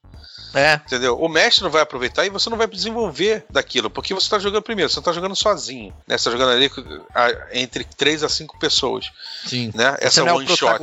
É. 0.59 0.74
Entendeu? 0.74 1.18
O 1.18 1.28
mestre 1.28 1.62
não 1.62 1.70
vai 1.70 1.82
aproveitar 1.82 2.26
e 2.26 2.30
você 2.30 2.50
não 2.50 2.56
vai 2.56 2.66
desenvolver 2.66 3.44
daquilo, 3.50 3.88
porque 3.88 4.14
você 4.14 4.26
está 4.26 4.38
jogando 4.38 4.62
primeiro, 4.62 4.90
você 4.90 4.98
está 4.98 5.12
jogando 5.12 5.36
sozinho, 5.36 5.94
né? 6.06 6.18
Você 6.18 6.24
tá 6.24 6.36
jogando 6.36 6.52
ali 6.52 6.70
entre 7.52 7.84
3 7.84 8.24
a 8.24 8.28
5 8.28 8.59
pessoas. 8.59 9.11
Sim. 9.46 9.70
Né? 9.74 9.96
Essa 10.00 10.22
você 10.22 10.30
one 10.30 10.46
é 10.46 10.52
o 10.52 10.56
shot. 10.56 10.78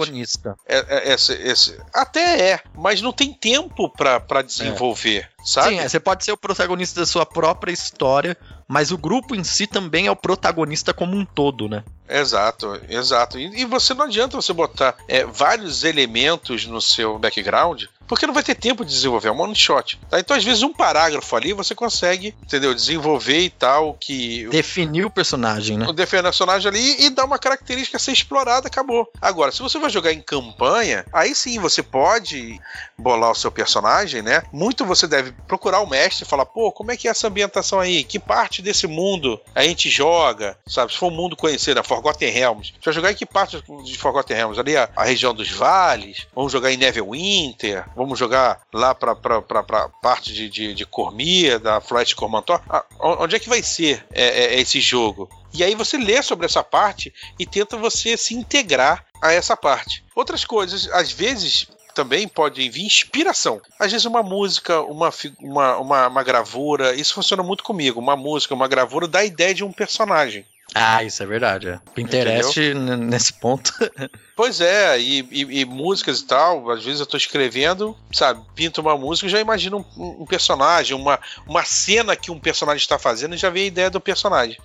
É, 0.67 1.09
é, 1.09 1.13
esse, 1.13 1.33
esse, 1.33 1.79
até 1.93 2.51
é, 2.51 2.59
mas 2.73 3.01
não 3.01 3.11
tem 3.11 3.33
tempo 3.33 3.89
para 3.89 4.41
desenvolver. 4.41 5.29
É. 5.31 5.35
Sabe? 5.45 5.69
Sim, 5.69 5.79
é, 5.79 5.87
você 5.87 5.99
pode 5.99 6.25
ser 6.25 6.31
o 6.31 6.37
protagonista 6.37 6.99
da 6.99 7.05
sua 7.05 7.23
própria 7.23 7.71
história, 7.71 8.35
mas 8.67 8.91
o 8.91 8.97
grupo 8.97 9.35
em 9.35 9.43
si 9.43 9.67
também 9.67 10.07
é 10.07 10.11
o 10.11 10.15
protagonista 10.15 10.91
como 10.91 11.15
um 11.15 11.23
todo, 11.23 11.69
né? 11.69 11.83
Exato, 12.09 12.81
exato. 12.89 13.37
E, 13.37 13.61
e 13.61 13.65
você 13.65 13.93
não 13.93 14.05
adianta 14.05 14.35
você 14.35 14.51
botar 14.53 14.95
é, 15.07 15.23
vários 15.23 15.83
elementos 15.83 16.65
no 16.65 16.81
seu 16.81 17.19
background 17.19 17.83
porque 18.07 18.27
não 18.27 18.33
vai 18.33 18.43
ter 18.43 18.55
tempo 18.55 18.85
de 18.85 18.91
desenvolver, 18.91 19.29
é 19.29 19.31
um 19.31 19.41
one 19.41 19.55
shot. 19.55 19.99
Tá? 20.09 20.19
Então, 20.19 20.35
às 20.35 20.43
vezes, 20.43 20.63
um 20.63 20.73
parágrafo 20.73 21.35
ali 21.35 21.53
você 21.53 21.73
consegue, 21.73 22.35
entendeu? 22.43 22.73
Desenvolver 22.73 23.39
e 23.39 23.49
tal, 23.49 23.95
que. 23.99 24.47
Definir 24.49 25.05
o 25.05 25.09
personagem, 25.09 25.77
né? 25.77 25.91
Definir 25.93 26.21
o 26.21 26.23
personagem 26.23 26.69
ali 26.69 27.05
e 27.05 27.09
dar 27.09 27.25
uma 27.25 27.39
característica 27.39 27.97
a 27.97 27.99
ser 27.99 28.11
explorada, 28.11 28.67
acabou. 28.67 29.09
Agora, 29.21 29.51
se 29.51 29.61
você 29.61 29.79
vai 29.79 29.89
jogar 29.89 30.13
em 30.13 30.21
campanha, 30.21 31.05
aí 31.11 31.33
sim 31.33 31.59
você 31.59 31.81
pode 31.81 32.59
bolar 32.97 33.31
o 33.31 33.35
seu 33.35 33.51
personagem, 33.51 34.21
né? 34.21 34.43
Muito 34.51 34.85
você 34.85 35.07
deve 35.07 35.31
procurar 35.47 35.81
o 35.81 35.89
mestre 35.89 36.25
e 36.25 36.27
falar, 36.27 36.45
pô, 36.45 36.71
como 36.71 36.91
é 36.91 36.97
que 36.97 37.07
é 37.07 37.11
essa 37.11 37.27
ambientação 37.27 37.79
aí? 37.79 38.03
Que 38.03 38.19
parte 38.19 38.61
desse 38.61 38.87
mundo 38.87 39.39
a 39.53 39.63
gente 39.63 39.89
joga? 39.89 40.57
Sabe? 40.67 40.91
Se 40.91 40.97
for 40.97 41.11
um 41.11 41.15
mundo 41.15 41.35
conhecido, 41.35 41.79
a 41.79 41.83
Forgotten 41.83 42.29
Realms. 42.29 42.73
Você 42.73 42.85
vai 42.85 42.93
jogar 42.93 43.11
em 43.11 43.15
que 43.15 43.25
parte 43.25 43.61
de 43.83 43.97
Forgotten 43.97 44.35
Realms? 44.35 44.59
Ali 44.59 44.77
a, 44.77 44.89
a 44.95 45.03
região 45.03 45.33
dos 45.33 45.49
vales? 45.51 46.27
Vamos 46.35 46.51
jogar 46.51 46.71
em 46.71 46.77
Neverwinter? 46.77 47.85
Vamos 47.95 48.19
jogar 48.19 48.61
lá 48.73 48.93
pra, 48.93 49.15
pra 49.15 49.89
parte 50.01 50.33
de, 50.33 50.49
de, 50.49 50.73
de 50.73 50.85
Cormia, 50.85 51.57
da 51.57 51.79
Floresta 51.79 52.15
Cormantor? 52.15 52.61
Ah, 52.69 52.83
onde 52.99 53.35
é 53.35 53.39
que 53.39 53.49
vai 53.49 53.63
ser 53.63 54.05
é, 54.11 54.45
é, 54.45 54.59
esse 54.59 54.81
jogo? 54.81 55.29
E 55.53 55.63
aí 55.63 55.73
você 55.75 55.97
lê 55.97 56.21
sobre 56.21 56.45
essa 56.45 56.63
parte 56.63 57.13
e 57.39 57.45
tenta 57.45 57.77
você 57.77 58.17
se 58.17 58.35
integrar 58.35 59.05
a 59.21 59.31
essa 59.31 59.55
parte. 59.55 60.03
Outras 60.13 60.43
coisas, 60.43 60.89
às 60.91 61.11
vezes, 61.11 61.67
também 61.95 62.27
pode 62.27 62.69
vir 62.69 62.85
inspiração. 62.85 63.61
Às 63.79 63.91
vezes 63.91 64.05
uma 64.05 64.21
música, 64.21 64.81
uma, 64.81 65.09
uma, 65.39 65.77
uma, 65.77 66.07
uma 66.07 66.23
gravura, 66.23 66.93
isso 66.93 67.13
funciona 67.13 67.41
muito 67.41 67.63
comigo. 67.63 67.99
Uma 67.99 68.17
música, 68.17 68.53
uma 68.53 68.67
gravura 68.67 69.07
dá 69.07 69.19
a 69.19 69.25
ideia 69.25 69.53
de 69.53 69.63
um 69.63 69.71
personagem. 69.71 70.45
Ah, 70.77 71.01
isso 71.01 71.23
é 71.23 71.25
verdade. 71.25 71.69
É. 71.69 71.79
Pinterest 71.93 72.59
Entendeu? 72.59 72.97
nesse 72.97 73.31
ponto. 73.31 73.71
pois 74.35 74.59
é, 74.59 74.99
e, 74.99 75.25
e, 75.31 75.61
e, 75.61 75.65
músicas 75.65 76.19
e 76.19 76.25
tal, 76.25 76.69
às 76.69 76.83
vezes 76.83 76.99
eu 76.99 77.05
tô 77.05 77.15
escrevendo, 77.15 77.95
sabe, 78.11 78.43
pinto 78.53 78.81
uma 78.81 78.97
música 78.97 79.25
e 79.25 79.29
já 79.29 79.39
imagino 79.39 79.85
um, 79.95 80.23
um, 80.23 80.25
personagem, 80.25 80.93
uma, 80.93 81.17
uma 81.47 81.63
cena 81.63 82.13
que 82.13 82.29
um 82.29 82.37
personagem 82.37 82.81
está 82.81 82.99
fazendo 82.99 83.35
e 83.35 83.37
já 83.37 83.49
vê 83.49 83.61
a 83.61 83.65
ideia 83.67 83.89
do 83.89 84.01
personagem. 84.01 84.57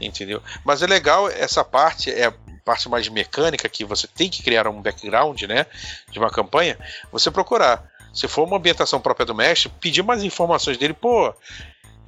Entendeu? 0.00 0.42
Mas 0.64 0.80
é 0.80 0.86
legal 0.86 1.28
essa 1.28 1.62
parte, 1.62 2.10
é 2.10 2.28
a 2.28 2.34
parte 2.64 2.88
mais 2.88 3.06
mecânica, 3.08 3.68
que 3.68 3.84
você 3.84 4.06
tem 4.06 4.30
que 4.30 4.42
criar 4.42 4.66
um 4.66 4.80
background, 4.80 5.42
né, 5.42 5.66
de 6.10 6.18
uma 6.18 6.30
campanha, 6.30 6.78
você 7.12 7.30
procurar. 7.30 7.92
Se 8.14 8.26
for 8.26 8.46
uma 8.46 8.56
ambientação 8.56 9.00
própria 9.00 9.26
do 9.26 9.34
mestre, 9.34 9.70
pedir 9.80 10.02
mais 10.02 10.22
informações 10.22 10.78
dele, 10.78 10.94
pô, 10.94 11.34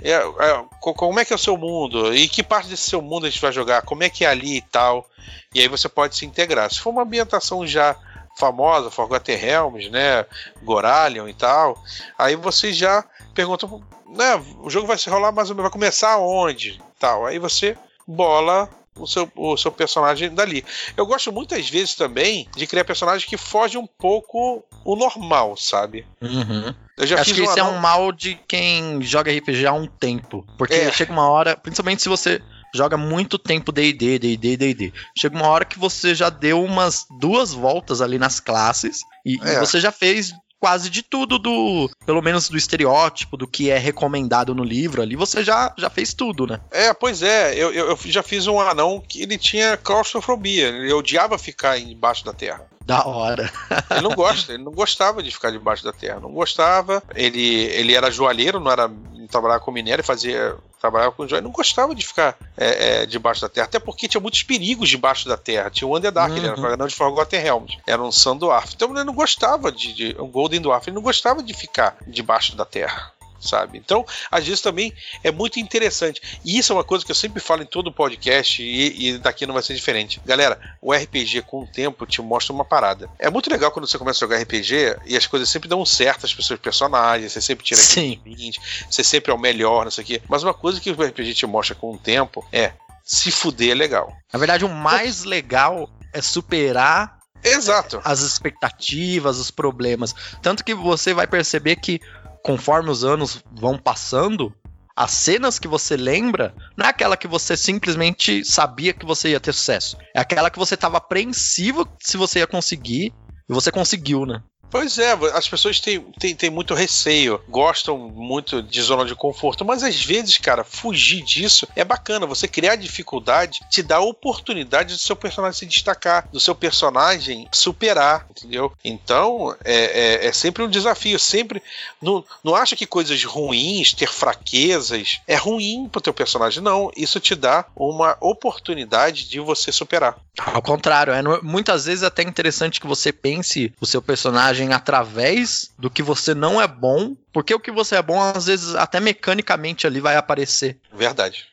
é, 0.01 0.13
é, 0.13 0.65
como 0.81 1.19
é 1.19 1.25
que 1.25 1.33
é 1.33 1.37
o 1.37 1.39
seu 1.39 1.57
mundo? 1.57 2.15
E 2.15 2.29
que 2.29 2.43
parte 2.43 2.69
desse 2.69 2.91
seu 2.91 3.01
mundo 3.01 3.27
a 3.27 3.31
gente 3.31 3.41
vai 3.41 3.53
jogar? 3.53 3.83
Como 3.83 4.03
é 4.03 4.11
que 4.11 4.25
é 4.25 4.29
ali 4.29 4.59
e 4.59 4.63
tal? 4.63 5.09
E 5.55 5.61
aí 5.61 5.69
você 5.69 5.89
pode 5.89 6.17
se 6.17 6.27
integrar. 6.27 6.71
Se 6.71 6.81
for 6.81 6.91
uma 6.91 7.03
ambientação 7.03 7.67
já 7.67 7.97
famosa, 8.37 8.91
Forgotten 8.91 9.37
Realms, 9.37 9.89
né, 9.91 10.27
Goralion 10.63 11.29
e 11.29 11.35
tal, 11.35 11.81
aí 12.19 12.35
você 12.35 12.73
já 12.73 13.05
pergunta, 13.33 13.67
né, 14.09 14.35
o 14.59 14.69
jogo 14.69 14.87
vai 14.87 14.99
se 14.99 15.09
rolar 15.09 15.33
mais 15.33 15.51
ou 15.51 15.55
menos, 15.55 15.71
vai 15.71 15.73
começar 15.73 16.19
onde? 16.19 16.83
Tal. 16.99 17.27
Aí 17.27 17.39
você 17.39 17.77
bola 18.07 18.69
o 18.99 19.07
seu, 19.07 19.31
o 19.37 19.57
seu 19.57 19.73
personagem 19.73 20.35
dali. 20.35 20.65
Eu 20.97 21.07
gosto 21.07 21.33
muitas 21.33 21.69
vezes 21.69 21.95
também 21.95 22.49
de 22.57 22.67
criar 22.67 22.85
personagens 22.85 23.25
que 23.29 23.37
fogem 23.37 23.81
um 23.81 23.87
pouco 23.87 24.65
o 24.85 24.97
normal, 24.97 25.57
sabe? 25.57 26.07
Uhum. 26.21 26.75
Eu 26.97 27.07
já 27.07 27.21
Acho 27.21 27.35
que 27.35 27.43
isso 27.43 27.59
é 27.59 27.63
um 27.63 27.79
mal 27.79 28.13
de 28.13 28.39
quem 28.47 29.03
joga 29.03 29.33
RPG 29.33 29.67
há 29.67 29.73
um 29.73 29.87
tempo. 29.87 30.47
Porque 30.57 30.75
é. 30.75 30.93
chega 30.93 31.13
uma 31.13 31.29
hora, 31.29 31.57
principalmente 31.57 32.03
se 32.03 32.09
você 32.09 32.41
joga 32.75 32.97
muito 32.97 33.39
tempo 33.39 33.71
D&D, 33.71 34.19
D&D, 34.19 34.57
D&D. 34.57 34.93
Chega 35.17 35.37
uma 35.37 35.49
hora 35.49 35.65
que 35.65 35.79
você 35.79 36.15
já 36.15 36.29
deu 36.29 36.63
umas 36.63 37.07
duas 37.21 37.53
voltas 37.53 38.01
ali 38.01 38.19
nas 38.19 38.41
classes 38.41 39.01
e, 39.25 39.39
é. 39.43 39.55
e 39.55 39.59
você 39.61 39.81
já 39.81 39.93
fez 39.93 40.33
quase 40.65 40.89
de 40.89 41.03
tudo 41.03 41.39
do, 41.39 41.91
pelo 42.07 42.23
menos 42.23 42.49
do 42.49 42.57
estereótipo, 42.57 43.37
do 43.37 43.47
que 43.47 43.71
é 43.71 43.77
recomendado 43.77 44.55
no 44.55 44.65
livro 44.65 45.03
ali, 45.03 45.15
você 45.15 45.45
já, 45.45 45.71
já 45.77 45.91
fez 45.91 46.15
tudo, 46.15 46.47
né? 46.47 46.59
É, 46.71 46.95
pois 46.95 47.23
é, 47.23 47.55
eu, 47.55 47.71
eu, 47.71 47.89
eu 47.89 47.99
já 48.07 48.23
fiz 48.23 48.47
um 48.47 48.59
anão 48.59 48.99
que 49.07 49.21
ele 49.21 49.37
tinha 49.37 49.77
claustrofobia, 49.77 50.69
ele 50.69 50.91
odiava 50.91 51.37
ficar 51.37 51.79
embaixo 51.79 52.25
da 52.25 52.33
terra. 52.33 52.67
Da 52.81 53.07
hora. 53.07 53.53
ele 53.91 54.01
não 54.01 54.15
gosta, 54.15 54.55
ele 54.55 54.65
não 54.65 54.73
gostava 54.73 55.23
de 55.23 55.31
ficar 55.31 55.51
debaixo 55.51 55.85
da 55.85 55.93
terra, 55.93 56.19
não 56.19 56.33
gostava. 56.33 57.03
Ele, 57.15 57.45
ele 57.45 57.95
era 57.95 58.11
joalheiro, 58.11 58.59
não 58.59 58.73
era 58.73 58.91
trabalhava 59.29 59.61
com 59.61 59.71
minério, 59.71 60.03
fazia 60.03 60.57
trabalhava 60.85 61.13
com 61.13 61.27
joia, 61.27 61.41
não 61.41 61.51
gostava 61.51 61.95
de 61.95 62.07
ficar 62.07 62.37
é, 62.57 63.03
é, 63.03 63.07
debaixo 63.07 63.41
da 63.41 63.49
terra, 63.49 63.65
até 63.65 63.79
porque 63.79 64.07
tinha 64.07 64.21
muitos 64.21 64.43
perigos 64.43 64.91
debaixo 64.91 65.27
da 65.27 65.37
terra. 65.37 65.71
Tinha 65.71 65.89
o 65.89 65.97
Underdark, 65.97 66.33
uhum. 66.33 66.37
ele 66.37 66.47
era 66.47 66.77
não 66.77 66.87
de 66.87 66.95
Forgotten 66.95 67.41
Realms, 67.41 67.79
era 67.87 68.03
um 68.03 68.13
Sandorf. 68.13 68.75
Então 68.75 68.91
ele 68.91 69.05
não 69.05 69.15
gostava 69.15 69.73
de, 69.73 69.95
de 69.95 70.17
um 70.21 70.31
Golden 70.31 70.61
Dwarf, 70.61 70.89
ele 70.89 70.95
não 70.95 71.03
gostava 71.03 71.43
de 71.43 71.55
ficar 71.55 71.97
debaixo 72.07 72.55
da 72.55 72.67
terra 72.67 73.14
sabe? 73.49 73.79
Então, 73.79 74.05
às 74.31 74.45
vezes 74.45 74.61
também 74.61 74.93
é 75.23 75.31
muito 75.31 75.61
interessante. 75.61 76.21
E 76.45 76.59
isso 76.59 76.73
é 76.73 76.77
uma 76.77 76.85
coisa 76.85 77.05
que 77.05 77.11
eu 77.11 77.17
sempre 77.17 77.41
falo 77.41 77.63
em 77.63 77.67
todo 77.67 77.93
podcast 77.93 78.63
e, 78.63 79.09
e 79.09 79.19
daqui 79.19 79.47
não 79.47 79.55
vai 79.55 79.63
ser 79.63 79.75
diferente. 79.75 80.21
Galera, 80.25 80.59
o 80.81 80.93
RPG 80.93 81.43
com 81.43 81.63
o 81.63 81.67
tempo 81.67 82.07
te 82.07 82.21
mostra 82.23 82.53
uma 82.53 82.65
parada. 82.65 83.09
É 83.19 83.31
muito 83.31 83.51
legal 83.51 83.71
quando 83.71 83.87
você 83.87 83.99
começa 83.99 84.25
a 84.25 84.29
jogar 84.29 84.43
RPG 84.43 84.97
e 85.07 85.17
as 85.17 85.27
coisas 85.27 85.49
sempre 85.49 85.69
dão 85.69 85.85
certo, 85.85 86.27
as 86.27 86.35
pessoas 86.35 86.59
personagens, 86.59 87.33
você 87.33 87.41
sempre 87.41 87.65
tira 87.65 87.81
Sim. 87.81 88.21
20, 88.25 88.61
você 88.91 89.05
sempre 89.05 89.33
é 89.33 89.35
o 89.35 89.39
melhor, 89.39 89.85
não 89.85 89.91
sei 89.91 90.05
o 90.05 90.07
quê. 90.07 90.23
Mas 90.29 90.43
uma 90.43 90.55
coisa 90.55 90.81
que 90.81 90.91
o 90.91 91.03
RPG 91.03 91.35
te 91.35 91.47
mostra 91.47 91.75
com 91.75 91.93
o 91.93 91.99
tempo 91.99 92.47
é 92.53 92.73
se 93.05 93.31
fuder 93.31 93.73
é 93.73 93.75
legal. 93.75 94.17
Na 94.33 94.39
verdade, 94.39 94.65
o 94.65 94.69
mais 94.69 95.25
legal 95.25 95.91
é 96.13 96.23
superar 96.23 97.19
Exato. 97.43 98.01
as 98.03 98.21
expectativas, 98.21 99.39
os 99.39 99.51
problemas. 99.51 100.15
Tanto 100.41 100.65
que 100.65 100.75
você 100.75 101.13
vai 101.13 101.27
perceber 101.27 101.77
que 101.77 102.01
conforme 102.45 102.91
os 102.91 103.03
anos 103.03 103.43
vão 103.51 103.79
passando, 103.79 104.55
as 104.95 105.11
cenas 105.11 105.59
que 105.59 105.67
você 105.67 105.97
lembra 105.97 106.55
não 106.77 106.87
é 106.87 106.91
aquela 106.91 107.17
que 107.17 107.27
você 107.27 107.57
simplesmente 107.57 108.45
sabia 108.45 108.93
que 108.93 109.07
você 109.07 109.31
ia 109.31 109.41
ter 109.41 109.53
sucesso. 109.53 109.97
É 110.15 110.21
aquela 110.21 110.51
que 110.51 110.59
você 110.59 110.75
estava 110.75 110.99
apreensivo 110.99 111.89
se 111.99 112.17
você 112.17 112.41
ia 112.41 112.47
conseguir 112.47 113.13
e 113.49 113.53
você 113.53 113.73
conseguiu, 113.73 114.27
né? 114.27 114.43
Pois 114.75 114.99
é, 114.99 115.13
as 115.35 115.47
pessoas 115.47 115.79
têm, 115.79 116.01
têm, 116.19 116.35
têm 116.35 116.51
muito 116.51 116.75
receio, 116.75 117.41
gostam 117.49 117.97
muito 117.97 118.61
de 118.61 118.83
zona 118.83 119.05
de 119.05 119.15
conforto, 119.15 119.65
mas 119.65 119.85
às 119.85 120.05
vezes, 120.05 120.37
cara, 120.37 120.65
fugir 120.65 121.23
disso 121.23 121.69
é 121.77 121.85
bacana. 121.85 122.27
Você 122.27 122.49
criar 122.49 122.75
dificuldade 122.75 123.61
te 123.71 123.85
dá 123.85 123.99
a 123.99 124.01
oportunidade 124.01 124.93
do 124.93 124.99
seu 124.99 125.15
personagem 125.15 125.61
se 125.61 125.67
destacar, 125.67 126.27
do 126.33 126.41
seu 126.41 126.57
personagem 126.57 127.47
superar, 127.53 128.27
entendeu? 128.29 128.73
Então, 128.85 129.57
é, 129.65 130.25
é, 130.25 130.27
é 130.27 130.33
sempre 130.33 130.65
um 130.65 130.69
desafio. 130.69 131.21
Sempre. 131.21 131.63
Não, 132.03 132.25
não 132.43 132.57
acha 132.57 132.75
que 132.75 132.85
coisas 132.85 133.23
ruins, 133.23 133.93
ter 133.93 134.09
fraquezas, 134.09 135.21
é 135.29 135.37
ruim 135.37 135.89
pro 135.89 136.01
teu 136.01 136.13
personagem. 136.13 136.61
Não, 136.61 136.91
isso 136.97 137.21
te 137.21 137.37
dá 137.37 137.65
uma 137.77 138.17
oportunidade 138.21 139.29
de 139.29 139.39
você 139.39 139.71
superar. 139.71 140.17
Ao 140.37 140.61
contrário, 140.61 141.13
é 141.13 141.23
no- 141.23 141.41
muitas 141.45 141.85
vezes 141.85 142.03
é 142.03 142.07
até 142.07 142.25
interessante 142.25 142.81
que 142.81 142.89
você 142.89 143.13
pense 143.13 143.73
o 143.81 143.87
seu 143.87 144.03
personagem 144.03 144.64
através 144.73 145.71
do 145.79 145.91
que 145.91 146.03
você 146.03 146.35
não 146.35 146.61
é 146.61 146.67
bom, 146.67 147.15
porque 147.33 147.55
o 147.55 147.61
que 147.61 147.71
você 147.71 147.97
é 147.97 148.03
bom, 148.03 148.21
às 148.21 148.47
vezes, 148.47 148.75
até 148.75 149.01
mecanicamente 149.01 149.87
ali 149.87 150.01
vai 150.01 150.17
aparecer. 150.17 150.79
Verdade. 150.93 151.47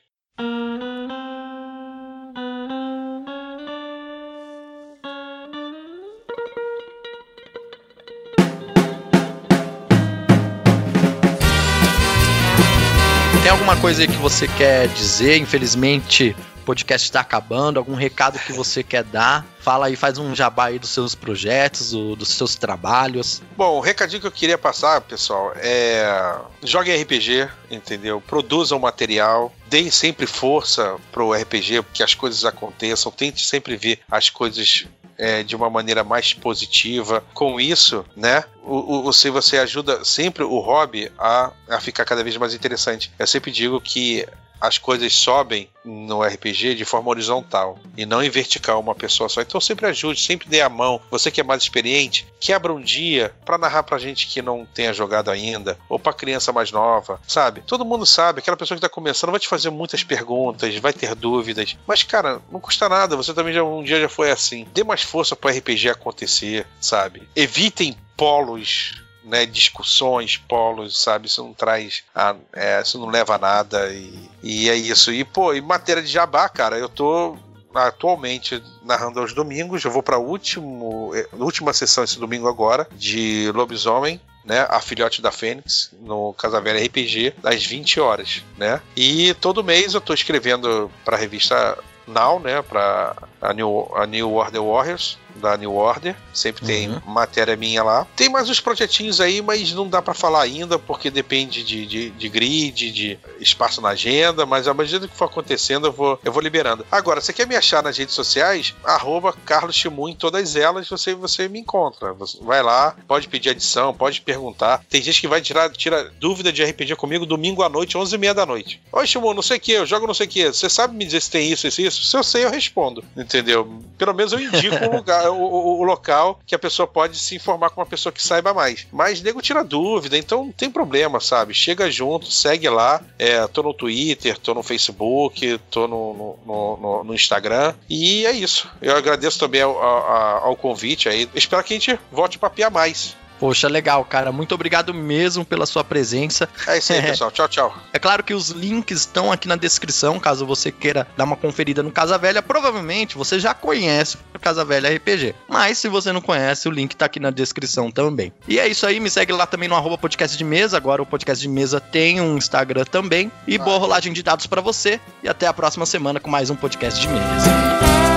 Tem 13.41 13.49
alguma 13.49 13.75
coisa 13.75 14.03
aí 14.03 14.07
que 14.07 14.17
você 14.17 14.47
quer 14.47 14.87
dizer? 14.89 15.37
Infelizmente, 15.37 16.35
podcast 16.71 17.05
está 17.05 17.19
acabando. 17.19 17.77
Algum 17.79 17.95
recado 17.95 18.39
que 18.39 18.53
você 18.53 18.81
quer 18.81 19.03
dar? 19.03 19.45
Fala 19.59 19.87
aí, 19.87 19.95
faz 19.97 20.17
um 20.17 20.33
jabá 20.33 20.65
aí 20.67 20.79
dos 20.79 20.89
seus 20.91 21.13
projetos, 21.13 21.93
o- 21.93 22.15
dos 22.15 22.29
seus 22.29 22.55
trabalhos. 22.55 23.41
Bom, 23.57 23.77
o 23.77 23.81
recadinho 23.81 24.21
que 24.21 24.27
eu 24.27 24.31
queria 24.31 24.57
passar, 24.57 25.01
pessoal, 25.01 25.51
é. 25.57 26.37
Joguem 26.63 26.95
RPG, 27.01 27.49
entendeu? 27.69 28.21
Produzam 28.25 28.79
material, 28.79 29.53
deem 29.67 29.91
sempre 29.91 30.25
força 30.25 30.95
pro 31.11 31.33
RPG, 31.33 31.83
que 31.93 32.01
as 32.03 32.15
coisas 32.15 32.45
aconteçam, 32.45 33.11
tente 33.11 33.45
sempre 33.45 33.75
ver 33.75 33.99
as 34.09 34.29
coisas. 34.29 34.85
é, 35.23 35.43
de 35.43 35.55
uma 35.55 35.69
maneira 35.69 36.03
mais 36.03 36.33
positiva. 36.33 37.23
Com 37.35 37.59
isso, 37.59 38.03
né? 38.15 38.43
O, 38.63 38.95
o- 38.97 39.03
você, 39.03 39.29
você 39.29 39.59
ajuda 39.59 40.03
sempre 40.03 40.43
o 40.43 40.57
hobby 40.59 41.11
a, 41.19 41.51
a 41.69 41.79
ficar 41.79 42.05
cada 42.05 42.23
vez 42.23 42.35
mais 42.37 42.55
interessante. 42.55 43.11
Eu 43.19 43.27
sempre 43.27 43.51
digo 43.51 43.79
que 43.79 44.25
as 44.61 44.77
coisas 44.77 45.13
sobem 45.13 45.67
no 45.83 46.21
RPG 46.21 46.75
de 46.75 46.85
forma 46.85 47.09
horizontal 47.09 47.79
e 47.97 48.05
não 48.05 48.21
em 48.21 48.29
vertical 48.29 48.79
uma 48.79 48.93
pessoa 48.93 49.27
só. 49.27 49.41
Então 49.41 49.59
sempre 49.59 49.87
ajude, 49.87 50.21
sempre 50.21 50.47
dê 50.47 50.61
a 50.61 50.69
mão. 50.69 51.01
Você 51.09 51.31
que 51.31 51.41
é 51.41 51.43
mais 51.43 51.63
experiente, 51.63 52.27
quebra 52.39 52.71
um 52.71 52.79
dia 52.79 53.33
pra 53.43 53.57
narrar 53.57 53.83
pra 53.83 53.97
gente 53.97 54.27
que 54.27 54.41
não 54.41 54.65
tenha 54.65 54.93
jogado 54.93 55.31
ainda 55.31 55.77
ou 55.89 55.97
pra 55.97 56.13
criança 56.13 56.53
mais 56.53 56.71
nova, 56.71 57.19
sabe? 57.27 57.63
Todo 57.65 57.85
mundo 57.85 58.05
sabe, 58.05 58.39
aquela 58.39 58.57
pessoa 58.57 58.75
que 58.77 58.81
tá 58.81 58.89
começando 58.89 59.31
vai 59.31 59.39
te 59.39 59.47
fazer 59.47 59.71
muitas 59.71 60.03
perguntas, 60.03 60.75
vai 60.77 60.93
ter 60.93 61.15
dúvidas, 61.15 61.75
mas 61.87 62.03
cara, 62.03 62.39
não 62.51 62.59
custa 62.59 62.87
nada. 62.87 63.15
Você 63.15 63.33
também 63.33 63.53
já 63.53 63.63
um 63.63 63.83
dia 63.83 63.99
já 63.99 64.09
foi 64.09 64.29
assim. 64.29 64.67
Dê 64.73 64.83
mais 64.83 65.01
força 65.01 65.35
pro 65.35 65.49
RPG 65.49 65.89
acontecer, 65.89 66.67
sabe? 66.79 67.27
Evitem 67.35 67.97
polos 68.15 69.01
né, 69.23 69.45
discussões, 69.45 70.37
polos, 70.37 71.01
sabe? 71.01 71.27
Isso 71.27 71.43
não 71.43 71.53
traz. 71.53 72.03
A, 72.13 72.35
é, 72.53 72.81
isso 72.81 72.99
não 72.99 73.07
leva 73.07 73.35
a 73.35 73.39
nada. 73.39 73.91
E, 73.91 74.29
e 74.43 74.69
é 74.69 74.75
isso. 74.75 75.11
E, 75.11 75.23
pô, 75.23 75.53
em 75.53 75.61
matéria 75.61 76.01
de 76.01 76.09
jabá, 76.09 76.47
cara, 76.49 76.77
eu 76.77 76.89
tô 76.89 77.37
atualmente 77.73 78.61
narrando 78.83 79.19
aos 79.19 79.33
domingos. 79.33 79.83
Eu 79.83 79.91
vou 79.91 80.03
pra 80.03 80.17
último, 80.17 81.11
eh, 81.15 81.27
última 81.33 81.73
sessão 81.73 82.03
esse 82.03 82.19
domingo 82.19 82.47
agora, 82.47 82.87
de 82.93 83.51
Lobisomem. 83.53 84.19
Né, 84.43 84.65
a 84.71 84.81
filhote 84.81 85.21
da 85.21 85.31
Fênix 85.31 85.91
no 86.01 86.33
Casavelha 86.33 86.83
RPG 86.83 87.35
às 87.43 87.63
20 87.63 87.99
horas, 87.99 88.43
né? 88.57 88.81
E 88.97 89.35
todo 89.35 89.63
mês 89.63 89.93
eu 89.93 90.01
tô 90.01 90.15
escrevendo 90.15 90.89
para 91.05 91.15
a 91.15 91.19
revista 91.19 91.77
Now, 92.07 92.39
né, 92.39 92.59
para 92.63 93.15
a 93.39 93.53
New, 93.53 93.91
a 93.95 94.07
New 94.07 94.33
Order 94.33 94.63
Warriors 94.63 95.19
da 95.41 95.57
New 95.57 95.73
Order. 95.73 96.15
Sempre 96.33 96.65
tem 96.65 96.89
Uhum. 96.89 97.01
matéria 97.05 97.55
minha 97.55 97.83
lá. 97.83 98.07
Tem 98.15 98.29
mais 98.29 98.49
uns 98.49 98.59
projetinhos 98.59 99.19
aí, 99.19 99.41
mas 99.41 99.73
não 99.73 99.87
dá 99.87 100.01
pra 100.01 100.13
falar 100.13 100.41
ainda, 100.43 100.77
porque 100.79 101.09
depende 101.09 101.63
de, 101.63 101.85
de, 101.85 102.09
de 102.11 102.29
grid, 102.29 102.91
de 102.91 103.19
espaço 103.39 103.81
na 103.81 103.89
agenda, 103.89 104.45
mas 104.45 104.67
à 104.67 104.73
medida 104.73 105.07
que 105.07 105.15
for 105.15 105.25
acontecendo, 105.25 105.87
eu 105.87 105.91
vou, 105.91 106.19
eu 106.23 106.31
vou 106.31 106.41
liberando. 106.41 106.85
Agora, 106.91 107.19
você 107.21 107.33
quer 107.33 107.47
me 107.47 107.55
achar 107.55 107.83
nas 107.83 107.97
redes 107.97 108.15
sociais? 108.15 108.73
Arroba 108.83 109.33
Carlos 109.45 109.75
Chimu 109.75 110.07
em 110.07 110.15
todas 110.15 110.55
elas, 110.55 110.87
você, 110.87 111.13
você 111.13 111.47
me 111.47 111.59
encontra. 111.59 112.13
Você 112.13 112.37
vai 112.41 112.61
lá, 112.61 112.95
pode 113.07 113.27
pedir 113.27 113.49
adição, 113.49 113.93
pode 113.93 114.21
perguntar. 114.21 114.83
Tem 114.89 115.01
gente 115.01 115.19
que 115.21 115.27
vai 115.27 115.41
tirar 115.41 115.69
tira 115.71 116.11
dúvida 116.19 116.51
de 116.51 116.63
RPG 116.63 116.95
comigo 116.95 117.25
domingo 117.25 117.63
à 117.63 117.69
noite, 117.69 117.97
11h30 117.97 118.33
da 118.33 118.45
noite. 118.45 118.81
Oi, 118.91 119.07
Chimu, 119.07 119.33
não 119.33 119.41
sei 119.41 119.57
o 119.57 119.59
que, 119.59 119.71
eu 119.71 119.85
jogo 119.85 120.05
não 120.07 120.13
sei 120.13 120.27
o 120.27 120.29
que. 120.29 120.47
Você 120.47 120.69
sabe 120.69 120.95
me 120.95 121.05
dizer 121.05 121.21
se 121.21 121.31
tem 121.31 121.51
isso, 121.51 121.67
isso, 121.67 121.81
isso? 121.81 122.03
Se 122.03 122.15
eu 122.17 122.23
sei, 122.23 122.45
eu 122.45 122.49
respondo. 122.51 123.03
Entendeu? 123.15 123.81
Pelo 123.97 124.13
menos 124.13 124.33
eu 124.33 124.39
indico 124.39 124.75
um 124.85 124.91
lugar, 124.97 125.30
o, 125.39 125.79
o- 125.79 125.83
local 125.83 126.39
que 126.45 126.55
a 126.55 126.59
pessoa 126.59 126.87
pode 126.87 127.17
se 127.17 127.35
informar 127.35 127.69
com 127.69 127.81
uma 127.81 127.85
pessoa 127.87 128.11
que 128.13 128.21
saiba 128.21 128.53
mais. 128.53 128.87
Mas 128.91 129.21
nego 129.21 129.41
tira 129.41 129.63
dúvida, 129.63 130.17
então 130.17 130.45
não 130.45 130.51
tem 130.51 130.69
problema, 130.71 131.19
sabe? 131.19 131.53
Chega 131.53 131.89
junto, 131.91 132.31
segue 132.31 132.69
lá. 132.69 133.01
É, 133.19 133.45
tô 133.47 133.61
no 133.63 133.73
Twitter, 133.73 134.37
tô 134.37 134.53
no 134.53 134.63
Facebook, 134.63 135.57
tô 135.69 135.87
no, 135.87 136.37
no, 136.45 136.77
no- 136.77 137.03
no- 137.03 137.13
Instagram. 137.13 137.73
E 137.89 138.25
é 138.25 138.31
isso. 138.31 138.69
Eu 138.81 138.95
agradeço 138.95 139.37
também 139.39 139.61
ao, 139.61 139.77
ao- 139.81 140.45
ao 140.47 140.55
convite 140.55 141.07
aí. 141.09 141.29
Espero 141.35 141.63
que 141.63 141.73
a 141.73 141.77
gente 141.79 141.99
volte 142.11 142.37
a 142.37 142.39
papiar 142.39 142.71
mais. 142.71 143.15
Poxa, 143.41 143.67
legal, 143.67 144.05
cara. 144.05 144.31
Muito 144.31 144.53
obrigado 144.53 144.93
mesmo 144.93 145.43
pela 145.43 145.65
sua 145.65 145.83
presença. 145.83 146.47
É 146.67 146.77
isso 146.77 146.93
aí, 146.93 147.01
pessoal. 147.01 147.31
Tchau, 147.31 147.47
tchau. 147.47 147.75
É 147.91 147.97
claro 147.97 148.23
que 148.23 148.35
os 148.35 148.49
links 148.49 148.99
estão 148.99 149.31
aqui 149.31 149.47
na 149.47 149.55
descrição, 149.55 150.19
caso 150.19 150.45
você 150.45 150.71
queira 150.71 151.07
dar 151.17 151.23
uma 151.23 151.35
conferida 151.35 151.81
no 151.81 151.91
Casa 151.91 152.19
Velha. 152.19 152.43
Provavelmente 152.43 153.17
você 153.17 153.39
já 153.39 153.55
conhece 153.55 154.19
o 154.35 154.37
Casa 154.37 154.63
Velha 154.63 154.95
RPG. 154.95 155.33
Mas 155.49 155.79
se 155.79 155.89
você 155.89 156.11
não 156.11 156.21
conhece, 156.21 156.69
o 156.69 156.71
link 156.71 156.95
tá 156.95 157.07
aqui 157.07 157.19
na 157.19 157.31
descrição 157.31 157.89
também. 157.89 158.31
E 158.47 158.59
é 158.59 158.67
isso 158.67 158.85
aí, 158.85 158.99
me 158.99 159.09
segue 159.09 159.33
lá 159.33 159.47
também 159.47 159.67
no 159.67 159.75
arroba 159.75 159.97
podcast 159.97 160.37
de 160.37 160.43
mesa. 160.43 160.77
Agora 160.77 161.01
o 161.01 161.05
podcast 161.07 161.41
de 161.41 161.49
mesa 161.49 161.79
tem 161.81 162.21
um 162.21 162.37
Instagram 162.37 162.85
também. 162.85 163.31
E 163.47 163.57
boa 163.57 163.79
rolagem 163.79 164.13
de 164.13 164.21
dados 164.21 164.45
pra 164.45 164.61
você. 164.61 164.99
E 165.23 165.27
até 165.27 165.47
a 165.47 165.53
próxima 165.53 165.87
semana 165.87 166.19
com 166.19 166.29
mais 166.29 166.51
um 166.51 166.55
podcast 166.55 167.01
de 167.01 167.07
mesa. 167.07 168.10